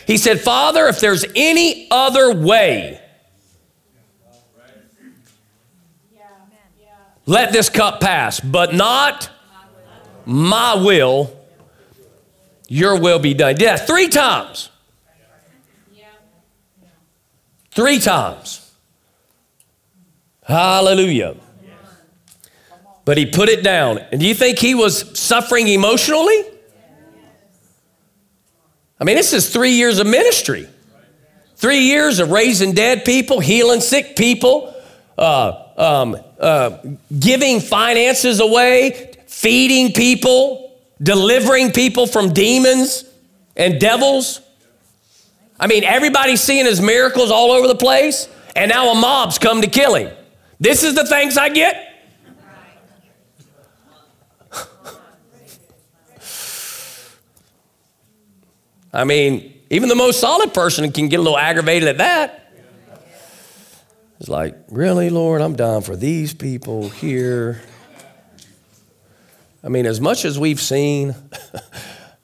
He 0.07 0.17
said, 0.17 0.39
Father, 0.39 0.87
if 0.87 0.99
there's 0.99 1.25
any 1.35 1.87
other 1.91 2.33
way, 2.33 2.99
let 7.25 7.51
this 7.51 7.69
cup 7.69 7.99
pass, 8.01 8.39
but 8.39 8.73
not 8.73 9.29
my 10.25 10.75
will, 10.75 11.37
Your 12.67 12.99
will 12.99 13.19
be 13.19 13.33
done. 13.33 13.55
Yeah, 13.59 13.75
three 13.75 14.07
times. 14.07 14.69
Three 17.74 17.97
times. 17.97 18.71
Hallelujah. 20.43 21.36
But 23.03 23.17
he 23.17 23.26
put 23.26 23.49
it 23.49 23.63
down. 23.63 23.97
And 23.97 24.21
do 24.21 24.28
you 24.28 24.36
think 24.36 24.59
he 24.59 24.76
was 24.76 25.19
suffering 25.19 25.67
emotionally? 25.67 26.45
I 28.99 29.03
mean, 29.03 29.15
this 29.15 29.34
is 29.34 29.49
three 29.49 29.71
years 29.71 29.97
of 29.97 30.05
ministry. 30.05 30.67
Three 31.55 31.80
years 31.80 32.19
of 32.19 32.30
raising 32.30 32.74
dead 32.74 33.05
people, 33.05 33.39
healing 33.39 33.82
sick 33.82 34.15
people, 34.15 34.76
uh, 35.17 35.63
um, 35.76 36.17
uh, 36.39 36.78
giving 37.19 37.59
finances 37.59 38.39
away, 38.39 39.13
feeding 39.26 39.93
people, 39.93 40.78
delivering 41.01 41.71
people 41.71 42.05
from 42.05 42.34
demons 42.34 43.03
and 43.55 43.80
devils. 43.82 44.41
I 45.59 45.67
mean, 45.67 45.83
everybody's 45.83 46.41
seeing 46.41 46.65
his 46.65 46.81
miracles 46.81 47.29
all 47.31 47.51
over 47.51 47.67
the 47.67 47.75
place, 47.75 48.27
and 48.55 48.69
now 48.69 48.91
a 48.91 48.95
mob's 48.95 49.37
come 49.37 49.61
to 49.61 49.67
kill 49.67 49.95
him. 49.95 50.11
This 50.59 50.83
is 50.83 50.95
the 50.95 51.05
thanks 51.05 51.37
I 51.37 51.49
get? 51.49 51.89
I 58.93 59.03
mean, 59.03 59.53
even 59.69 59.89
the 59.89 59.95
most 59.95 60.19
solid 60.19 60.53
person 60.53 60.91
can 60.91 61.09
get 61.09 61.19
a 61.19 61.23
little 61.23 61.37
aggravated 61.37 61.89
at 61.89 61.97
that. 61.99 62.39
It's 64.19 64.29
like, 64.29 64.55
really, 64.69 65.09
Lord, 65.09 65.41
I'm 65.41 65.55
down 65.55 65.81
for 65.81 65.95
these 65.97 66.33
people 66.33 66.87
here. 66.89 67.61
I 69.63 69.69
mean, 69.69 69.85
as 69.85 69.99
much 69.99 70.23
as 70.23 70.39
we've 70.39 70.61
seen, 70.61 71.13
I 71.53 71.59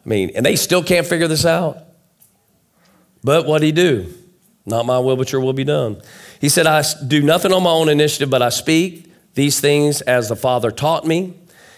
mean, 0.05 0.32
and 0.36 0.45
they 0.45 0.55
still 0.55 0.84
can't 0.84 1.05
figure 1.05 1.27
this 1.27 1.45
out. 1.45 1.89
But 3.24 3.45
what 3.45 3.59
did 3.59 3.67
he 3.67 3.72
do? 3.72 4.13
Not 4.65 4.86
my 4.86 4.99
will, 4.99 5.15
but 5.15 5.32
your 5.32 5.41
will 5.41 5.53
be 5.53 5.63
done. 5.63 6.01
He 6.39 6.49
said, 6.49 6.67
I 6.67 6.84
do 7.07 7.22
nothing 7.22 7.51
on 7.51 7.63
my 7.63 7.72
own 7.72 7.89
initiative, 7.89 8.30
but 8.30 8.41
I 8.41 8.49
speak 8.49 9.11
these 9.34 9.59
things 9.59 10.01
as 10.01 10.30
the 10.30 10.36
Father 10.36 10.72
taught 10.72 11.05
me. 11.05 11.34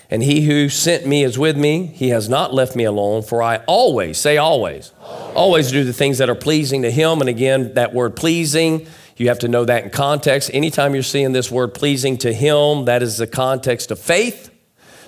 And 0.09 0.21
he 0.21 0.45
who 0.45 0.67
sent 0.67 1.07
me 1.07 1.23
is 1.23 1.39
with 1.39 1.55
me. 1.55 1.85
He 1.85 2.09
has 2.09 2.27
not 2.27 2.53
left 2.53 2.75
me 2.75 2.83
alone, 2.83 3.23
for 3.23 3.41
I 3.41 3.57
always, 3.65 4.17
say 4.17 4.35
always, 4.35 4.91
always, 5.01 5.35
always 5.35 5.71
do 5.71 5.85
the 5.85 5.93
things 5.93 6.17
that 6.17 6.29
are 6.29 6.35
pleasing 6.35 6.81
to 6.81 6.91
him. 6.91 7.21
And 7.21 7.29
again, 7.29 7.75
that 7.75 7.93
word 7.93 8.17
pleasing, 8.17 8.87
you 9.15 9.29
have 9.29 9.39
to 9.39 9.47
know 9.47 9.63
that 9.63 9.85
in 9.85 9.89
context. 9.89 10.51
Anytime 10.53 10.93
you're 10.93 11.03
seeing 11.03 11.31
this 11.31 11.49
word 11.49 11.73
pleasing 11.73 12.17
to 12.19 12.33
him, 12.33 12.85
that 12.85 13.01
is 13.01 13.17
the 13.17 13.27
context 13.27 13.89
of 13.89 13.99
faith, 13.99 14.49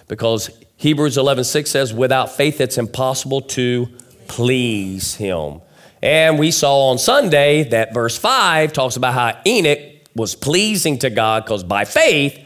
because 0.07 0.49
Hebrews 0.77 1.17
11 1.17 1.43
6 1.43 1.69
says, 1.69 1.93
without 1.93 2.31
faith, 2.31 2.61
it's 2.61 2.77
impossible 2.77 3.41
to 3.41 3.87
please 4.27 5.15
him. 5.15 5.59
And 6.03 6.37
we 6.37 6.51
saw 6.51 6.89
on 6.89 6.99
Sunday 6.99 7.63
that 7.69 7.93
verse 7.93 8.17
5 8.17 8.73
talks 8.73 8.97
about 8.97 9.13
how 9.13 9.41
Enoch 9.47 9.79
was 10.13 10.35
pleasing 10.35 10.99
to 10.99 11.09
God 11.09 11.45
because 11.45 11.63
by 11.63 11.85
faith, 11.85 12.37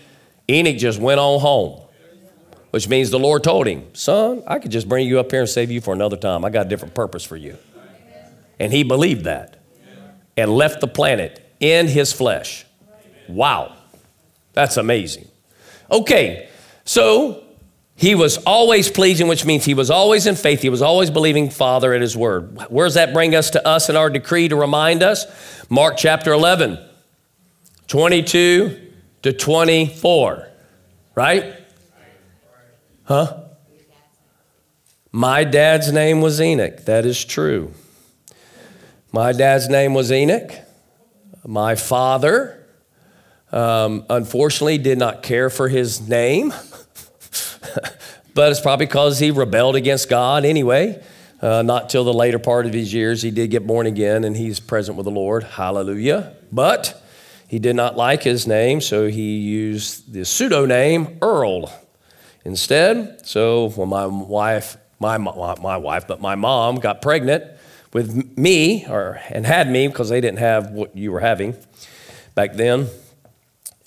Enoch 0.48 0.78
just 0.78 1.00
went 1.00 1.20
on 1.20 1.42
home 1.42 1.82
which 2.72 2.88
means 2.88 3.10
the 3.10 3.20
Lord 3.20 3.44
told 3.44 3.66
him, 3.66 3.88
Son, 3.94 4.44
I 4.46 4.60
could 4.60 4.72
just 4.72 4.88
bring 4.88 5.08
you 5.08 5.20
up 5.20 5.32
here 5.32 5.40
and 5.40 5.50
save 5.50 5.72
you 5.72 5.82
for 5.82 5.94
another 5.94 6.18
time. 6.18 6.44
I 6.44 6.50
got 6.50 6.66
a 6.66 6.70
different 6.70 6.94
purpose 6.94 7.24
for 7.24 7.36
you. 7.36 7.58
And 8.60 8.72
he 8.72 8.84
believed 8.84 9.24
that 9.24 9.58
and 10.38 10.52
left 10.52 10.82
the 10.82 10.88
planet 10.88 11.44
in 11.60 11.88
his 11.88 12.14
flesh. 12.14 12.66
Wow. 13.28 13.74
That's 14.54 14.78
amazing. 14.78 15.28
Okay, 15.90 16.50
so 16.86 17.44
he 17.98 18.14
was 18.14 18.38
always 18.46 18.92
pleasing, 18.92 19.28
which 19.28 19.44
means 19.44 19.66
he 19.66 19.74
was 19.74 19.90
always 19.90 20.28
in 20.28 20.36
faith. 20.36 20.62
He 20.62 20.70
was 20.70 20.84
always 20.84 21.10
believing 21.10 21.50
Father 21.50 21.96
at 21.96 22.02
his 22.02 22.16
word. 22.16 22.56
Where 22.70 22.86
does 22.86 22.94
that 22.94 23.12
bring 23.12 23.34
us 23.34 23.50
to 23.52 23.68
us 23.68 23.90
in 23.90 23.96
our 23.96 24.12
decree 24.12 24.48
to 24.50 24.56
remind 24.56 25.02
us? 25.02 25.26
Mark 25.68 25.98
chapter 25.98 26.32
11, 26.32 26.78
22 27.88 28.92
to 29.24 29.34
24, 29.34 30.48
right? 31.16 31.56
Huh? 33.06 33.44
My 35.12 35.44
dad's 35.44 35.92
name 35.92 36.22
was 36.22 36.40
Enoch. 36.40 36.86
That 36.86 37.04
is 37.04 37.26
true. 37.26 37.74
My 39.12 39.32
dad's 39.32 39.70
name 39.70 39.96
was 39.96 40.12
Enoch. 40.12 40.52
My 41.48 41.74
father, 41.74 42.64
um, 43.52 44.06
unfortunately, 44.08 44.78
did 44.78 45.00
not 45.00 45.24
care 45.24 45.50
for 45.50 45.68
his 45.68 46.08
name, 46.08 46.54
but 48.38 48.52
it's 48.52 48.62
probably 48.62 48.86
because 48.86 49.18
he 49.18 49.32
rebelled 49.32 49.76
against 49.76 50.10
God 50.10 50.46
anyway. 50.46 51.04
Uh, 51.42 51.64
not 51.64 51.90
till 51.90 52.04
the 52.04 52.14
later 52.14 52.38
part 52.38 52.68
of 52.68 52.74
his 52.74 52.94
years, 52.94 53.24
he 53.24 53.32
did 53.32 53.50
get 53.50 53.66
born 53.66 53.88
again 53.88 54.24
and 54.24 54.38
he's 54.38 54.60
present 54.60 54.96
with 54.96 55.06
the 55.06 55.12
Lord. 55.12 55.44
Hallelujah. 55.44 56.36
But 56.52 57.04
he 57.48 57.58
did 57.58 57.76
not 57.76 57.98
like 57.98 58.22
his 58.22 58.46
name, 58.46 58.80
so 58.80 59.08
he 59.08 59.38
used 59.38 60.14
the 60.14 60.24
pseudonym 60.24 61.18
Earl 61.20 61.74
instead. 62.46 63.26
So 63.26 63.70
when 63.72 63.90
my 63.90 64.06
wife, 64.06 64.78
my, 65.00 65.18
my 65.18 65.78
wife, 65.78 66.08
but 66.08 66.22
my 66.22 66.36
mom 66.36 66.76
got 66.76 67.02
pregnant 67.02 67.44
with 67.92 68.38
me, 68.38 68.86
or 68.88 69.20
and 69.30 69.48
had 69.48 69.68
me 69.68 69.88
because 69.88 70.10
they 70.10 70.22
didn't 70.22 70.40
have 70.40 70.70
what 70.70 70.96
you 70.96 71.12
were 71.12 71.22
having 71.22 71.56
back 72.36 72.54
then, 72.54 72.88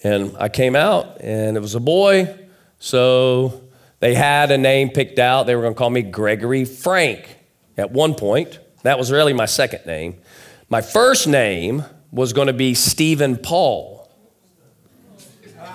and 0.02 0.36
I 0.40 0.48
came 0.48 0.74
out 0.74 1.20
and 1.20 1.56
it 1.56 1.60
was 1.60 1.76
a 1.76 1.80
boy. 1.80 2.36
So 2.80 3.69
they 4.00 4.14
had 4.14 4.50
a 4.50 4.58
name 4.58 4.90
picked 4.90 5.18
out. 5.18 5.44
They 5.44 5.54
were 5.54 5.62
going 5.62 5.74
to 5.74 5.78
call 5.78 5.90
me 5.90 6.02
Gregory 6.02 6.64
Frank 6.64 7.38
at 7.76 7.90
one 7.90 8.14
point. 8.14 8.58
That 8.82 8.98
was 8.98 9.12
really 9.12 9.32
my 9.32 9.46
second 9.46 9.86
name. 9.86 10.20
My 10.68 10.80
first 10.80 11.28
name 11.28 11.84
was 12.10 12.32
going 12.32 12.48
to 12.48 12.52
be 12.52 12.74
Stephen 12.74 13.36
Paul. 13.36 14.10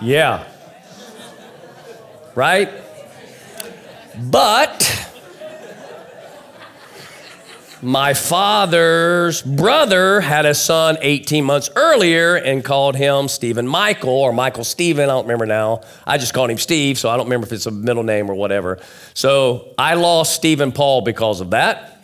Yeah 0.01 0.45
right? 2.35 2.69
But 4.29 4.94
my 7.85 8.15
father's 8.15 9.41
brother 9.43 10.19
had 10.19 10.45
a 10.45 10.55
son 10.55 10.97
18 11.01 11.45
months 11.45 11.69
earlier 11.75 12.35
and 12.35 12.65
called 12.65 12.95
him 12.95 13.27
Stephen 13.27 13.67
Michael 13.67 14.09
or 14.09 14.33
Michael 14.33 14.63
Stephen. 14.63 15.03
I 15.03 15.13
don't 15.13 15.25
remember 15.25 15.45
now. 15.45 15.81
I 16.05 16.17
just 16.17 16.33
called 16.33 16.49
him 16.49 16.57
Steve, 16.57 16.97
so 16.97 17.09
I 17.09 17.15
don't 17.15 17.27
remember 17.27 17.45
if 17.45 17.53
it's 17.53 17.67
a 17.67 17.71
middle 17.71 18.03
name 18.03 18.29
or 18.29 18.35
whatever. 18.35 18.79
So 19.13 19.73
I 19.77 19.93
lost 19.93 20.33
Stephen 20.33 20.71
Paul 20.71 21.01
because 21.01 21.41
of 21.41 21.51
that. 21.51 22.03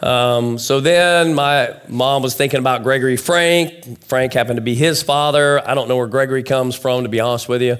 Um, 0.00 0.58
so 0.58 0.80
then 0.80 1.34
my 1.34 1.76
mom 1.86 2.22
was 2.22 2.34
thinking 2.34 2.58
about 2.58 2.82
Gregory 2.82 3.16
Frank. 3.16 4.02
Frank 4.04 4.32
happened 4.32 4.56
to 4.56 4.62
be 4.62 4.74
his 4.74 5.02
father. 5.02 5.66
I 5.68 5.74
don't 5.74 5.86
know 5.86 5.98
where 5.98 6.08
Gregory 6.08 6.42
comes 6.42 6.74
from, 6.74 7.04
to 7.04 7.08
be 7.08 7.20
honest 7.20 7.48
with 7.48 7.62
you. 7.62 7.76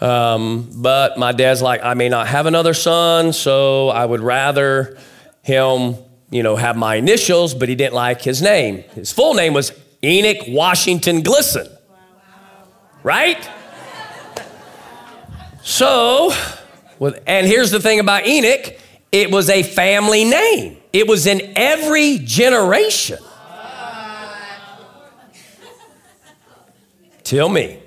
Um, 0.00 0.70
but 0.76 1.18
my 1.18 1.32
dad's 1.32 1.60
like, 1.60 1.82
I 1.82 1.94
may 1.94 2.08
not 2.08 2.28
have 2.28 2.46
another 2.46 2.74
son, 2.74 3.32
so 3.32 3.88
I 3.88 4.06
would 4.06 4.20
rather 4.20 4.96
him, 5.42 5.96
you 6.30 6.42
know, 6.42 6.56
have 6.56 6.76
my 6.76 6.96
initials, 6.96 7.54
but 7.54 7.68
he 7.68 7.74
didn't 7.74 7.94
like 7.94 8.22
his 8.22 8.42
name. 8.42 8.84
His 8.94 9.12
full 9.12 9.34
name 9.34 9.54
was 9.54 9.72
Enoch 10.02 10.44
Washington 10.48 11.22
Glisson. 11.22 11.70
Right? 13.02 13.48
So, 15.62 16.32
with, 16.98 17.22
and 17.26 17.46
here's 17.46 17.70
the 17.70 17.80
thing 17.80 18.00
about 18.00 18.26
Enoch 18.26 18.78
it 19.10 19.30
was 19.30 19.48
a 19.48 19.62
family 19.62 20.24
name, 20.24 20.76
it 20.92 21.08
was 21.08 21.26
in 21.26 21.52
every 21.56 22.18
generation. 22.18 23.18
Tell 27.24 27.48
me. 27.48 27.78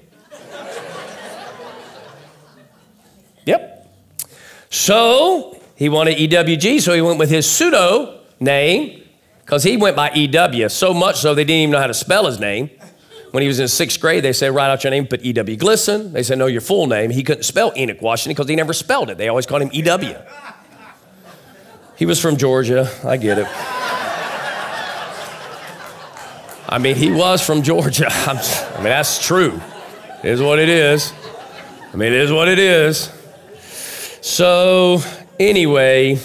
Yep. 3.45 3.91
So 4.69 5.59
he 5.75 5.89
wanted 5.89 6.17
EWG, 6.17 6.81
so 6.81 6.93
he 6.93 7.01
went 7.01 7.17
with 7.17 7.31
his 7.31 7.49
pseudo 7.49 8.20
name 8.41 9.03
because 9.39 9.63
he 9.63 9.77
went 9.77 9.95
by 9.95 10.11
EW 10.11 10.69
so 10.69 10.93
much 10.93 11.17
so 11.17 11.33
they 11.35 11.43
didn't 11.43 11.59
even 11.61 11.71
know 11.71 11.79
how 11.79 11.87
to 11.87 11.93
spell 11.93 12.25
his 12.25 12.39
name. 12.39 12.69
When 13.31 13.41
he 13.41 13.47
was 13.47 13.59
in 13.59 13.67
sixth 13.69 13.99
grade, 14.01 14.23
they 14.23 14.33
said, 14.33 14.53
write 14.53 14.69
out 14.69 14.83
your 14.83 14.91
name, 14.91 15.07
put 15.07 15.21
EW 15.21 15.55
Glisson. 15.57 16.11
They 16.11 16.23
said, 16.23 16.37
no, 16.37 16.47
your 16.47 16.59
full 16.59 16.87
name. 16.87 17.11
He 17.11 17.23
couldn't 17.23 17.43
spell 17.43 17.71
Enoch 17.77 18.01
Washington 18.01 18.33
because 18.33 18.49
he 18.49 18.57
never 18.57 18.73
spelled 18.73 19.09
it. 19.09 19.17
They 19.17 19.29
always 19.29 19.45
called 19.45 19.61
him 19.61 19.69
EW. 19.71 20.15
He 21.97 22.07
was 22.07 22.19
from 22.19 22.35
Georgia. 22.35 22.89
I 23.03 23.15
get 23.15 23.37
it. 23.37 23.45
I 26.67 26.79
mean, 26.79 26.95
he 26.95 27.11
was 27.11 27.45
from 27.45 27.61
Georgia. 27.61 28.07
i 28.09 28.73
mean, 28.77 28.85
that's 28.85 29.23
true. 29.23 29.61
It 30.23 30.31
is 30.31 30.41
what 30.41 30.57
it 30.57 30.67
is. 30.67 31.13
I 31.93 31.97
mean, 31.97 32.11
it 32.11 32.19
is 32.21 32.31
what 32.31 32.47
it 32.47 32.57
is. 32.57 33.11
So, 34.21 35.03
anyway, 35.39 36.17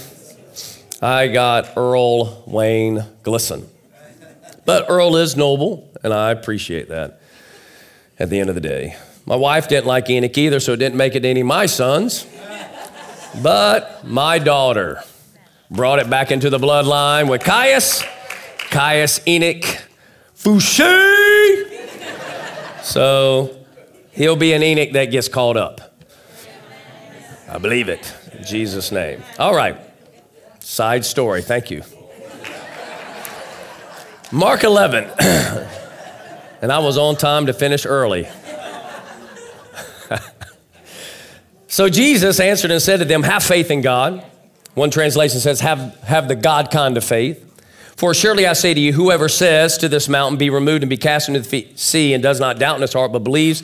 I 1.02 1.28
got 1.28 1.76
Earl 1.76 2.44
Wayne 2.46 3.04
Glisson. 3.22 3.66
But 4.64 4.86
Earl 4.88 5.16
is 5.16 5.36
noble, 5.36 5.90
and 6.02 6.12
I 6.12 6.30
appreciate 6.30 6.88
that 6.88 7.20
at 8.18 8.30
the 8.30 8.40
end 8.40 8.48
of 8.48 8.54
the 8.54 8.60
day. 8.60 8.96
My 9.26 9.36
wife 9.36 9.68
didn't 9.68 9.86
like 9.86 10.08
Enoch 10.08 10.36
either, 10.38 10.58
so 10.60 10.72
it 10.72 10.78
didn't 10.78 10.96
make 10.96 11.14
it 11.14 11.24
any 11.24 11.40
of 11.40 11.46
my 11.46 11.66
sons. 11.66 12.26
But 13.42 14.06
my 14.06 14.38
daughter, 14.38 15.02
brought 15.70 15.98
it 15.98 16.08
back 16.08 16.30
into 16.30 16.48
the 16.48 16.58
bloodline 16.58 17.28
with 17.28 17.42
Caius, 17.42 18.02
Caius 18.70 19.20
Enoch 19.26 19.64
Fouché. 20.34 21.64
So 22.82 23.56
he'll 24.12 24.36
be 24.36 24.52
an 24.52 24.62
Enoch 24.62 24.92
that 24.92 25.06
gets 25.06 25.28
caught 25.28 25.56
up. 25.56 25.98
I 27.48 27.58
believe 27.58 27.88
it. 27.88 28.14
In 28.32 28.44
Jesus' 28.44 28.90
name. 28.90 29.22
All 29.38 29.54
right. 29.54 29.76
Side 30.66 31.04
story. 31.04 31.42
Thank 31.42 31.70
you. 31.70 31.84
Mark 34.32 34.64
11. 34.64 35.04
and 36.60 36.72
I 36.72 36.80
was 36.80 36.98
on 36.98 37.14
time 37.14 37.46
to 37.46 37.52
finish 37.52 37.86
early. 37.86 38.28
so 41.68 41.88
Jesus 41.88 42.40
answered 42.40 42.72
and 42.72 42.82
said 42.82 42.96
to 42.96 43.04
them, 43.04 43.22
Have 43.22 43.44
faith 43.44 43.70
in 43.70 43.80
God. 43.80 44.26
One 44.74 44.90
translation 44.90 45.38
says, 45.38 45.60
Have, 45.60 46.00
have 46.00 46.26
the 46.26 46.34
God 46.34 46.72
kind 46.72 46.96
of 46.96 47.04
faith. 47.04 47.44
For 47.96 48.12
surely 48.12 48.44
I 48.44 48.54
say 48.54 48.74
to 48.74 48.80
you, 48.80 48.92
whoever 48.92 49.28
says 49.28 49.78
to 49.78 49.88
this 49.88 50.08
mountain, 50.08 50.36
Be 50.36 50.50
removed 50.50 50.82
and 50.82 50.90
be 50.90 50.96
cast 50.96 51.28
into 51.28 51.42
the 51.42 51.68
sea, 51.76 52.12
and 52.12 52.20
does 52.20 52.40
not 52.40 52.58
doubt 52.58 52.74
in 52.74 52.82
his 52.82 52.92
heart, 52.92 53.12
but 53.12 53.20
believes 53.20 53.62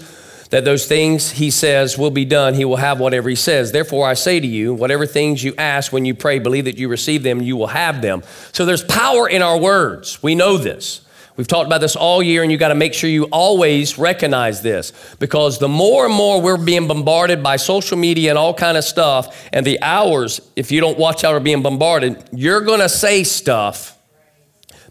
that 0.53 0.67
those 0.67 0.87
things 0.87 1.31
he 1.31 1.51
says 1.51 1.97
will 1.97 2.11
be 2.11 2.27
done, 2.27 2.53
he 2.53 2.67
will 2.67 2.77
have 2.77 3.01
whatever 3.01 3.31
he 3.31 3.35
says. 3.35 3.73
Therefore, 3.73 4.07
I 4.07 4.13
say 4.13 4.39
to 4.39 4.47
you, 4.47 4.75
whatever 4.75 5.07
things 5.07 5.43
you 5.43 5.55
ask 5.57 5.95
when 5.95 6.05
you 6.05 6.15
pray, 6.15 6.39
believe 6.39 6.67
that 6.67 6.77
you 6.77 6.89
receive 6.89 7.23
them, 7.23 7.41
you 7.41 7.57
will 7.57 7.69
have 7.69 8.03
them. 8.03 8.23
So 8.53 8.67
there's 8.67 8.85
power 8.85 9.27
in 9.27 9.41
our 9.41 9.59
words. 9.59 10.23
We 10.23 10.35
know 10.35 10.59
this. 10.59 11.07
We've 11.39 11.49
talked 11.49 11.69
about 11.69 11.81
this 11.81 11.97
all 11.97 12.23
year, 12.23 12.43
and 12.43 12.53
you 12.53 12.59
got 12.59 12.69
to 12.69 12.75
make 12.75 12.93
sure 12.93 13.09
you 13.09 13.25
always 13.33 13.97
recognize 13.97 14.61
this 14.61 14.93
because 15.19 15.59
the 15.59 15.69
more 15.71 16.05
and 16.05 16.15
more 16.15 16.43
we're 16.43 16.59
being 16.59 16.87
bombarded 16.87 17.43
by 17.43 17.57
social 17.57 17.97
media 17.97 18.29
and 18.29 18.39
all 18.39 18.53
kind 18.53 18.77
of 18.77 18.85
stuff, 18.85 19.49
and 19.55 19.65
the 19.65 19.81
hours, 19.81 20.43
if 20.55 20.71
you 20.71 20.83
don't 20.83 20.99
watch 20.99 21.25
out, 21.25 21.33
are 21.33 21.41
being 21.41 21.63
bombarded, 21.63 22.23
you're 22.31 22.61
going 22.61 22.81
to 22.81 22.91
say 22.91 23.25
stuff 23.25 23.99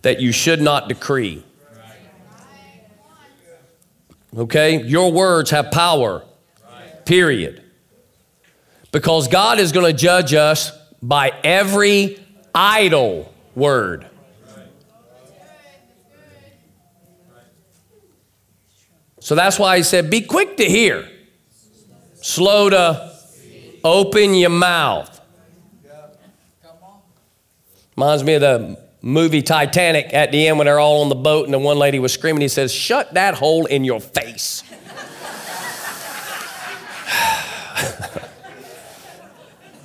that 0.01 0.20
you 0.20 0.32
should 0.32 0.59
not 0.59 0.89
decree. 0.89 1.43
Okay? 4.36 4.82
Your 4.84 5.12
words 5.12 5.50
have 5.52 5.72
power, 5.72 6.24
period. 7.06 7.64
Because 8.92 9.28
God 9.28 9.60
is 9.60 9.72
going 9.72 9.86
to 9.86 9.98
judge 9.98 10.34
us 10.34 10.72
by 11.02 11.34
every 11.44 12.20
idle 12.54 13.34
word. 13.56 14.08
So 19.20 19.36
that's 19.36 19.60
why 19.60 19.78
he 19.78 19.84
said, 19.84 20.10
Be 20.10 20.22
quick 20.22 20.58
to 20.58 20.66
hear, 20.66 21.08
slow 22.16 22.70
to 22.70 23.12
open 23.84 24.34
your 24.34 24.50
mouth. 24.50 25.20
Reminds 27.96 28.24
me 28.24 28.34
of 28.34 28.42
the 28.42 28.80
movie 29.02 29.41
Titanic 29.41 30.14
at 30.14 30.32
the 30.32 30.47
end 30.47 30.58
when 30.58 30.66
they're 30.66 30.80
all 30.80 31.02
on 31.02 31.10
the 31.10 31.16
boat 31.16 31.45
and 31.45 31.54
the 31.54 31.60
one 31.60 31.78
lady 31.78 31.99
was 31.99 32.14
screaming. 32.14 32.41
He 32.41 32.47
says, 32.47 32.72
Shut 32.72 33.14
that 33.16 33.34
hole 33.36 33.66
in 33.66 33.84
your 33.84 33.99
face. 33.99 34.64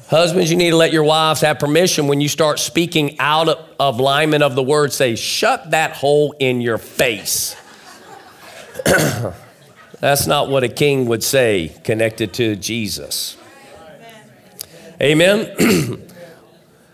Husbands, 0.08 0.50
you 0.50 0.56
need 0.56 0.70
to 0.70 0.76
let 0.76 0.92
your 0.92 1.02
wives 1.02 1.40
have 1.40 1.58
permission 1.58 2.06
when 2.06 2.20
you 2.20 2.28
start 2.28 2.60
speaking 2.60 3.18
out 3.18 3.48
of, 3.48 3.68
of 3.80 3.98
alignment 3.98 4.42
of 4.42 4.54
the 4.54 4.62
word. 4.62 4.92
Say, 4.92 5.16
Shut 5.16 5.70
that 5.70 5.92
hole 5.92 6.34
in 6.38 6.60
your 6.60 6.78
face. 6.78 7.56
That's 10.00 10.26
not 10.26 10.50
what 10.50 10.62
a 10.62 10.68
king 10.68 11.06
would 11.06 11.24
say 11.24 11.74
connected 11.82 12.34
to 12.34 12.54
Jesus. 12.56 13.36
Amen. 15.00 16.02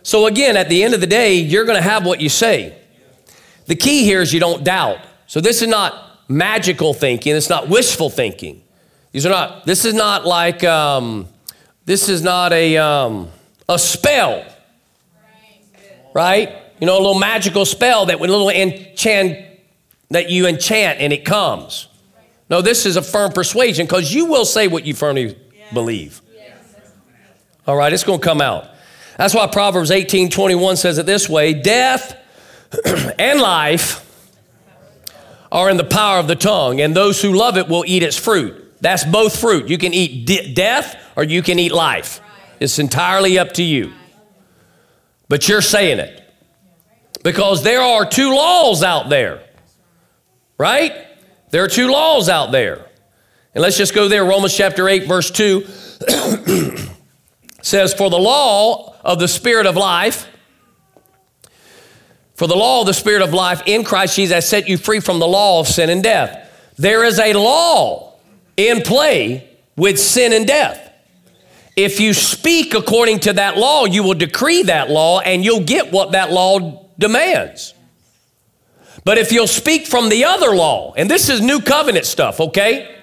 So, 0.03 0.27
again, 0.27 0.57
at 0.57 0.69
the 0.69 0.83
end 0.83 0.95
of 0.95 1.01
the 1.01 1.07
day, 1.07 1.35
you're 1.35 1.65
going 1.65 1.77
to 1.77 1.83
have 1.83 2.05
what 2.05 2.21
you 2.21 2.29
say. 2.29 2.77
The 3.67 3.77
key 3.77 4.05
here 4.05 4.21
is 4.21 4.33
you 4.33 4.41
don't 4.41 4.65
doubt. 4.65 4.99
So, 5.27 5.41
this 5.41 5.63
is 5.63 5.69
not 5.69 6.29
magical 6.29 6.95
thinking, 6.95 7.37
it's 7.37 7.49
not 7.49 7.69
wishful 7.69 8.11
thinking. 8.11 8.63
These 9.13 9.27
are 9.27 9.31
not, 9.31 9.67
this 9.67 9.85
is 9.85 9.95
not 9.95 10.27
like, 10.27 10.65
um, 10.65 11.29
this 11.85 12.09
is 12.09 12.23
not 12.23 12.53
a, 12.53 12.79
um, 12.79 13.29
a 13.69 13.79
spell, 13.79 14.45
right? 16.15 16.51
You 16.81 16.87
know, 16.87 16.97
a 16.97 16.99
little 17.01 17.19
magical 17.19 17.65
spell 17.65 18.07
that 18.07 18.19
with 18.19 18.31
a 18.31 18.33
little 18.33 18.49
enchant, 18.49 19.39
that 20.11 20.31
you 20.31 20.47
enchant 20.47 21.01
and 21.01 21.13
it 21.13 21.25
comes. 21.25 21.89
No, 22.49 22.61
this 22.61 22.87
is 22.87 22.97
a 22.97 23.03
firm 23.03 23.33
persuasion 23.33 23.87
because 23.87 24.13
you 24.13 24.27
will 24.27 24.45
say 24.45 24.69
what 24.69 24.85
you 24.85 24.95
firmly 24.95 25.39
believe. 25.73 26.21
All 27.67 27.77
right, 27.77 27.93
it's 27.93 28.05
going 28.05 28.19
to 28.19 28.25
come 28.25 28.41
out. 28.41 28.72
That's 29.17 29.35
why 29.35 29.47
Proverbs 29.47 29.91
18 29.91 30.31
21 30.31 30.77
says 30.77 30.99
it 30.99 31.07
this 31.07 31.29
way 31.29 31.55
Death 31.55 32.17
and 33.19 33.41
life 33.41 34.09
are 35.51 35.69
in 35.69 35.77
the 35.77 35.85
power 35.85 36.19
of 36.19 36.29
the 36.29 36.35
tongue, 36.35 36.81
and 36.81 36.97
those 36.97 37.21
who 37.21 37.33
love 37.33 37.59
it 37.59 37.69
will 37.69 37.85
eat 37.87 38.03
its 38.03 38.17
fruit. 38.17 38.59
That's 38.81 39.05
both 39.05 39.39
fruit. 39.39 39.69
You 39.69 39.79
can 39.79 39.95
eat 39.95 40.27
de- 40.27 40.53
death 40.55 40.97
or 41.15 41.23
you 41.25 41.43
can 41.43 41.59
eat 41.59 41.73
life. 41.73 42.21
It's 42.59 42.79
entirely 42.79 43.39
up 43.39 43.53
to 43.53 43.63
you. 43.63 43.93
But 45.29 45.49
you're 45.49 45.63
saying 45.63 46.01
it. 46.01 46.19
Because 47.23 47.63
there 47.63 47.81
are 47.81 48.05
two 48.05 48.35
laws 48.35 48.83
out 48.83 49.09
there, 49.09 49.45
right? 50.59 51.07
There 51.51 51.63
are 51.63 51.69
two 51.69 51.89
laws 51.89 52.29
out 52.29 52.51
there. 52.51 52.89
And 53.55 53.63
let's 53.63 53.77
just 53.77 53.95
go 53.95 54.09
there. 54.09 54.25
Romans 54.25 54.57
chapter 54.57 54.89
8, 54.89 55.07
verse 55.07 55.31
2 55.31 55.61
says, 57.63 57.95
For 57.95 58.11
the 58.11 58.19
law 58.19 58.95
of 59.03 59.19
the 59.19 59.29
Spirit 59.29 59.67
of 59.67 59.77
life, 59.77 60.29
for 62.35 62.47
the 62.47 62.57
law 62.57 62.81
of 62.81 62.87
the 62.87 62.95
Spirit 62.95 63.23
of 63.23 63.33
life 63.33 63.63
in 63.67 63.85
Christ 63.85 64.17
Jesus 64.17 64.35
has 64.35 64.49
set 64.49 64.69
you 64.69 64.77
free 64.77 65.01
from 65.01 65.19
the 65.19 65.27
law 65.27 65.61
of 65.61 65.69
sin 65.69 65.91
and 65.91 66.03
death. 66.03 66.51
There 66.77 67.05
is 67.05 67.19
a 67.19 67.33
law 67.35 68.15
in 68.57 68.83
play 68.83 69.49
with 69.77 69.99
sin 69.99 70.33
and 70.33 70.47
death. 70.47 70.91
If 71.77 72.01
you 72.01 72.13
speak 72.13 72.75
according 72.75 73.21
to 73.21 73.33
that 73.35 73.57
law, 73.57 73.87
you 73.87 74.03
will 74.03 74.15
decree 74.15 74.65
that 74.65 74.91
law 74.91 75.21
and 75.21 75.45
you'll 75.45 75.65
get 75.65 75.93
what 75.93 76.13
that 76.13 76.31
law 76.31 76.87
demands. 76.99 77.75
But 79.05 79.19
if 79.19 79.33
you'll 79.33 79.47
speak 79.47 79.87
from 79.87 80.09
the 80.09 80.25
other 80.25 80.55
law, 80.55 80.93
and 80.97 81.11
this 81.11 81.29
is 81.29 81.41
new 81.41 81.61
covenant 81.61 82.05
stuff, 82.05 82.41
okay? 82.41 82.95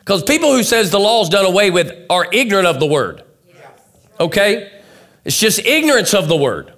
Because 0.00 0.22
people 0.22 0.52
who 0.52 0.62
says 0.62 0.90
the 0.90 0.98
law's 0.98 1.28
done 1.28 1.44
away 1.44 1.70
with 1.70 1.92
are 2.08 2.26
ignorant 2.32 2.66
of 2.66 2.80
the 2.80 2.86
word. 2.86 3.22
Okay? 4.20 4.72
It's 5.24 5.38
just 5.38 5.60
ignorance 5.60 6.14
of 6.14 6.28
the 6.28 6.36
word. 6.36 6.72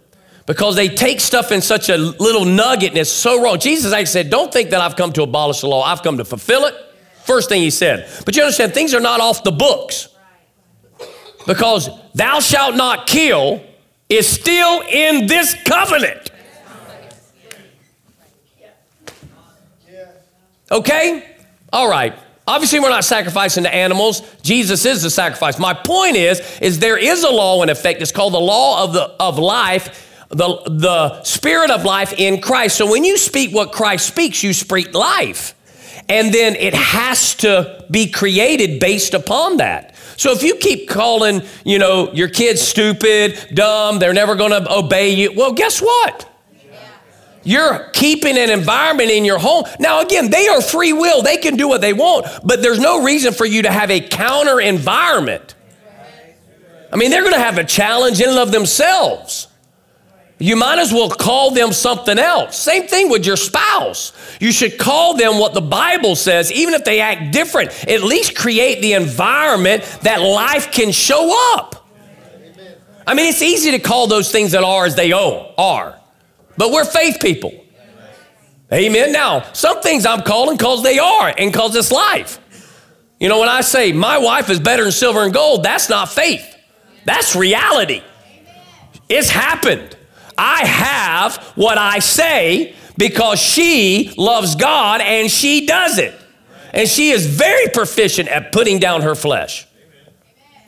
Because 0.47 0.74
they 0.74 0.88
take 0.88 1.20
stuff 1.20 1.53
in 1.53 1.62
such 1.62 1.88
a 1.88 1.97
little 1.97 2.45
nugget 2.45 2.91
and 2.91 2.99
it's 2.99 3.11
so 3.11 3.43
wrong. 3.43 3.59
Jesus 3.59 3.93
actually 3.93 4.07
said, 4.07 4.30
Don't 4.30 4.53
think 4.53 4.70
that 4.70 4.80
I've 4.80 4.97
come 4.97 5.12
to 5.12 5.22
abolish 5.22 5.61
the 5.61 5.68
law, 5.68 5.82
I've 5.82 6.03
come 6.03 6.16
to 6.18 6.24
fulfill 6.24 6.64
it. 6.64 6.74
First 7.24 7.49
thing 7.49 7.62
he 7.62 7.70
said. 7.70 8.11
But 8.24 8.34
you 8.34 8.43
understand, 8.43 8.74
things 8.74 8.93
are 8.93 9.01
not 9.01 9.20
off 9.20 9.45
the 9.45 9.53
books. 9.53 10.09
Because 11.47 11.88
thou 12.14 12.41
shalt 12.41 12.74
not 12.74 13.07
kill 13.07 13.62
is 14.09 14.28
still 14.28 14.82
in 14.82 15.26
this 15.26 15.55
covenant. 15.64 16.30
Okay? 20.70 21.36
All 21.72 21.88
right. 21.88 22.14
Obviously, 22.51 22.80
we're 22.80 22.90
not 22.90 23.05
sacrificing 23.05 23.62
to 23.62 23.72
animals. 23.72 24.22
Jesus 24.42 24.84
is 24.84 25.03
the 25.03 25.11
sacrifice. 25.11 25.57
My 25.57 25.72
point 25.72 26.16
is, 26.16 26.40
is 26.61 26.80
there 26.80 26.98
is 26.98 27.22
a 27.22 27.30
law 27.30 27.62
in 27.62 27.70
effect. 27.70 28.03
It's 28.03 28.11
called 28.11 28.34
the 28.34 28.40
law 28.40 28.82
of 28.82 28.92
the 28.92 29.03
of 29.20 29.38
life, 29.38 30.24
the, 30.30 30.61
the 30.66 31.22
spirit 31.22 31.70
of 31.70 31.84
life 31.84 32.12
in 32.18 32.40
Christ. 32.40 32.76
So 32.76 32.90
when 32.90 33.05
you 33.05 33.18
speak 33.18 33.55
what 33.55 33.70
Christ 33.70 34.05
speaks, 34.09 34.42
you 34.42 34.53
speak 34.53 34.92
life. 34.94 35.55
And 36.09 36.34
then 36.34 36.57
it 36.57 36.74
has 36.74 37.36
to 37.36 37.84
be 37.88 38.11
created 38.11 38.80
based 38.80 39.14
upon 39.14 39.59
that. 39.59 39.94
So 40.16 40.32
if 40.32 40.42
you 40.42 40.57
keep 40.57 40.88
calling, 40.88 41.42
you 41.64 41.78
know, 41.78 42.12
your 42.12 42.28
kids 42.28 42.61
stupid, 42.61 43.38
dumb, 43.55 44.01
they're 44.01 44.12
never 44.12 44.34
going 44.34 44.51
to 44.51 44.72
obey 44.72 45.14
you, 45.14 45.32
well, 45.36 45.53
guess 45.53 45.80
what? 45.80 46.28
You're 47.43 47.88
keeping 47.93 48.36
an 48.36 48.51
environment 48.51 49.11
in 49.11 49.24
your 49.24 49.38
home. 49.38 49.64
Now, 49.78 50.03
again, 50.03 50.30
they 50.30 50.49
are 50.49 50.61
free 50.61 50.93
will. 50.93 51.22
They 51.22 51.38
can 51.38 51.57
do 51.57 51.68
what 51.68 51.80
they 51.80 51.93
want, 51.93 52.26
but 52.45 52.62
there's 52.62 52.78
no 52.78 53.03
reason 53.03 53.32
for 53.32 53.47
you 53.47 53.62
to 53.62 53.70
have 53.70 53.91
a 53.91 54.01
counter 54.01 54.61
environment. 54.61 55.55
I 56.93 56.97
mean, 56.97 57.11
they're 57.11 57.22
going 57.22 57.34
to 57.34 57.41
have 57.41 57.57
a 57.57 57.64
challenge 57.64 58.20
in 58.20 58.28
and 58.28 58.38
of 58.38 58.53
themselves. 58.53 59.47
You 60.38 60.57
might 60.57 60.78
as 60.78 60.91
well 60.91 61.11
call 61.11 61.51
them 61.51 61.70
something 61.72 62.18
else. 62.18 62.57
Same 62.59 62.86
thing 62.88 63.11
with 63.11 63.26
your 63.26 63.36
spouse. 63.36 64.12
You 64.41 64.53
should 64.53 64.78
call 64.78 65.14
them 65.14 65.38
what 65.38 65.53
the 65.53 65.61
Bible 65.61 66.16
says, 66.16 66.51
even 66.51 66.72
if 66.72 66.84
they 66.84 67.01
act 67.01 67.32
different. 67.32 67.70
At 67.86 68.03
least 68.03 68.34
create 68.34 68.80
the 68.80 68.95
environment 68.95 69.82
that 70.03 70.22
life 70.22 70.72
can 70.72 70.93
show 70.93 71.55
up. 71.55 71.86
I 73.07 73.14
mean, 73.14 73.26
it's 73.26 73.43
easy 73.43 73.72
to 73.72 73.78
call 73.78 74.07
those 74.07 74.32
things 74.32 74.53
that 74.53 74.64
are 74.64 74.86
as 74.86 74.97
they 74.97 75.12
are. 75.12 75.99
But 76.61 76.73
we're 76.73 76.85
faith 76.85 77.17
people. 77.23 77.55
Amen. 78.71 79.13
Now, 79.13 79.51
some 79.55 79.81
things 79.81 80.05
I'm 80.05 80.21
calling 80.21 80.59
because 80.59 80.83
they 80.83 80.99
are 80.99 81.33
and 81.39 81.51
because 81.51 81.75
it's 81.75 81.91
life. 81.91 82.39
You 83.19 83.31
know, 83.31 83.41
when 83.41 83.49
I 83.49 83.63
say 83.63 83.93
my 83.93 84.19
wife 84.19 84.51
is 84.51 84.61
better 84.61 84.83
than 84.83 84.93
silver 84.93 85.23
and 85.23 85.33
gold, 85.33 85.63
that's 85.63 85.89
not 85.89 86.11
faith, 86.11 86.45
that's 87.07 87.35
reality. 87.35 88.03
It's 89.09 89.31
happened. 89.31 89.97
I 90.37 90.67
have 90.67 91.39
what 91.55 91.79
I 91.79 91.99
say 91.99 92.75
because 92.99 93.41
she 93.41 94.13
loves 94.19 94.55
God 94.55 95.01
and 95.01 95.31
she 95.31 95.65
does 95.65 95.97
it. 95.97 96.15
And 96.75 96.87
she 96.87 97.09
is 97.09 97.25
very 97.25 97.69
proficient 97.73 98.29
at 98.29 98.53
putting 98.53 98.81
down 98.81 99.01
her 99.01 99.15
flesh 99.15 99.67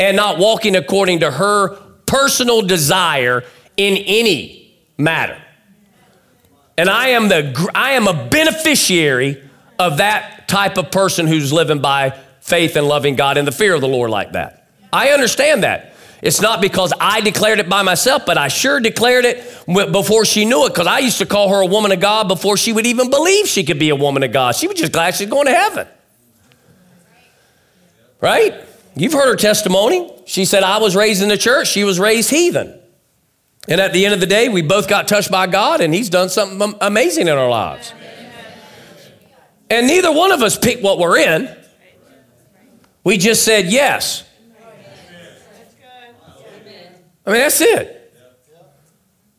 and 0.00 0.16
not 0.16 0.38
walking 0.38 0.74
according 0.74 1.20
to 1.20 1.30
her 1.30 1.76
personal 2.06 2.62
desire 2.62 3.44
in 3.76 3.98
any 3.98 4.74
matter. 4.96 5.36
And 6.82 6.90
I 6.90 7.10
am 7.10 7.28
the 7.28 7.70
I 7.76 7.92
am 7.92 8.08
a 8.08 8.26
beneficiary 8.26 9.40
of 9.78 9.98
that 9.98 10.48
type 10.48 10.76
of 10.78 10.90
person 10.90 11.28
who's 11.28 11.52
living 11.52 11.78
by 11.78 12.18
faith 12.40 12.74
and 12.74 12.88
loving 12.88 13.14
God 13.14 13.36
and 13.36 13.46
the 13.46 13.52
fear 13.52 13.72
of 13.72 13.80
the 13.80 13.86
Lord 13.86 14.10
like 14.10 14.32
that. 14.32 14.66
I 14.92 15.10
understand 15.10 15.62
that. 15.62 15.94
It's 16.22 16.40
not 16.40 16.60
because 16.60 16.92
I 16.98 17.20
declared 17.20 17.60
it 17.60 17.68
by 17.68 17.82
myself, 17.82 18.26
but 18.26 18.36
I 18.36 18.48
sure 18.48 18.80
declared 18.80 19.24
it 19.26 19.64
before 19.92 20.24
she 20.24 20.44
knew 20.44 20.66
it 20.66 20.70
because 20.70 20.88
I 20.88 20.98
used 20.98 21.18
to 21.18 21.26
call 21.26 21.50
her 21.50 21.60
a 21.60 21.66
woman 21.66 21.92
of 21.92 22.00
God 22.00 22.26
before 22.26 22.56
she 22.56 22.72
would 22.72 22.84
even 22.84 23.10
believe 23.10 23.46
she 23.46 23.62
could 23.62 23.78
be 23.78 23.90
a 23.90 23.96
woman 23.96 24.24
of 24.24 24.32
God. 24.32 24.56
She 24.56 24.66
was 24.66 24.76
just 24.76 24.90
glad 24.90 25.14
she's 25.14 25.30
going 25.30 25.46
to 25.46 25.54
heaven. 25.54 25.86
Right? 28.20 28.56
You've 28.96 29.12
heard 29.12 29.28
her 29.28 29.36
testimony. 29.36 30.12
She 30.26 30.44
said, 30.46 30.64
I 30.64 30.78
was 30.78 30.96
raised 30.96 31.22
in 31.22 31.28
the 31.28 31.38
church, 31.38 31.68
she 31.68 31.84
was 31.84 32.00
raised 32.00 32.28
heathen. 32.28 32.81
And 33.68 33.80
at 33.80 33.92
the 33.92 34.04
end 34.04 34.14
of 34.14 34.20
the 34.20 34.26
day, 34.26 34.48
we 34.48 34.60
both 34.62 34.88
got 34.88 35.06
touched 35.06 35.30
by 35.30 35.46
God, 35.46 35.80
and 35.80 35.94
He's 35.94 36.10
done 36.10 36.28
something 36.28 36.74
amazing 36.80 37.28
in 37.28 37.38
our 37.38 37.48
lives. 37.48 37.92
And 39.70 39.86
neither 39.86 40.12
one 40.12 40.32
of 40.32 40.42
us 40.42 40.58
picked 40.58 40.82
what 40.82 40.98
we're 40.98 41.18
in. 41.18 41.56
We 43.04 43.18
just 43.18 43.44
said 43.44 43.66
yes. 43.66 44.24
I 47.24 47.30
mean, 47.30 47.40
that's 47.40 47.60
it. 47.60 47.98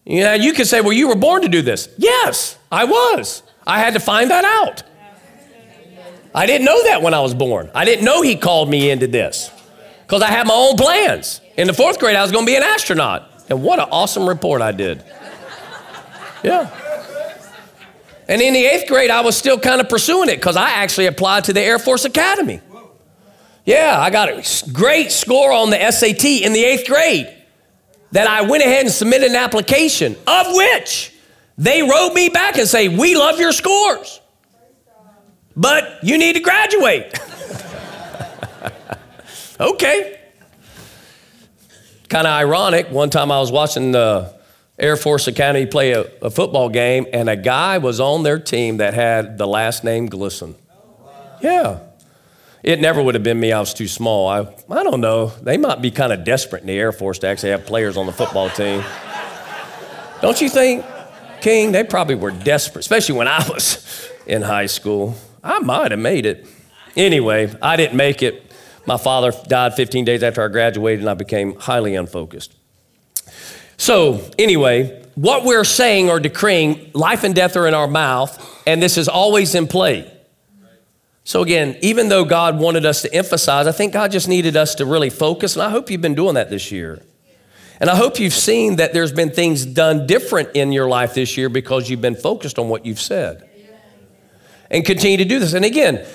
You 0.06 0.24
know, 0.24 0.34
you 0.34 0.54
could 0.54 0.68
say, 0.68 0.82
well, 0.82 0.94
you 0.94 1.08
were 1.08 1.16
born 1.16 1.42
to 1.44 1.50
do 1.50 1.62
this. 1.62 1.90
Yes, 1.98 2.58
I 2.72 2.86
was. 2.86 3.44
I 3.66 3.80
had 3.80 3.94
to 3.94 4.00
find 4.00 4.32
that 4.32 4.44
out. 4.44 4.84
I 6.36 6.46
didn't 6.46 6.66
know 6.66 6.84
that 6.86 7.02
when 7.02 7.14
I 7.14 7.22
was 7.22 7.34
born. 7.34 7.70
I 7.76 7.86
didn't 7.86 8.04
know 8.04 8.22
he 8.22 8.36
called 8.36 8.70
me 8.70 8.90
into 8.90 9.08
this 9.08 9.52
because 10.02 10.22
I 10.22 10.28
had 10.28 10.48
my 10.48 10.54
own 10.54 10.76
plans. 10.78 11.42
In 11.58 11.68
the 11.68 11.74
fourth 11.74 12.00
grade, 12.00 12.16
I 12.16 12.22
was 12.22 12.32
going 12.32 12.46
to 12.46 12.52
be 12.52 12.56
an 12.56 12.64
astronaut. 12.64 13.30
And 13.50 13.64
what 13.64 13.80
an 13.80 13.88
awesome 13.92 14.28
report 14.28 14.62
I 14.62 14.72
did. 14.72 15.04
Yeah. 16.44 16.70
And 18.28 18.42
in 18.42 18.54
the 18.54 18.66
eighth 18.66 18.88
grade, 18.88 19.10
I 19.10 19.22
was 19.22 19.38
still 19.38 19.60
kind 19.60 19.82
of 19.82 19.90
pursuing 19.90 20.30
it 20.30 20.36
because 20.36 20.56
I 20.56 20.72
actually 20.72 21.08
applied 21.08 21.46
to 21.46 21.54
the 21.54 21.62
Air 21.62 21.80
Force 21.80 22.06
Academy. 22.06 22.62
Yeah, 23.66 23.98
I 24.00 24.10
got 24.10 24.30
a 24.30 24.72
great 24.72 25.12
score 25.12 25.52
on 25.52 25.70
the 25.70 25.92
SAT 25.92 26.26
in 26.26 26.54
the 26.54 26.64
eighth 26.64 26.88
grade 26.88 27.34
that 28.12 28.28
I 28.28 28.42
went 28.42 28.64
ahead 28.64 28.86
and 28.86 28.94
submitted 28.94 29.30
an 29.30 29.36
application, 29.36 30.16
of 30.28 30.48
which 30.50 31.14
they 31.58 31.82
wrote 31.82 32.14
me 32.14 32.30
back 32.30 32.58
and 32.58 32.68
say, 32.68 32.90
We 32.90 33.16
love 33.16 33.40
your 33.40 33.54
scores, 33.54 34.20
but 35.56 36.04
you 36.04 36.18
need 36.18 36.34
to 36.34 36.42
graduate. 36.42 37.10
okay. 39.60 40.20
Kind 42.14 42.28
of 42.28 42.34
ironic. 42.34 42.92
One 42.92 43.10
time 43.10 43.32
I 43.32 43.40
was 43.40 43.52
watching 43.52 43.92
the 43.92 44.32
Air 44.78 44.96
Force 44.98 45.26
Academy 45.26 45.66
play 45.66 45.94
a, 45.94 46.02
a, 46.22 46.30
football 46.30 46.70
game, 46.70 47.08
and 47.12 47.28
a 47.28 47.36
guy 47.36 47.80
was 47.80 48.00
on 48.00 48.22
their 48.22 48.38
team 48.38 48.78
that 48.78 48.94
had 48.94 49.40
the 49.40 49.48
last 49.48 49.84
name 49.84 50.08
Glisson. 50.08 50.54
Yeah. 51.42 51.80
It 52.62 52.80
never 52.80 53.02
would 53.02 53.16
have 53.16 53.24
been 53.24 53.40
me. 53.40 53.52
I 53.52 53.60
was 53.60 53.74
too 53.74 53.88
small. 53.88 54.28
I, 54.28 54.42
I 54.70 54.84
don't 54.84 55.02
know. 55.02 55.30
They 55.42 55.58
might 55.58 55.82
be 55.82 55.90
kind 55.90 56.14
of 56.14 56.24
desperate 56.24 56.62
in 56.62 56.68
the 56.68 56.78
Air 56.78 56.92
Force 56.92 57.18
to 57.18 57.28
actually 57.28 57.50
have 57.50 57.66
players 57.66 57.98
on 57.98 58.06
the 58.06 58.14
football 58.14 58.48
team. 58.52 58.84
Don't 60.22 60.40
you 60.40 60.50
think, 60.50 60.86
King? 61.42 61.72
They 61.72 61.84
probably 61.84 62.14
were 62.14 62.30
desperate, 62.30 62.82
especially 62.82 63.16
when 63.16 63.28
I 63.28 63.44
was 63.50 64.08
in 64.28 64.44
high 64.44 64.68
school. 64.68 65.16
I 65.44 65.58
might 65.62 65.90
have 65.90 66.00
made 66.00 66.28
it. 66.28 66.46
Anyway, 66.96 67.52
I 67.60 67.76
didn't 67.76 67.98
make 67.98 68.22
it. 68.22 68.53
My 68.86 68.98
father 68.98 69.32
died 69.48 69.76
15 69.76 70.06
days 70.06 70.24
after 70.24 70.44
I 70.44 70.48
graduated, 70.50 71.02
and 71.02 71.10
I 71.10 71.14
became 71.14 71.56
highly 71.56 71.96
unfocused. 71.96 72.54
So, 73.78 74.30
anyway, 74.38 75.04
what 75.16 75.46
we're 75.46 75.64
saying 75.64 76.10
or 76.10 76.20
decreeing, 76.20 76.92
life 76.94 77.24
and 77.24 77.34
death 77.34 77.56
are 77.56 77.68
in 77.68 77.74
our 77.74 77.88
mouth, 77.88 78.62
and 78.68 78.82
this 78.82 78.98
is 78.98 79.08
always 79.08 79.56
in 79.56 79.68
play. 79.68 80.10
So, 81.24 81.42
again, 81.42 81.78
even 81.82 82.10
though 82.10 82.26
God 82.26 82.60
wanted 82.60 82.86
us 82.86 83.02
to 83.04 83.14
emphasize, 83.14 83.68
I 83.68 83.72
think 83.72 83.94
God 83.94 84.12
just 84.12 84.28
needed 84.28 84.58
us 84.58 84.76
to 84.76 84.86
really 84.86 85.10
focus, 85.10 85.56
and 85.56 85.64
I 85.64 85.70
hope 85.70 85.90
you've 85.90 86.02
been 86.02 86.16
doing 86.16 86.36
that 86.36 86.50
this 86.50 86.72
year. 86.72 87.02
And 87.80 87.90
I 87.90 87.96
hope 87.96 88.20
you've 88.20 88.34
seen 88.34 88.78
that 88.78 88.94
there's 88.94 89.12
been 89.12 89.32
things 89.32 89.66
done 89.66 90.08
different 90.08 90.52
in 90.54 90.72
your 90.72 90.88
life 90.88 91.14
this 91.14 91.38
year 91.38 91.50
because 91.50 91.90
you've 91.90 92.02
been 92.02 92.16
focused 92.16 92.60
on 92.60 92.70
what 92.70 92.86
you've 92.86 93.02
said. 93.02 93.50
And 94.70 94.86
continue 94.86 95.18
to 95.18 95.26
do 95.26 95.40
this. 95.40 95.54
And 95.54 95.66
again, 95.66 96.06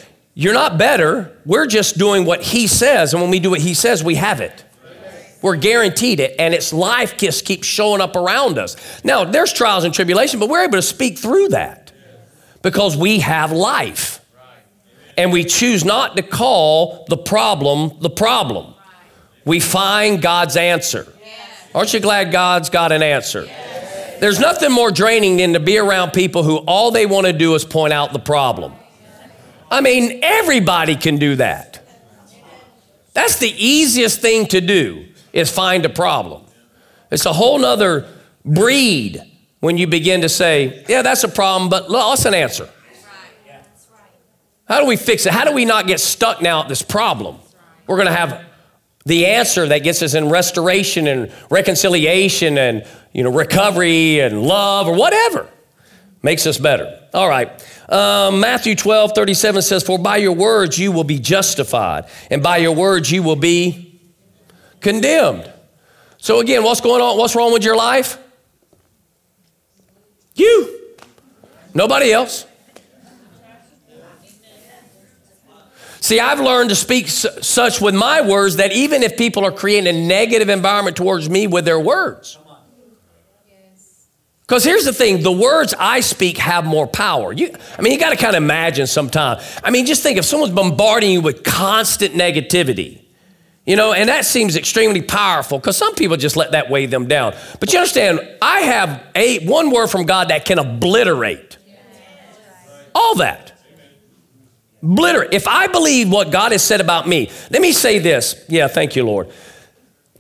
you're 0.41 0.55
not 0.55 0.79
better. 0.79 1.37
We're 1.45 1.67
just 1.67 1.99
doing 1.99 2.25
what 2.25 2.41
He 2.43 2.69
says. 2.69 3.13
And 3.13 3.21
when 3.21 3.29
we 3.29 3.41
do 3.41 3.51
what 3.51 3.61
He 3.61 3.75
says, 3.75 4.05
we 4.05 4.15
have 4.15 4.41
it. 4.41 4.65
We're 5.43 5.57
guaranteed 5.57 6.21
it. 6.21 6.37
And 6.39 6.55
it's 6.55 6.73
life 6.73 7.17
just 7.17 7.45
keeps 7.45 7.67
showing 7.67 8.01
up 8.01 8.15
around 8.15 8.57
us. 8.57 8.77
Now, 9.03 9.25
there's 9.25 9.53
trials 9.53 9.83
and 9.83 9.93
tribulation, 9.93 10.39
but 10.39 10.49
we're 10.49 10.63
able 10.63 10.79
to 10.79 10.83
speak 10.83 11.19
through 11.19 11.49
that 11.49 11.91
because 12.63 12.97
we 12.97 13.19
have 13.19 13.51
life 13.51 14.25
and 15.17 15.33
we 15.33 15.43
choose 15.43 15.85
not 15.85 16.17
to 16.17 16.23
call 16.23 17.05
the 17.09 17.17
problem 17.17 17.99
the 18.01 18.09
problem. 18.09 18.75
We 19.45 19.59
find 19.59 20.23
God's 20.23 20.57
answer. 20.57 21.13
Aren't 21.75 21.93
you 21.93 21.99
glad 21.99 22.31
God's 22.31 22.71
got 22.71 22.93
an 22.93 23.03
answer? 23.03 23.49
There's 24.21 24.39
nothing 24.39 24.71
more 24.71 24.93
draining 24.93 25.39
than 25.39 25.55
to 25.55 25.61
be 25.61 25.79
around 25.79 26.13
people 26.13 26.45
who 26.45 26.59
all 26.59 26.93
they 26.93 27.07
want 27.07 27.27
to 27.27 27.33
do 27.33 27.57
is 27.57 27.65
point 27.65 27.93
out 27.93 28.13
the 28.13 28.21
problem. 28.21 28.75
I 29.71 29.81
mean, 29.81 30.21
everybody 30.23 30.97
can 30.97 31.19
do 31.19 31.37
that. 31.37 31.85
That's 33.13 33.39
the 33.39 33.51
easiest 33.51 34.21
thing 34.21 34.47
to 34.47 34.61
do 34.61 35.07
is 35.33 35.51
find 35.51 35.85
a 35.85 35.89
problem. 35.89 36.45
It's 37.11 37.27
a 37.27 37.33
whole 37.33 37.59
nother 37.59 38.09
breed 38.45 39.21
when 39.61 39.77
you 39.77 39.87
begin 39.87 40.21
to 40.21 40.29
say, 40.29 40.85
yeah, 40.89 41.03
that's 41.03 41.25
a 41.25 41.29
problem, 41.29 41.69
but 41.69 41.91
what's 41.91 42.25
an 42.25 42.35
answer? 42.35 42.69
How 44.69 44.81
do 44.81 44.87
we 44.87 44.97
fix 44.97 45.25
it? 45.27 45.33
How 45.33 45.45
do 45.45 45.53
we 45.53 45.65
not 45.65 45.87
get 45.87 45.99
stuck 45.99 46.43
now 46.43 46.63
at 46.63 46.69
this 46.69 46.83
problem? 46.83 47.39
We're 47.87 47.97
going 47.97 48.09
to 48.09 48.15
have 48.15 48.45
the 49.07 49.27
answer 49.27 49.67
that 49.67 49.79
gets 49.79 50.03
us 50.03 50.15
in 50.15 50.29
restoration 50.29 51.07
and 51.07 51.33
reconciliation 51.51 52.59
and 52.59 52.87
you 53.13 53.23
know 53.25 53.33
recovery 53.33 54.21
and 54.21 54.43
love 54.43 54.87
or 54.87 54.95
whatever 54.95 55.49
makes 56.23 56.47
us 56.47 56.59
better. 56.59 57.01
All 57.15 57.29
right. 57.29 57.51
Um, 57.89 58.41
Matthew 58.41 58.75
12, 58.75 59.13
37 59.15 59.63
says, 59.63 59.83
For 59.83 59.99
by 59.99 60.19
your 60.19 60.33
words 60.33 60.79
you 60.79 60.93
will 60.93 61.05
be 61.05 61.19
justified, 61.19 62.05
and 62.31 62.43
by 62.43 62.59
your 62.59 62.75
words 62.75 63.11
you 63.11 63.23
will 63.23 63.37
be 63.37 64.01
condemned. 64.81 65.51
So 66.19 66.41
again, 66.41 66.63
what's 66.65 66.81
going 66.81 67.01
on? 67.01 67.17
What's 67.17 67.35
wrong 67.35 67.53
with 67.53 67.65
your 67.65 67.77
life? 67.77 68.19
You. 70.35 70.79
Nobody 71.75 72.13
else. 72.13 72.45
See, 76.01 76.21
I've 76.21 76.41
learned 76.41 76.71
to 76.71 76.77
speak 76.77 77.09
such 77.09 77.81
with 77.81 77.95
my 77.95 78.23
words 78.23 78.57
that 78.57 78.73
even 78.73 79.03
if 79.03 79.17
people 79.17 79.45
are 79.45 79.53
creating 79.53 79.95
a 79.95 80.07
negative 80.07 80.49
environment 80.49 80.97
towards 80.97 81.29
me 81.29 81.47
with 81.47 81.65
their 81.65 81.81
words, 81.81 82.39
because 84.49 84.65
here's 84.65 84.87
the 84.87 84.95
thing 84.95 85.23
the 85.23 85.31
words 85.31 85.75
I 85.79 86.01
speak 86.01 86.39
have 86.39 86.65
more 86.65 86.87
power. 86.87 87.35
You, 87.35 87.55
I 87.79 87.83
mean, 87.83 87.93
you 87.93 87.99
got 87.99 88.11
to 88.11 88.17
kind 88.17 88.35
of 88.35 88.43
imagine 88.43 88.87
sometime. 88.87 89.43
I 89.63 89.71
mean, 89.71 89.85
just 89.85 90.03
think 90.03 90.17
if 90.17 90.25
someone's 90.25 90.55
bombarding 90.55 91.11
you 91.11 91.21
with 91.21 91.45
constant 91.45 92.15
negativity, 92.15 93.03
you 93.67 93.77
know, 93.77 93.93
and 93.93 94.09
that 94.09 94.25
seems 94.25 94.57
extremely 94.57 95.03
powerful 95.03 95.59
because 95.59 95.77
some 95.77 95.95
people 95.95 96.17
just 96.17 96.35
let 96.35 96.53
that 96.53 96.71
weigh 96.71 96.87
them 96.87 97.07
down. 97.07 97.35
But 97.61 97.75
you 97.75 97.79
understand, 97.79 98.21
I 98.41 98.61
have 98.61 99.05
a 99.15 99.47
one 99.47 99.71
word 99.71 99.89
from 99.89 100.07
God 100.07 100.29
that 100.29 100.47
can 100.47 100.59
obliterate 100.59 101.59
all 102.95 103.17
that. 103.17 103.53
Obliterate. 104.83 105.35
If 105.35 105.47
I 105.47 105.67
believe 105.67 106.11
what 106.11 106.31
God 106.31 106.53
has 106.53 106.63
said 106.63 106.81
about 106.81 107.07
me, 107.07 107.31
let 107.51 107.61
me 107.61 107.73
say 107.73 107.99
this. 107.99 108.47
Yeah, 108.49 108.69
thank 108.69 108.97
you, 108.97 109.05
Lord. 109.05 109.31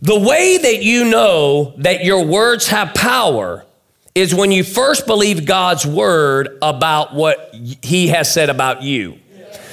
The 0.02 0.18
way 0.18 0.58
that 0.58 0.82
you 0.82 1.04
know 1.08 1.72
that 1.78 2.04
your 2.04 2.26
words 2.26 2.68
have 2.68 2.92
power 2.92 3.64
is 4.18 4.34
when 4.34 4.50
you 4.50 4.64
first 4.64 5.06
believe 5.06 5.46
God's 5.46 5.86
word 5.86 6.58
about 6.60 7.14
what 7.14 7.54
he 7.82 8.08
has 8.08 8.32
said 8.32 8.50
about 8.50 8.82
you. 8.82 9.18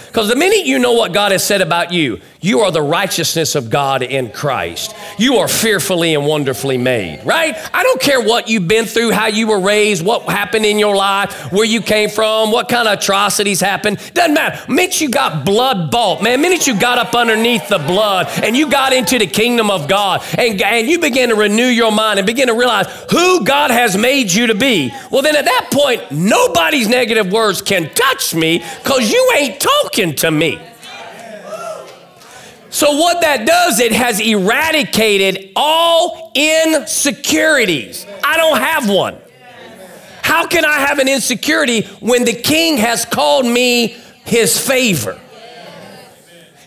Because 0.08 0.30
the 0.30 0.36
minute 0.36 0.66
you 0.66 0.80
know 0.80 0.94
what 0.94 1.14
God 1.14 1.32
has 1.34 1.46
said 1.46 1.62
about 1.62 1.92
you, 1.92 2.22
You 2.46 2.60
are 2.60 2.70
the 2.70 2.80
righteousness 2.80 3.56
of 3.56 3.72
God 3.72 4.04
in 4.04 4.30
Christ. 4.30 4.96
You 5.18 5.38
are 5.38 5.48
fearfully 5.48 6.14
and 6.14 6.28
wonderfully 6.28 6.78
made, 6.78 7.26
right? 7.26 7.56
I 7.74 7.82
don't 7.82 8.00
care 8.00 8.22
what 8.22 8.48
you've 8.48 8.68
been 8.68 8.86
through, 8.86 9.14
how 9.14 9.26
you 9.26 9.48
were 9.48 9.60
raised, 9.60 10.06
what 10.06 10.22
happened 10.30 10.64
in 10.64 10.78
your 10.78 10.96
life, 10.96 11.52
where 11.52 11.66
you 11.66 11.82
came 11.82 12.08
from, 12.08 12.52
what 12.52 12.70
kind 12.70 12.88
of 12.88 13.00
atrocities 13.00 13.60
happened. 13.60 13.98
Doesn't 14.14 14.36
matter. 14.36 14.72
Minute 14.72 15.02
you 15.02 15.10
got 15.10 15.44
blood 15.44 15.90
bought, 15.90 16.22
man, 16.22 16.40
minute 16.40 16.68
you 16.68 16.80
got 16.80 17.00
up 17.00 17.16
underneath 17.16 17.68
the 17.68 17.80
blood 17.80 18.28
and 18.44 18.56
you 18.56 18.70
got 18.70 18.94
into 18.94 19.18
the 19.18 19.26
kingdom 19.26 19.72
of 19.72 19.88
God 19.88 20.24
and, 20.38 20.62
and 20.62 20.88
you 20.88 21.00
begin 21.00 21.30
to 21.30 21.36
renew 21.36 21.66
your 21.66 21.92
mind 21.92 22.20
and 22.20 22.28
begin 22.28 22.50
to 22.50 22.54
realize 22.54 22.86
who 23.10 23.44
God 23.44 23.72
has 23.72 23.98
made 23.98 24.32
you 24.32 24.46
to 24.46 24.54
be, 24.54 24.94
well, 25.10 25.24
then 25.24 25.36
at 25.36 25.46
that 25.46 25.70
point, 25.72 26.12
nobody's 26.12 26.88
negative 26.88 27.32
words 27.32 27.64
can 27.64 27.90
touch 27.96 28.36
me 28.36 28.64
because 28.84 29.12
you 29.12 29.32
ain't 29.36 29.60
talking 29.60 30.14
to 30.18 30.30
me. 30.30 30.60
So, 32.76 32.92
what 32.98 33.22
that 33.22 33.48
does, 33.48 33.80
it 33.80 33.94
has 33.94 34.20
eradicated 34.20 35.54
all 35.56 36.34
insecurities. 36.36 38.06
I 38.22 38.36
don't 38.36 38.58
have 38.58 38.90
one. 38.90 39.16
How 40.22 40.46
can 40.46 40.66
I 40.66 40.80
have 40.80 41.00
an 41.00 41.08
insecurity 41.08 41.84
when 42.02 42.26
the 42.26 42.34
king 42.34 42.76
has 42.76 43.06
called 43.06 43.46
me 43.46 43.96
his 44.26 44.60
favor, 44.60 45.18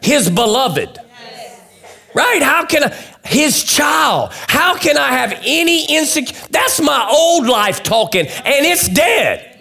his 0.03 0.31
beloved? 0.31 0.99
Right? 2.15 2.41
How 2.41 2.65
can 2.65 2.85
I, 2.85 2.89
his 3.27 3.63
child, 3.63 4.31
how 4.33 4.79
can 4.79 4.97
I 4.97 5.09
have 5.09 5.39
any 5.45 5.95
insecurity? 5.95 6.49
That's 6.51 6.81
my 6.81 7.07
old 7.13 7.47
life 7.47 7.83
talking, 7.83 8.27
and 8.29 8.65
it's 8.65 8.89
dead. 8.89 9.58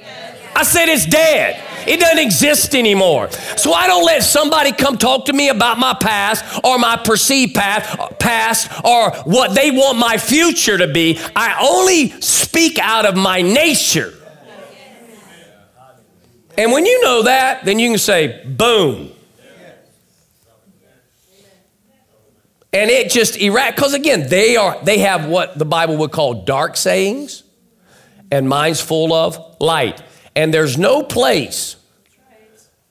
I 0.57 0.63
said 0.63 0.89
it's 0.89 1.05
dead. 1.05 1.63
It 1.87 1.99
doesn't 1.99 2.17
exist 2.17 2.73
anymore. 2.73 3.29
So 3.29 3.73
I 3.73 3.85
don't 3.85 4.03
let 4.03 4.23
somebody 4.23 4.71
come 4.71 4.97
talk 4.97 5.25
to 5.25 5.33
me 5.33 5.49
about 5.49 5.77
my 5.77 5.93
past 5.93 6.43
or 6.63 6.79
my 6.79 6.97
perceived 6.97 7.53
past, 7.53 8.17
past 8.17 8.71
or 8.83 9.11
what 9.31 9.53
they 9.53 9.69
want 9.69 9.99
my 9.99 10.17
future 10.17 10.79
to 10.79 10.87
be. 10.91 11.19
I 11.35 11.59
only 11.61 12.09
speak 12.21 12.79
out 12.79 13.05
of 13.05 13.15
my 13.15 13.43
nature. 13.43 14.11
And 16.57 16.71
when 16.71 16.87
you 16.87 17.03
know 17.03 17.21
that, 17.21 17.63
then 17.63 17.77
you 17.77 17.89
can 17.91 17.99
say, 17.99 18.43
boom. 18.43 19.11
And 22.73 22.89
it 22.89 23.11
just 23.11 23.37
erect 23.37 23.77
because 23.77 23.93
again, 23.93 24.27
they 24.27 24.55
are 24.55 24.83
they 24.83 24.97
have 24.99 25.27
what 25.27 25.57
the 25.57 25.65
Bible 25.65 25.97
would 25.97 26.11
call 26.11 26.45
dark 26.45 26.75
sayings, 26.75 27.43
and 28.31 28.49
minds 28.49 28.81
full 28.81 29.13
of 29.13 29.57
light. 29.59 30.01
And 30.37 30.53
there's 30.53 30.77
no 30.77 31.01
place 31.01 31.77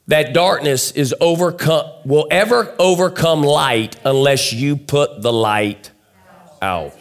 that 0.08 0.34
darkness 0.34 0.90
is 0.90 1.14
overcome 1.20 1.88
will 2.04 2.26
ever 2.28 2.74
overcome 2.76 3.42
light 3.42 3.94
unless 4.04 4.52
you 4.52 4.76
put 4.76 5.22
the 5.22 5.32
light 5.32 5.92
out. 6.60 6.92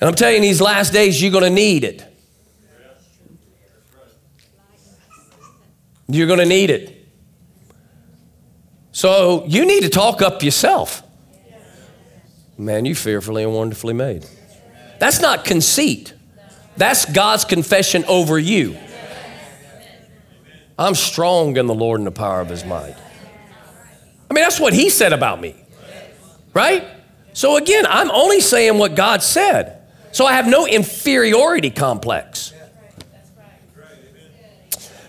And 0.00 0.08
I'm 0.08 0.14
telling 0.14 0.36
you, 0.36 0.42
these 0.42 0.60
last 0.60 0.92
days, 0.92 1.20
you're 1.22 1.32
going 1.32 1.44
to 1.44 1.50
need 1.50 1.82
it. 1.82 2.04
You're 6.08 6.26
going 6.26 6.40
to 6.40 6.46
need 6.46 6.68
it. 6.68 7.08
So 8.92 9.46
you 9.46 9.64
need 9.64 9.84
to 9.84 9.88
talk 9.88 10.20
up 10.20 10.42
yourself. 10.42 11.07
Man, 12.58 12.84
you 12.84 12.96
fearfully 12.96 13.44
and 13.44 13.54
wonderfully 13.54 13.94
made. 13.94 14.26
That's 14.98 15.20
not 15.20 15.44
conceit. 15.44 16.12
That's 16.76 17.04
God's 17.04 17.44
confession 17.44 18.04
over 18.06 18.38
you. 18.38 18.76
I'm 20.76 20.94
strong 20.94 21.56
in 21.56 21.66
the 21.66 21.74
Lord 21.74 22.00
and 22.00 22.06
the 22.06 22.12
power 22.12 22.40
of 22.40 22.48
his 22.48 22.64
might. 22.64 22.94
I 24.30 24.34
mean, 24.34 24.42
that's 24.42 24.60
what 24.60 24.72
he 24.72 24.90
said 24.90 25.12
about 25.12 25.40
me, 25.40 25.56
right? 26.52 26.84
So 27.32 27.56
again, 27.56 27.86
I'm 27.86 28.10
only 28.10 28.40
saying 28.40 28.78
what 28.78 28.94
God 28.94 29.22
said. 29.22 29.80
So 30.12 30.26
I 30.26 30.32
have 30.34 30.46
no 30.46 30.66
inferiority 30.66 31.70
complex. 31.70 32.52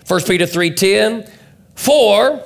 1 0.06 0.20
Peter 0.26 0.46
3:10 0.46 1.30
For 1.74 2.42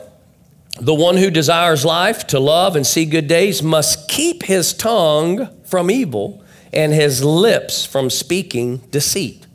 the 0.80 0.94
one 0.94 1.16
who 1.16 1.30
desires 1.30 1.84
life 1.84 2.26
to 2.28 2.40
love 2.40 2.74
and 2.74 2.86
see 2.86 3.04
good 3.04 3.28
days 3.28 3.62
must 3.62 4.08
keep 4.08 4.42
his 4.42 4.74
tongue 4.74 5.48
from 5.64 5.90
evil 5.90 6.42
and 6.72 6.92
his 6.92 7.22
lips 7.22 7.86
from 7.86 8.10
speaking 8.10 8.78
deceit. 8.90 9.46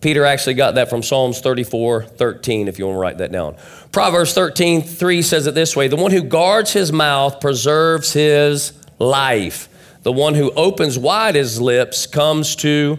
Peter 0.00 0.24
actually 0.24 0.54
got 0.54 0.74
that 0.76 0.90
from 0.90 1.02
Psalms 1.02 1.40
34 1.40 2.04
13, 2.04 2.68
if 2.68 2.78
you 2.78 2.86
want 2.86 2.96
to 2.96 3.00
write 3.00 3.18
that 3.18 3.32
down. 3.32 3.56
Proverbs 3.90 4.34
13 4.34 4.82
3 4.82 5.22
says 5.22 5.46
it 5.46 5.54
this 5.54 5.74
way 5.74 5.88
The 5.88 5.96
one 5.96 6.10
who 6.10 6.22
guards 6.22 6.72
his 6.72 6.92
mouth 6.92 7.40
preserves 7.40 8.12
his 8.12 8.74
life. 8.98 9.68
The 10.02 10.12
one 10.12 10.34
who 10.34 10.52
opens 10.52 10.98
wide 10.98 11.34
his 11.34 11.60
lips 11.60 12.06
comes 12.06 12.54
to 12.56 12.98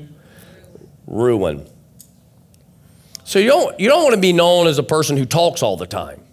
ruin. 1.06 1.68
So 3.24 3.39
you 3.39 3.47
don't, 3.47 3.80
you 3.80 3.88
don't 3.88 4.03
want 4.03 4.16
to 4.16 4.22
be 4.22 4.34
known 4.34 4.68
as 4.68 4.80
a 4.80 4.84
person 4.84 5.16
who 5.16 5.26
talks 5.26 5.62
all 5.62 5.78
the 5.78 5.88
time. 5.88 6.24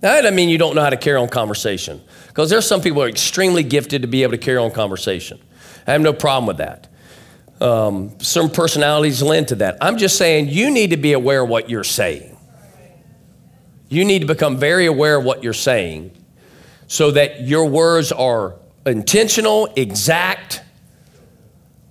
That 0.00 0.20
doesn't 0.20 0.34
mean 0.34 0.48
you 0.48 0.58
don't 0.58 0.74
know 0.74 0.82
how 0.82 0.90
to 0.90 0.96
carry 0.96 1.18
on 1.18 1.28
conversation, 1.28 2.02
because 2.28 2.50
there's 2.50 2.66
some 2.66 2.80
people 2.80 3.00
who 3.00 3.06
are 3.06 3.08
extremely 3.08 3.62
gifted 3.62 4.02
to 4.02 4.08
be 4.08 4.22
able 4.22 4.32
to 4.32 4.38
carry 4.38 4.58
on 4.58 4.70
conversation. 4.70 5.40
I 5.86 5.92
have 5.92 6.00
no 6.00 6.12
problem 6.12 6.46
with 6.46 6.58
that. 6.58 6.88
Um, 7.60 8.18
some 8.20 8.50
personalities 8.50 9.22
lend 9.22 9.48
to 9.48 9.54
that. 9.56 9.78
I'm 9.80 9.96
just 9.96 10.18
saying 10.18 10.48
you 10.48 10.70
need 10.70 10.90
to 10.90 10.98
be 10.98 11.14
aware 11.14 11.42
of 11.42 11.48
what 11.48 11.70
you're 11.70 11.84
saying. 11.84 12.36
You 13.88 14.04
need 14.04 14.20
to 14.20 14.26
become 14.26 14.58
very 14.58 14.86
aware 14.86 15.16
of 15.16 15.24
what 15.24 15.42
you're 15.42 15.54
saying 15.54 16.10
so 16.86 17.12
that 17.12 17.42
your 17.42 17.64
words 17.66 18.12
are 18.12 18.56
intentional, 18.84 19.72
exact, 19.76 20.62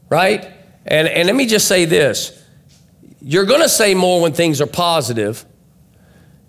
right? 0.10 0.52
And, 0.86 1.08
and 1.08 1.26
let 1.26 1.36
me 1.36 1.48
just 1.48 1.68
say 1.68 1.86
this 1.86 2.42
you're 3.22 3.46
going 3.46 3.62
to 3.62 3.70
say 3.70 3.96
more 3.96 4.22
when 4.22 4.34
things 4.34 4.62
are 4.62 4.68
positive. 4.68 5.46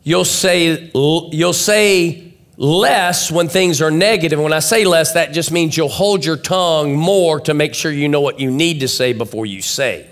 You'll 0.06 0.24
say, 0.24 0.88
you'll 0.94 1.52
say 1.52 2.32
less 2.56 3.28
when 3.28 3.48
things 3.48 3.82
are 3.82 3.90
negative. 3.90 4.38
When 4.38 4.52
I 4.52 4.60
say 4.60 4.84
less, 4.84 5.14
that 5.14 5.32
just 5.32 5.50
means 5.50 5.76
you'll 5.76 5.88
hold 5.88 6.24
your 6.24 6.36
tongue 6.36 6.94
more 6.94 7.40
to 7.40 7.54
make 7.54 7.74
sure 7.74 7.90
you 7.90 8.08
know 8.08 8.20
what 8.20 8.38
you 8.38 8.52
need 8.52 8.78
to 8.80 8.88
say 8.88 9.12
before 9.12 9.46
you 9.46 9.60
say. 9.60 10.06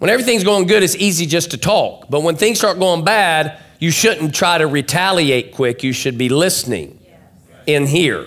When 0.00 0.10
everything's 0.10 0.42
going 0.42 0.66
good, 0.66 0.82
it's 0.82 0.96
easy 0.96 1.24
just 1.24 1.52
to 1.52 1.56
talk. 1.56 2.06
But 2.10 2.24
when 2.24 2.34
things 2.34 2.58
start 2.58 2.80
going 2.80 3.04
bad, 3.04 3.62
you 3.78 3.92
shouldn't 3.92 4.34
try 4.34 4.58
to 4.58 4.66
retaliate 4.66 5.54
quick. 5.54 5.84
You 5.84 5.92
should 5.92 6.18
be 6.18 6.28
listening 6.28 6.98
in 7.64 7.86
here, 7.86 8.26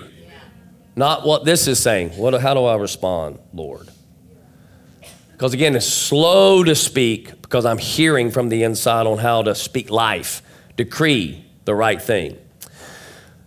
not 0.95 1.25
what 1.25 1.43
this 1.43 1.67
is 1.67 1.77
saying. 1.77 2.11
What, 2.11 2.39
how 2.39 2.53
do 2.53 2.63
I 2.63 2.77
respond, 2.77 3.37
Lord? 3.53 3.89
Because 5.37 5.53
again, 5.53 5.75
it's 5.75 5.85
slow 5.85 6.63
to 6.63 6.73
speak 6.73 7.43
because 7.43 7.63
I'm 7.63 7.77
hearing 7.77 8.31
from 8.31 8.49
the 8.49 8.63
inside 8.63 9.05
on 9.05 9.19
how 9.19 9.43
to 9.43 9.53
speak 9.53 9.91
life, 9.91 10.41
decree, 10.77 11.45
the 11.65 11.75
right 11.75 12.01
thing. 12.01 12.39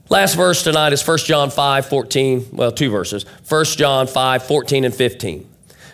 Last 0.08 0.36
verse 0.36 0.62
tonight 0.62 0.92
is 0.92 1.04
1 1.04 1.18
John 1.18 1.50
5, 1.50 1.86
14, 1.86 2.46
well, 2.52 2.70
two 2.70 2.90
verses. 2.90 3.24
1 3.48 3.64
John 3.64 4.06
5, 4.06 4.42
14 4.44 4.84
and 4.84 4.94
15. 4.94 5.50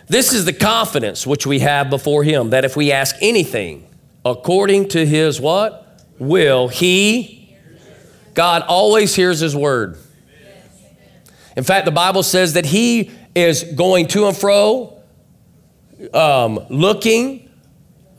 This 0.07 0.33
is 0.33 0.45
the 0.45 0.53
confidence 0.53 1.25
which 1.25 1.47
we 1.47 1.59
have 1.59 1.89
before 1.89 2.23
him 2.23 2.51
that 2.51 2.63
if 2.63 2.77
we 2.77 2.91
ask 2.91 3.15
anything 3.19 3.87
according 4.23 4.89
to 4.89 5.03
his 5.03 5.41
what? 5.41 6.05
Will, 6.19 6.67
he, 6.67 7.57
God 8.35 8.61
always 8.67 9.15
hears 9.15 9.39
his 9.39 9.55
word. 9.55 9.97
In 11.55 11.63
fact, 11.63 11.85
the 11.85 11.91
Bible 11.91 12.21
says 12.21 12.53
that 12.53 12.67
he 12.67 13.09
is 13.33 13.63
going 13.63 14.05
to 14.09 14.27
and 14.27 14.37
fro, 14.37 14.96
um, 16.13 16.59
looking 16.69 17.49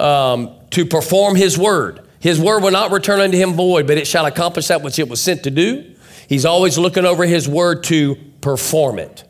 um, 0.01 0.51
to 0.71 0.85
perform 0.87 1.37
his 1.37 1.59
word. 1.59 2.07
His 2.21 2.41
word 2.41 2.63
will 2.63 2.73
not 2.73 2.91
return 2.91 3.21
unto 3.21 3.37
him 3.37 3.55
void, 3.55 3.87
but 3.87 3.97
it 3.97 4.07
shall 4.07 4.27
accomplish 4.27 4.69
that 4.69 4.83
which 4.83 4.99
it 4.99 5.09
was 5.09 5.21
sent 5.21 5.45
to 5.45 5.51
do. 5.51 5.95
He's 6.29 6.45
always 6.45 6.77
looking 6.77 7.05
over 7.05 7.25
his 7.25 7.49
word 7.49 7.85
to 7.85 8.17
perform 8.41 8.99
it. 8.99 9.25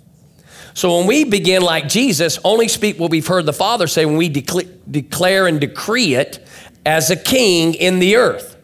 So 0.74 0.96
when 0.98 1.06
we 1.06 1.24
begin 1.24 1.62
like 1.62 1.88
Jesus, 1.88 2.38
only 2.44 2.68
speak 2.68 2.98
what 2.98 3.10
we've 3.10 3.26
heard 3.26 3.46
the 3.46 3.52
Father 3.52 3.86
say 3.86 4.06
when 4.06 4.16
we 4.16 4.28
declare 4.28 5.46
and 5.46 5.60
decree 5.60 6.14
it 6.14 6.46
as 6.86 7.10
a 7.10 7.16
king 7.16 7.74
in 7.74 7.98
the 7.98 8.16
earth 8.16 8.56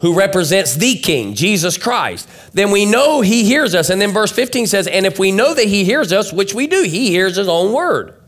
who 0.00 0.14
represents 0.14 0.74
the 0.74 0.96
king, 0.96 1.34
Jesus 1.34 1.78
Christ. 1.78 2.28
Then 2.52 2.72
we 2.72 2.84
know 2.84 3.20
he 3.20 3.44
hears 3.44 3.74
us. 3.74 3.88
And 3.88 4.00
then 4.00 4.10
verse 4.10 4.32
15 4.32 4.66
says, 4.66 4.88
And 4.88 5.06
if 5.06 5.20
we 5.20 5.30
know 5.30 5.54
that 5.54 5.66
he 5.66 5.84
hears 5.84 6.12
us, 6.12 6.32
which 6.32 6.52
we 6.52 6.66
do, 6.66 6.82
he 6.82 7.10
hears 7.10 7.36
his 7.36 7.46
own 7.46 7.72
word. 7.72 8.20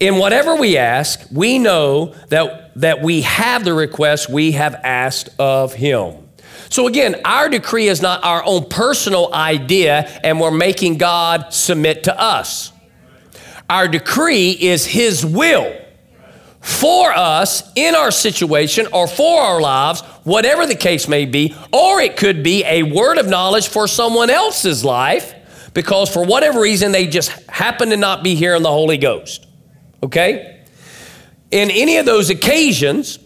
In 0.00 0.16
whatever 0.16 0.54
we 0.54 0.76
ask, 0.76 1.26
we 1.32 1.58
know 1.58 2.14
that, 2.28 2.72
that 2.76 3.02
we 3.02 3.22
have 3.22 3.64
the 3.64 3.74
request 3.74 4.30
we 4.30 4.52
have 4.52 4.74
asked 4.76 5.30
of 5.38 5.74
him. 5.74 6.28
So 6.70 6.86
again, 6.86 7.20
our 7.24 7.48
decree 7.48 7.88
is 7.88 8.00
not 8.00 8.22
our 8.22 8.44
own 8.44 8.68
personal 8.68 9.34
idea, 9.34 10.08
and 10.22 10.40
we're 10.40 10.50
making 10.50 10.98
God 10.98 11.52
submit 11.52 12.04
to 12.04 12.20
us. 12.20 12.72
Our 13.68 13.88
decree 13.88 14.52
is 14.52 14.86
his 14.86 15.26
will 15.26 15.74
for 16.60 17.12
us 17.12 17.70
in 17.74 17.94
our 17.94 18.10
situation 18.10 18.86
or 18.92 19.08
for 19.08 19.40
our 19.40 19.60
lives, 19.60 20.00
whatever 20.24 20.66
the 20.66 20.74
case 20.74 21.08
may 21.08 21.24
be, 21.24 21.56
or 21.72 22.00
it 22.00 22.16
could 22.16 22.42
be 22.42 22.64
a 22.64 22.82
word 22.82 23.18
of 23.18 23.26
knowledge 23.26 23.68
for 23.68 23.88
someone 23.88 24.30
else's 24.30 24.84
life 24.84 25.34
because 25.74 26.12
for 26.12 26.24
whatever 26.24 26.60
reason 26.60 26.92
they 26.92 27.06
just 27.06 27.30
happen 27.48 27.90
to 27.90 27.96
not 27.96 28.22
be 28.22 28.34
hearing 28.34 28.62
the 28.62 28.70
Holy 28.70 28.96
Ghost. 28.96 29.47
Okay? 30.02 30.64
In 31.50 31.70
any 31.70 31.96
of 31.96 32.06
those 32.06 32.30
occasions, 32.30 33.18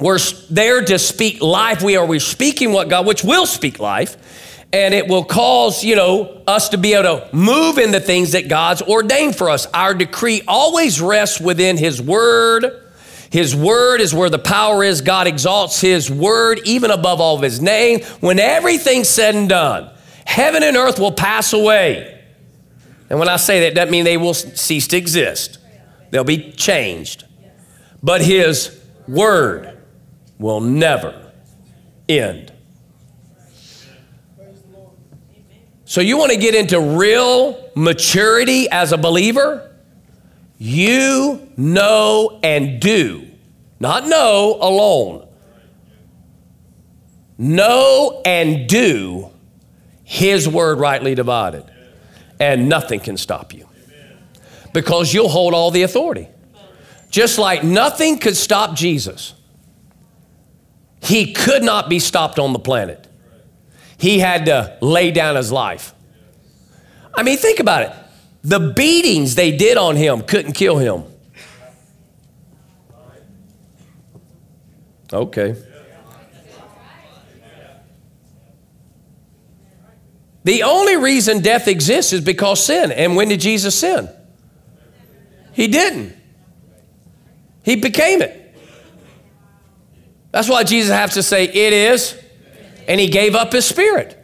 we're 0.00 0.18
there 0.50 0.84
to 0.84 0.98
speak 0.98 1.42
life. 1.42 1.82
We 1.82 1.96
are 1.96 2.06
we're 2.06 2.20
speaking 2.20 2.72
what 2.72 2.88
God, 2.88 3.06
which 3.06 3.22
will 3.22 3.46
speak 3.46 3.78
life, 3.78 4.66
and 4.72 4.94
it 4.94 5.06
will 5.06 5.24
cause 5.24 5.84
you 5.84 5.96
know 5.96 6.42
us 6.46 6.70
to 6.70 6.78
be 6.78 6.94
able 6.94 7.20
to 7.20 7.36
move 7.36 7.78
in 7.78 7.90
the 7.90 8.00
things 8.00 8.32
that 8.32 8.48
God's 8.48 8.80
ordained 8.82 9.36
for 9.36 9.50
us. 9.50 9.66
Our 9.66 9.92
decree 9.94 10.42
always 10.48 11.00
rests 11.00 11.40
within 11.40 11.76
His 11.76 12.00
Word. 12.00 12.78
His 13.28 13.56
word 13.56 14.02
is 14.02 14.12
where 14.12 14.28
the 14.28 14.38
power 14.38 14.84
is. 14.84 15.00
God 15.00 15.26
exalts 15.26 15.80
His 15.80 16.10
word 16.10 16.60
even 16.66 16.90
above 16.90 17.18
all 17.18 17.36
of 17.36 17.42
His 17.42 17.62
name. 17.62 18.02
When 18.20 18.38
everything's 18.38 19.08
said 19.08 19.34
and 19.34 19.48
done, 19.48 19.90
heaven 20.26 20.62
and 20.62 20.76
earth 20.76 20.98
will 20.98 21.12
pass 21.12 21.54
away. 21.54 22.22
And 23.08 23.18
when 23.18 23.30
I 23.30 23.36
say 23.36 23.60
that, 23.60 23.76
that 23.76 23.90
means 23.90 24.04
they 24.04 24.18
will 24.18 24.34
cease 24.34 24.86
to 24.88 24.98
exist. 24.98 25.58
They'll 26.12 26.24
be 26.24 26.52
changed. 26.52 27.24
But 28.02 28.20
His 28.20 28.78
word 29.08 29.78
will 30.38 30.60
never 30.60 31.32
end. 32.08 32.52
So, 35.86 36.00
you 36.00 36.16
want 36.18 36.32
to 36.32 36.38
get 36.38 36.54
into 36.54 36.80
real 36.80 37.70
maturity 37.74 38.68
as 38.70 38.92
a 38.92 38.98
believer? 38.98 39.74
You 40.58 41.50
know 41.56 42.38
and 42.42 42.80
do, 42.80 43.26
not 43.80 44.06
know 44.06 44.58
alone. 44.60 45.26
Know 47.38 48.20
and 48.24 48.68
do 48.68 49.30
His 50.04 50.46
word 50.46 50.78
rightly 50.78 51.14
divided, 51.14 51.64
and 52.38 52.68
nothing 52.68 53.00
can 53.00 53.16
stop 53.16 53.54
you 53.54 53.66
because 54.72 55.12
you'll 55.12 55.28
hold 55.28 55.54
all 55.54 55.70
the 55.70 55.82
authority. 55.82 56.28
Just 57.10 57.38
like 57.38 57.62
nothing 57.62 58.18
could 58.18 58.36
stop 58.36 58.74
Jesus. 58.74 59.34
He 61.02 61.32
could 61.32 61.62
not 61.62 61.88
be 61.88 61.98
stopped 61.98 62.38
on 62.38 62.52
the 62.52 62.58
planet. 62.58 63.06
He 63.98 64.18
had 64.18 64.46
to 64.46 64.78
lay 64.80 65.10
down 65.10 65.36
his 65.36 65.52
life. 65.52 65.94
I 67.14 67.22
mean, 67.22 67.36
think 67.36 67.60
about 67.60 67.82
it. 67.82 67.92
The 68.42 68.58
beatings 68.58 69.34
they 69.34 69.56
did 69.56 69.76
on 69.76 69.96
him 69.96 70.22
couldn't 70.22 70.52
kill 70.52 70.78
him. 70.78 71.04
Okay. 75.12 75.54
The 80.44 80.62
only 80.64 80.96
reason 80.96 81.40
death 81.40 81.68
exists 81.68 82.12
is 82.12 82.20
because 82.20 82.64
sin. 82.64 82.90
And 82.90 83.14
when 83.14 83.28
did 83.28 83.40
Jesus 83.40 83.78
sin? 83.78 84.08
He 85.52 85.68
didn't. 85.68 86.16
He 87.62 87.76
became 87.76 88.22
it. 88.22 88.38
That's 90.30 90.48
why 90.48 90.64
Jesus 90.64 90.90
has 90.90 91.14
to 91.14 91.22
say, 91.22 91.44
It 91.44 91.72
is. 91.72 92.18
And 92.88 93.00
he 93.00 93.08
gave 93.08 93.34
up 93.34 93.52
his 93.52 93.64
spirit. 93.64 94.18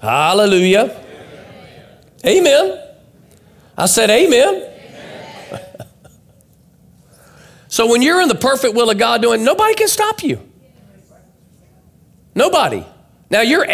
Hallelujah. 0.00 1.02
Amen. 2.24 2.82
I 3.76 3.86
said, 3.86 4.08
Amen. 4.08 4.72
so 7.68 7.90
when 7.90 8.02
you're 8.02 8.22
in 8.22 8.28
the 8.28 8.34
perfect 8.34 8.74
will 8.74 8.88
of 8.88 8.98
God 8.98 9.20
doing, 9.20 9.44
nobody 9.44 9.74
can 9.74 9.88
stop 9.88 10.22
you. 10.22 10.40
Nobody. 12.34 12.84
Now, 13.30 13.40
your 13.40 13.64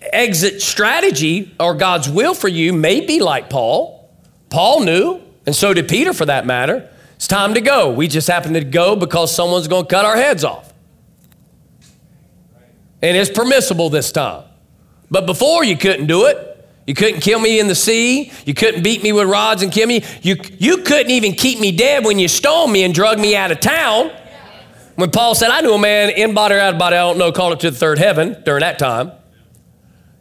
exit 0.00 0.62
strategy 0.62 1.54
or 1.58 1.74
God's 1.74 2.08
will 2.08 2.34
for 2.34 2.48
you 2.48 2.72
may 2.72 3.04
be 3.04 3.20
like 3.20 3.50
Paul. 3.50 4.10
Paul 4.50 4.80
knew, 4.80 5.20
and 5.44 5.54
so 5.54 5.74
did 5.74 5.88
Peter 5.88 6.12
for 6.12 6.26
that 6.26 6.46
matter. 6.46 6.88
It's 7.16 7.26
time 7.26 7.54
to 7.54 7.60
go. 7.60 7.92
We 7.92 8.08
just 8.08 8.28
happen 8.28 8.52
to 8.54 8.62
go 8.62 8.94
because 8.96 9.34
someone's 9.34 9.68
going 9.68 9.84
to 9.84 9.88
cut 9.88 10.04
our 10.04 10.16
heads 10.16 10.44
off. 10.44 10.72
And 13.02 13.16
it's 13.16 13.30
permissible 13.30 13.90
this 13.90 14.12
time. 14.12 14.44
But 15.10 15.26
before 15.26 15.64
you 15.64 15.76
couldn't 15.76 16.06
do 16.06 16.26
it. 16.26 16.52
You 16.86 16.94
couldn't 16.94 17.20
kill 17.20 17.40
me 17.40 17.58
in 17.58 17.66
the 17.66 17.74
sea. 17.74 18.30
You 18.44 18.54
couldn't 18.54 18.84
beat 18.84 19.02
me 19.02 19.12
with 19.12 19.28
rods 19.28 19.62
and 19.62 19.72
kill 19.72 19.88
me. 19.88 20.04
You, 20.22 20.36
you 20.58 20.78
couldn't 20.78 21.10
even 21.10 21.32
keep 21.32 21.58
me 21.58 21.72
dead 21.72 22.04
when 22.04 22.18
you 22.18 22.28
stole 22.28 22.68
me 22.68 22.84
and 22.84 22.94
drug 22.94 23.18
me 23.18 23.34
out 23.34 23.50
of 23.50 23.58
town. 23.58 24.12
When 24.94 25.10
Paul 25.10 25.34
said, 25.34 25.50
I 25.50 25.62
knew 25.62 25.74
a 25.74 25.78
man 25.78 26.10
in 26.10 26.32
body 26.32 26.54
or 26.54 26.60
out 26.60 26.74
of 26.74 26.78
body, 26.78 26.96
I 26.96 27.00
don't 27.00 27.18
know, 27.18 27.32
called 27.32 27.54
it 27.54 27.60
to 27.60 27.70
the 27.72 27.76
third 27.76 27.98
heaven 27.98 28.40
during 28.44 28.60
that 28.60 28.78
time. 28.78 29.10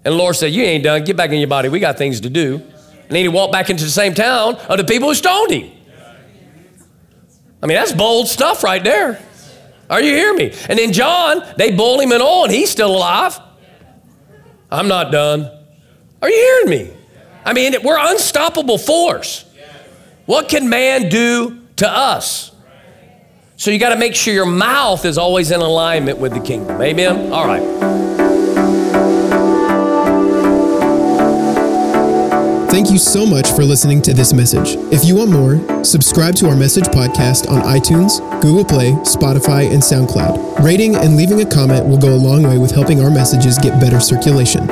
And 0.05 0.13
the 0.13 0.17
Lord 0.17 0.35
said, 0.35 0.53
You 0.53 0.63
ain't 0.63 0.83
done. 0.83 1.03
Get 1.03 1.17
back 1.17 1.31
in 1.31 1.39
your 1.39 1.47
body. 1.47 1.67
We 1.67 1.79
got 1.79 1.97
things 1.97 2.21
to 2.21 2.29
do. 2.29 2.55
And 2.55 3.11
then 3.11 3.23
he 3.23 3.27
walked 3.27 3.51
back 3.51 3.69
into 3.69 3.83
the 3.83 3.89
same 3.89 4.13
town 4.13 4.55
of 4.55 4.77
the 4.77 4.83
people 4.83 5.09
who 5.09 5.15
stoned 5.15 5.51
him. 5.51 5.71
I 7.61 7.67
mean, 7.67 7.75
that's 7.75 7.91
bold 7.91 8.27
stuff 8.27 8.63
right 8.63 8.83
there. 8.83 9.19
Are 9.89 10.01
you 10.01 10.11
hearing 10.11 10.37
me? 10.37 10.53
And 10.69 10.77
then 10.77 10.93
John, 10.93 11.43
they 11.57 11.75
boiled 11.75 12.01
him 12.01 12.11
and 12.11 12.21
oil 12.21 12.43
and 12.43 12.53
he's 12.53 12.69
still 12.69 12.95
alive. 12.95 13.39
I'm 14.71 14.87
not 14.87 15.11
done. 15.11 15.51
Are 16.21 16.29
you 16.29 16.35
hearing 16.35 16.69
me? 16.69 16.97
I 17.43 17.53
mean, 17.53 17.75
we're 17.83 17.99
unstoppable 17.99 18.77
force. 18.77 19.45
What 20.25 20.49
can 20.49 20.69
man 20.69 21.09
do 21.09 21.61
to 21.77 21.89
us? 21.89 22.51
So 23.57 23.71
you 23.71 23.79
got 23.79 23.93
to 23.93 23.99
make 23.99 24.15
sure 24.15 24.33
your 24.33 24.45
mouth 24.45 25.05
is 25.05 25.17
always 25.17 25.51
in 25.51 25.61
alignment 25.61 26.17
with 26.17 26.33
the 26.33 26.39
kingdom. 26.39 26.81
Amen? 26.81 27.31
All 27.31 27.45
right. 27.45 28.04
Thank 32.75 32.91
you 32.91 32.97
so 32.97 33.25
much 33.25 33.47
for 33.51 33.63
listening 33.63 34.01
to 34.01 34.13
this 34.13 34.33
message. 34.33 34.75
If 34.91 35.05
you 35.05 35.15
want 35.15 35.31
more, 35.31 35.85
subscribe 35.85 36.35
to 36.35 36.49
our 36.49 36.57
message 36.57 36.83
podcast 36.83 37.49
on 37.49 37.61
iTunes, 37.61 38.19
Google 38.41 38.65
Play, 38.65 38.91
Spotify, 39.07 39.71
and 39.71 39.81
SoundCloud. 39.81 40.61
Rating 40.61 40.93
and 40.97 41.15
leaving 41.15 41.39
a 41.39 41.45
comment 41.45 41.85
will 41.87 41.97
go 41.97 42.13
a 42.13 42.19
long 42.19 42.43
way 42.43 42.57
with 42.57 42.71
helping 42.71 42.99
our 42.99 43.09
messages 43.09 43.57
get 43.57 43.79
better 43.79 44.01
circulation. 44.01 44.67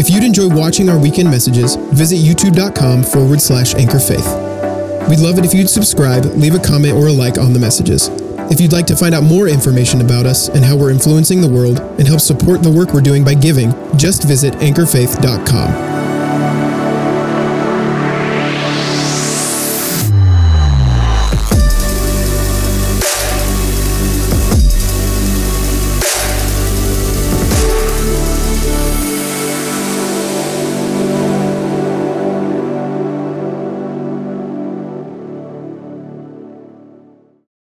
If 0.00 0.08
you'd 0.08 0.24
enjoy 0.24 0.48
watching 0.56 0.88
our 0.88 0.98
weekend 0.98 1.30
messages, 1.30 1.76
visit 1.92 2.16
youtube.com 2.16 3.02
forward 3.02 3.42
slash 3.42 3.74
anchor 3.74 4.00
faith. 4.00 4.26
We'd 5.10 5.20
love 5.20 5.36
it 5.38 5.44
if 5.44 5.52
you'd 5.52 5.68
subscribe, 5.68 6.24
leave 6.24 6.54
a 6.54 6.58
comment 6.58 6.94
or 6.96 7.08
a 7.08 7.12
like 7.12 7.36
on 7.36 7.52
the 7.52 7.60
messages. 7.60 8.08
If 8.50 8.58
you'd 8.58 8.72
like 8.72 8.86
to 8.86 8.96
find 8.96 9.14
out 9.14 9.22
more 9.22 9.48
information 9.48 10.00
about 10.00 10.24
us 10.24 10.48
and 10.48 10.64
how 10.64 10.78
we're 10.78 10.92
influencing 10.92 11.42
the 11.42 11.48
world 11.48 11.78
and 11.98 12.08
help 12.08 12.20
support 12.20 12.62
the 12.62 12.70
work 12.70 12.94
we're 12.94 13.02
doing 13.02 13.22
by 13.22 13.34
giving, 13.34 13.70
just 13.98 14.24
visit 14.24 14.54
anchorfaith.com. 14.54 16.03